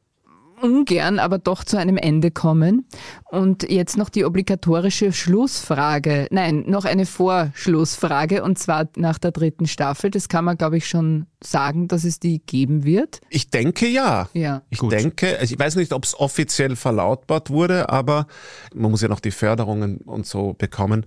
ungern 0.61 1.19
aber 1.19 1.39
doch 1.39 1.65
zu 1.65 1.77
einem 1.77 1.97
Ende 1.97 2.31
kommen. 2.31 2.87
Und 3.25 3.69
jetzt 3.69 3.97
noch 3.97 4.09
die 4.09 4.25
obligatorische 4.25 5.13
Schlussfrage. 5.13 6.27
Nein, 6.31 6.65
noch 6.67 6.85
eine 6.85 7.07
Vorschlussfrage 7.07 8.43
und 8.43 8.59
zwar 8.59 8.89
nach 8.97 9.19
der 9.19 9.33
dritten 9.33 9.67
Staffel. 9.67 10.11
Das 10.11 10.29
kann 10.29 10.45
man, 10.45 10.57
glaube 10.57 10.77
ich, 10.77 10.89
schon 10.89 11.27
sagen, 11.43 11.89
dass 11.89 12.05
es 12.05 12.21
die 12.21 12.41
geben 12.41 12.85
wird. 12.85 13.21
Ich 13.31 13.51
denke 13.51 13.87
ja. 13.87 14.29
Ja. 14.33 14.63
Ich 14.71 14.79
Gut. 14.79 14.93
denke, 14.93 15.39
also 15.39 15.53
ich 15.53 15.59
weiß 15.59 15.77
nicht, 15.77 15.93
ob 15.93 16.05
es 16.05 16.19
offiziell 16.19 16.77
verlautbart 16.77 17.51
wurde, 17.51 17.89
aber 17.89 18.27
man 18.75 18.91
muss 18.91 19.03
ja 19.03 19.09
noch 19.09 19.21
die 19.21 19.31
Förderungen 19.31 19.99
und 19.99 20.27
so 20.27 20.55
bekommen. 20.55 21.07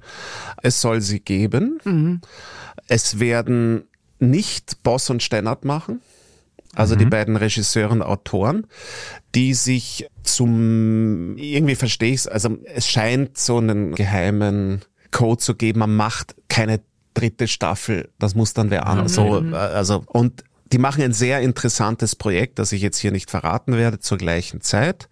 Es 0.62 0.82
soll 0.82 1.02
sie 1.02 1.20
geben. 1.20 1.80
Mhm. 1.84 2.22
Es 2.88 3.20
werden 3.20 3.84
nicht 4.20 4.84
Boss 4.84 5.10
und 5.10 5.24
Steinert 5.24 5.66
machen 5.66 6.02
Also 6.76 6.96
mhm. 6.96 7.00
die 7.00 7.06
beiden 7.06 7.36
Regisseure 7.36 7.92
und 7.92 8.02
Autoren, 8.02 8.68
die 9.36 9.54
sich 9.54 10.08
zum, 10.24 11.36
irgendwie 11.38 11.76
verstehe 11.76 12.14
ich 12.14 12.22
es, 12.22 12.28
also 12.28 12.58
es 12.66 12.88
scheint 12.88 13.38
so 13.38 13.58
einen 13.58 13.96
geheimen 13.96 14.82
Code 15.12 15.40
zu 15.40 15.56
geben, 15.56 15.80
man 15.80 15.96
macht 15.96 16.36
keine 16.48 16.82
dritte 17.14 17.48
Staffel, 17.48 18.10
das 18.20 18.36
muss 18.36 18.54
dann 18.54 18.70
wer 18.70 18.88
anders. 18.88 19.18
Mhm. 19.18 19.52
So, 19.52 19.56
also, 19.56 20.04
und 20.08 20.44
die 20.72 20.78
machen 20.78 21.04
ein 21.04 21.14
sehr 21.14 21.42
interessantes 21.42 22.16
Projekt, 22.16 22.60
das 22.60 22.72
ich 22.72 22.82
jetzt 22.82 23.00
hier 23.00 23.12
nicht 23.12 23.32
verraten 23.32 23.76
werde, 23.76 24.00
zur 24.00 24.18
gleichen 24.18 24.62
Zeit. 24.62 25.10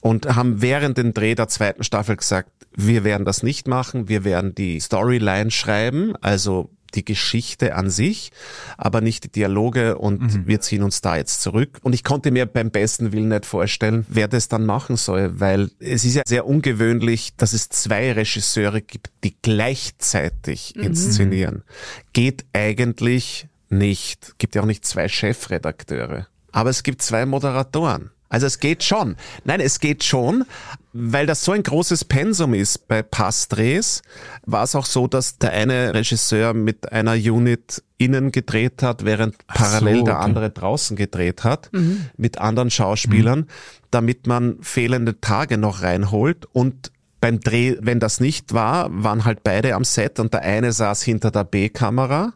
Und 0.00 0.34
haben 0.34 0.62
während 0.62 0.96
dem 0.96 1.12
Dreh 1.12 1.34
der 1.34 1.48
zweiten 1.48 1.82
Staffel 1.82 2.16
gesagt, 2.16 2.50
wir 2.74 3.04
werden 3.04 3.26
das 3.26 3.42
nicht 3.42 3.66
machen, 3.68 4.08
wir 4.08 4.24
werden 4.24 4.54
die 4.54 4.80
Storyline 4.80 5.50
schreiben, 5.50 6.14
also 6.20 6.70
die 6.94 7.04
Geschichte 7.04 7.74
an 7.74 7.90
sich, 7.90 8.30
aber 8.76 9.00
nicht 9.00 9.24
die 9.24 9.32
Dialoge 9.32 9.98
und 9.98 10.20
mhm. 10.20 10.46
wir 10.46 10.60
ziehen 10.60 10.82
uns 10.82 11.00
da 11.00 11.16
jetzt 11.16 11.42
zurück. 11.42 11.78
Und 11.82 11.92
ich 11.92 12.04
konnte 12.04 12.30
mir 12.30 12.46
beim 12.46 12.70
besten 12.70 13.12
Willen 13.12 13.28
nicht 13.28 13.46
vorstellen, 13.46 14.06
wer 14.08 14.28
das 14.28 14.48
dann 14.48 14.66
machen 14.66 14.96
soll, 14.96 15.40
weil 15.40 15.70
es 15.78 16.04
ist 16.04 16.14
ja 16.14 16.22
sehr 16.26 16.46
ungewöhnlich, 16.46 17.34
dass 17.36 17.52
es 17.52 17.68
zwei 17.68 18.12
Regisseure 18.12 18.82
gibt, 18.82 19.10
die 19.24 19.36
gleichzeitig 19.42 20.74
mhm. 20.76 20.82
inszenieren. 20.84 21.64
Geht 22.12 22.44
eigentlich 22.52 23.48
nicht. 23.68 24.38
Gibt 24.38 24.54
ja 24.54 24.62
auch 24.62 24.66
nicht 24.66 24.84
zwei 24.84 25.08
Chefredakteure. 25.08 26.26
Aber 26.52 26.70
es 26.70 26.82
gibt 26.82 27.02
zwei 27.02 27.26
Moderatoren. 27.26 28.10
Also 28.32 28.46
es 28.46 28.60
geht 28.60 28.82
schon. 28.82 29.16
Nein, 29.44 29.60
es 29.60 29.78
geht 29.78 30.04
schon, 30.04 30.46
weil 30.94 31.26
das 31.26 31.44
so 31.44 31.52
ein 31.52 31.62
großes 31.62 32.06
Pensum 32.06 32.54
ist 32.54 32.88
bei 32.88 33.02
Passdrehs, 33.02 34.00
war 34.46 34.64
es 34.64 34.74
auch 34.74 34.86
so, 34.86 35.06
dass 35.06 35.36
der 35.36 35.52
eine 35.52 35.92
Regisseur 35.92 36.54
mit 36.54 36.92
einer 36.92 37.12
Unit 37.12 37.82
innen 37.98 38.32
gedreht 38.32 38.82
hat, 38.82 39.04
während 39.04 39.46
parallel 39.46 39.96
so, 39.96 40.00
okay. 40.00 40.10
der 40.10 40.20
andere 40.20 40.48
draußen 40.48 40.96
gedreht 40.96 41.44
hat, 41.44 41.68
mhm. 41.74 42.06
mit 42.16 42.38
anderen 42.38 42.70
Schauspielern, 42.70 43.40
mhm. 43.40 43.46
damit 43.90 44.26
man 44.26 44.56
fehlende 44.62 45.20
Tage 45.20 45.58
noch 45.58 45.82
reinholt 45.82 46.46
und 46.46 46.90
beim 47.20 47.38
Dreh, 47.38 47.76
wenn 47.80 48.00
das 48.00 48.18
nicht 48.18 48.54
war, 48.54 48.88
waren 48.90 49.26
halt 49.26 49.44
beide 49.44 49.74
am 49.74 49.84
Set 49.84 50.18
und 50.18 50.32
der 50.32 50.40
eine 50.40 50.72
saß 50.72 51.02
hinter 51.02 51.30
der 51.30 51.44
B-Kamera 51.44 52.32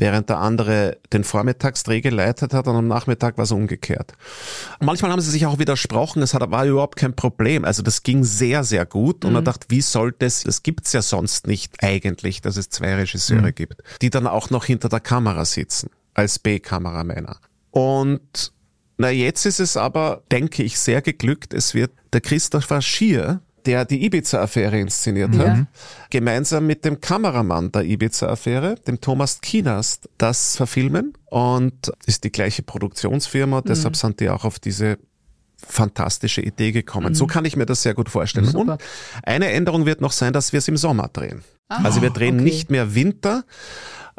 während 0.00 0.28
der 0.28 0.38
andere 0.38 0.98
den 1.12 1.24
Vormittagsdreh 1.24 2.00
geleitet 2.00 2.54
hat 2.54 2.66
und 2.66 2.74
am 2.74 2.88
Nachmittag 2.88 3.36
war 3.36 3.44
es 3.44 3.52
umgekehrt. 3.52 4.14
manchmal 4.80 5.12
haben 5.12 5.20
sie 5.20 5.30
sich 5.30 5.46
auch 5.46 5.58
widersprochen, 5.58 6.22
es 6.22 6.34
war 6.34 6.64
überhaupt 6.64 6.96
kein 6.96 7.14
Problem. 7.14 7.64
Also 7.64 7.82
das 7.82 8.02
ging 8.02 8.24
sehr, 8.24 8.64
sehr 8.64 8.86
gut 8.86 9.24
und 9.24 9.30
mhm. 9.30 9.34
man 9.34 9.44
dachte, 9.44 9.66
wie 9.68 9.82
sollte 9.82 10.26
es, 10.26 10.42
das 10.42 10.62
gibt's 10.62 10.92
ja 10.92 11.02
sonst 11.02 11.46
nicht 11.46 11.84
eigentlich, 11.84 12.40
dass 12.40 12.56
es 12.56 12.70
zwei 12.70 12.94
Regisseure 12.96 13.48
mhm. 13.48 13.54
gibt, 13.54 13.82
die 14.02 14.10
dann 14.10 14.26
auch 14.26 14.50
noch 14.50 14.64
hinter 14.64 14.88
der 14.88 15.00
Kamera 15.00 15.44
sitzen, 15.44 15.90
als 16.14 16.38
B-Kameramänner. 16.38 17.36
Und 17.70 18.52
na, 18.96 19.10
jetzt 19.10 19.46
ist 19.46 19.60
es 19.60 19.76
aber, 19.76 20.22
denke 20.30 20.62
ich, 20.62 20.78
sehr 20.78 21.00
geglückt. 21.00 21.54
Es 21.54 21.74
wird 21.74 21.92
der 22.12 22.20
Christopher 22.20 22.82
Schier, 22.82 23.40
der 23.66 23.84
die 23.84 24.04
Ibiza-Affäre 24.04 24.78
inszeniert 24.78 25.34
ja. 25.34 25.48
hat, 25.48 25.66
gemeinsam 26.10 26.66
mit 26.66 26.84
dem 26.84 27.00
Kameramann 27.00 27.72
der 27.72 27.84
Ibiza-Affäre, 27.84 28.76
dem 28.86 29.00
Thomas 29.00 29.40
Kienast, 29.40 30.08
das 30.18 30.56
verfilmen 30.56 31.14
und 31.26 31.92
ist 32.06 32.24
die 32.24 32.32
gleiche 32.32 32.62
Produktionsfirma, 32.62 33.60
mhm. 33.60 33.64
deshalb 33.66 33.96
sind 33.96 34.20
die 34.20 34.28
auch 34.28 34.44
auf 34.44 34.58
diese 34.58 34.98
fantastische 35.56 36.40
Idee 36.40 36.72
gekommen. 36.72 37.10
Mhm. 37.10 37.14
So 37.14 37.26
kann 37.26 37.44
ich 37.44 37.56
mir 37.56 37.66
das 37.66 37.82
sehr 37.82 37.94
gut 37.94 38.08
vorstellen. 38.08 38.46
Super. 38.46 38.72
Und 38.72 38.82
eine 39.22 39.50
Änderung 39.50 39.86
wird 39.86 40.00
noch 40.00 40.12
sein, 40.12 40.32
dass 40.32 40.52
wir 40.52 40.58
es 40.58 40.68
im 40.68 40.76
Sommer 40.76 41.08
drehen. 41.08 41.42
Ah, 41.68 41.82
also 41.84 42.02
wir 42.02 42.10
drehen 42.10 42.36
okay. 42.36 42.44
nicht 42.44 42.70
mehr 42.70 42.94
Winter, 42.94 43.44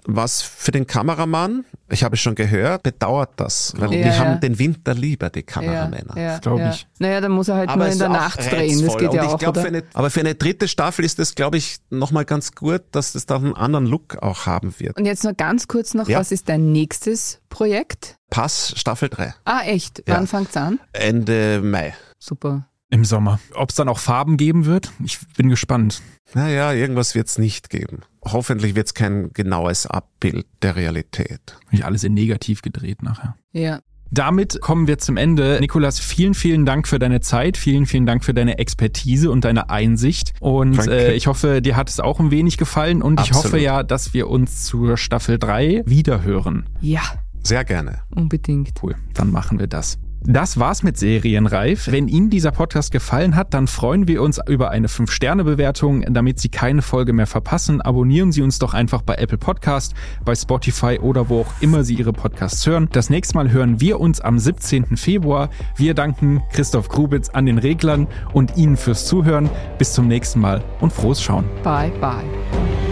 was 0.06 0.42
für 0.42 0.72
den 0.72 0.88
Kameramann, 0.88 1.66
ich 1.90 2.04
habe 2.04 2.18
schon 2.18 2.36
gehört, 2.36 2.84
bedauert 2.84 3.32
das. 3.36 3.74
Weil 3.78 3.94
ja, 3.94 4.04
die 4.04 4.08
ja. 4.08 4.18
haben 4.18 4.40
den 4.40 4.58
Winter 4.58 4.94
lieber, 4.94 5.30
die 5.30 5.44
Kameramänner. 5.44 6.18
Ja, 6.18 6.40
glaube 6.40 6.72
ich. 6.74 6.88
Naja, 7.00 7.22
dann 7.22 7.32
muss 7.32 7.48
er 7.48 7.56
halt 7.56 7.70
aber 7.70 7.84
nur 7.84 7.94
in 7.94 8.00
der 8.00 8.10
Nacht 8.10 8.52
drehen. 8.52 8.86
Das 8.86 8.98
geht 8.98 9.14
ja 9.14 9.24
auch. 9.24 9.38
Glaub, 9.38 9.58
für 9.58 9.68
eine, 9.68 9.84
aber 9.94 10.10
für 10.10 10.22
eine 10.22 10.36
dritte 10.36 10.68
Staffel 10.68 11.06
ist 11.06 11.20
das, 11.20 11.36
glaube 11.36 11.58
ich, 11.58 11.78
nochmal 11.90 12.26
ganz 12.26 12.54
gut, 12.54 12.82
dass 12.92 13.14
das 13.14 13.26
dann 13.26 13.46
einen 13.46 13.56
anderen 13.56 13.86
Look 13.86 14.18
auch 14.22 14.46
haben 14.46 14.74
wird. 14.80 14.98
Und 14.98 15.06
jetzt 15.06 15.24
nur 15.24 15.34
ganz 15.34 15.68
kurz 15.68 15.94
noch, 15.94 16.08
was 16.10 16.32
ist 16.32 16.50
dein 16.50 16.72
nächstes 16.72 17.40
Projekt? 17.50 18.16
Pass 18.30 18.74
Staffel 18.78 19.10
3. 19.10 19.34
Ah, 19.46 19.62
echt? 19.66 20.04
Wann 20.08 20.28
fängt's 20.28 20.56
an? 20.56 20.80
Ende 20.94 21.62
Mai. 21.62 21.94
Super. 22.18 22.68
Im 22.92 23.06
Sommer. 23.06 23.40
Ob 23.54 23.70
es 23.70 23.76
dann 23.76 23.88
auch 23.88 24.00
Farben 24.00 24.36
geben 24.36 24.66
wird? 24.66 24.92
Ich 25.04 25.18
bin 25.38 25.48
gespannt. 25.48 26.02
Naja, 26.34 26.74
irgendwas 26.74 27.16
wird 27.16 27.28
es 27.28 27.38
nicht 27.38 27.70
geben. 27.70 28.02
Hoffentlich 28.24 28.76
wird 28.76 28.88
es 28.88 28.94
kein 28.94 29.32
genaues 29.34 29.88
Abbild 29.88 30.46
der 30.62 30.76
Realität. 30.76 31.58
Nicht 31.72 31.86
alles 31.86 32.04
in 32.04 32.14
negativ 32.14 32.62
gedreht 32.62 33.02
nachher. 33.02 33.36
Ja. 33.54 33.80
Damit 34.14 34.60
kommen 34.60 34.88
wir 34.88 34.98
zum 34.98 35.16
Ende. 35.16 35.58
Nikolas, 35.62 36.00
vielen, 36.00 36.34
vielen 36.34 36.66
Dank 36.66 36.86
für 36.86 37.00
deine 37.00 37.22
Zeit. 37.22 37.56
Vielen, 37.56 37.86
vielen 37.86 38.06
Dank 38.06 38.26
für 38.26 38.34
deine 38.34 38.58
Expertise 38.58 39.32
und 39.32 39.46
deine 39.46 39.70
Einsicht. 39.70 40.34
Und 40.42 40.86
äh, 40.86 41.14
ich 41.14 41.28
hoffe, 41.28 41.62
dir 41.62 41.78
hat 41.78 41.90
es 41.90 42.02
auch 42.02 42.20
ein 42.20 42.30
wenig 42.30 42.58
gefallen. 42.58 43.02
Und 43.02 43.20
Absolut. 43.20 43.38
ich 43.38 43.46
hoffe 43.46 43.60
ja, 43.60 43.84
dass 43.84 44.14
wir 44.14 44.30
uns 44.30 44.66
zur 44.66 44.98
Staffel 44.98 45.40
3 45.40 45.84
wiederhören. 45.86 46.68
Ja. 46.82 47.04
Sehr 47.42 47.64
gerne. 47.64 48.02
Unbedingt. 48.14 48.74
Cool. 48.84 48.96
Dann 49.14 49.32
machen 49.32 49.60
wir 49.60 49.68
das. 49.68 49.98
Das 50.24 50.60
war's 50.60 50.84
mit 50.84 50.98
Serienreif. 50.98 51.92
Wenn 51.92 52.08
Ihnen 52.08 52.30
dieser 52.30 52.52
Podcast 52.52 52.92
gefallen 52.92 53.36
hat, 53.36 53.56
dann 53.56 53.68
freuen 53.68 54.08
wir 54.08 54.22
uns 54.22 54.40
über 54.48 54.70
eine 54.70 54.88
5-Sterne-Bewertung. 54.88 56.04
Damit 56.14 56.40
Sie 56.40 56.50
keine 56.50 56.84
Folge 56.84 57.12
mehr 57.12 57.26
verpassen, 57.26 57.82
abonnieren 57.82 58.32
Sie 58.32 58.44
uns 58.44 58.60
doch 58.60 58.76
einfach 58.76 59.02
bei 59.02 59.16
Apple 59.16 59.40
Podcast, 59.40 59.96
bei 60.24 60.36
Spotify 60.36 61.00
oder 61.02 61.30
wo 61.30 61.42
auch 61.42 61.54
immer 61.60 61.84
Sie 61.84 61.96
Ihre 61.96 62.14
Podcasts 62.14 62.66
hören. 62.68 62.88
Das 62.92 63.10
nächste 63.10 63.36
Mal 63.36 63.52
hören 63.52 63.82
wir 63.82 64.00
uns 64.00 64.22
am 64.22 64.38
17. 64.38 64.96
Februar. 64.96 65.50
Wir 65.76 65.96
danken 65.96 66.44
Christoph 66.52 66.90
Grubitz 66.90 67.30
an 67.30 67.48
den 67.48 67.58
Reglern 67.58 68.08
und 68.32 68.58
Ihnen 68.58 68.78
fürs 68.78 69.08
Zuhören. 69.08 69.50
Bis 69.80 69.94
zum 69.94 70.08
nächsten 70.08 70.40
Mal 70.40 70.64
und 70.82 70.94
frohes 70.94 71.22
Schauen. 71.22 71.46
Bye, 71.64 71.92
bye. 72.00 72.91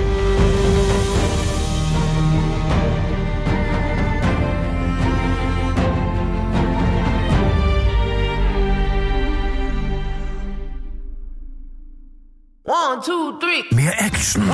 One, 12.99 13.05
two, 13.05 13.39
three. 13.39 13.63
Mehr 13.73 13.93
Action. 14.01 14.45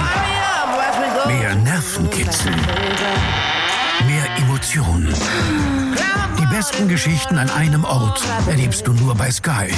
Mehr 1.28 1.56
Nervenkitzel. 1.56 2.52
Mehr 4.06 4.38
Emotionen. 4.38 5.14
Die 6.40 6.46
besten 6.56 6.88
Geschichten 6.88 7.40
an 7.40 7.50
einem 7.50 7.84
Ort 7.86 8.22
erlebst 8.48 8.86
du 8.86 8.94
nur 8.94 9.16
bei 9.16 9.32
Sky. 9.32 9.74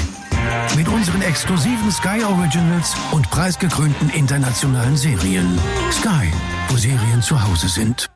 Mit 0.76 0.88
unseren 0.90 1.22
exklusiven 1.22 1.92
Sky 1.92 2.24
Originals 2.24 2.94
und 3.12 3.30
preisgekrönten 3.30 4.10
internationalen 4.10 4.98
Serien. 4.98 5.58
Sky, 5.92 6.32
wo 6.68 6.76
Serien 6.76 7.22
zu 7.22 7.42
Hause 7.42 7.70
sind. 7.70 8.10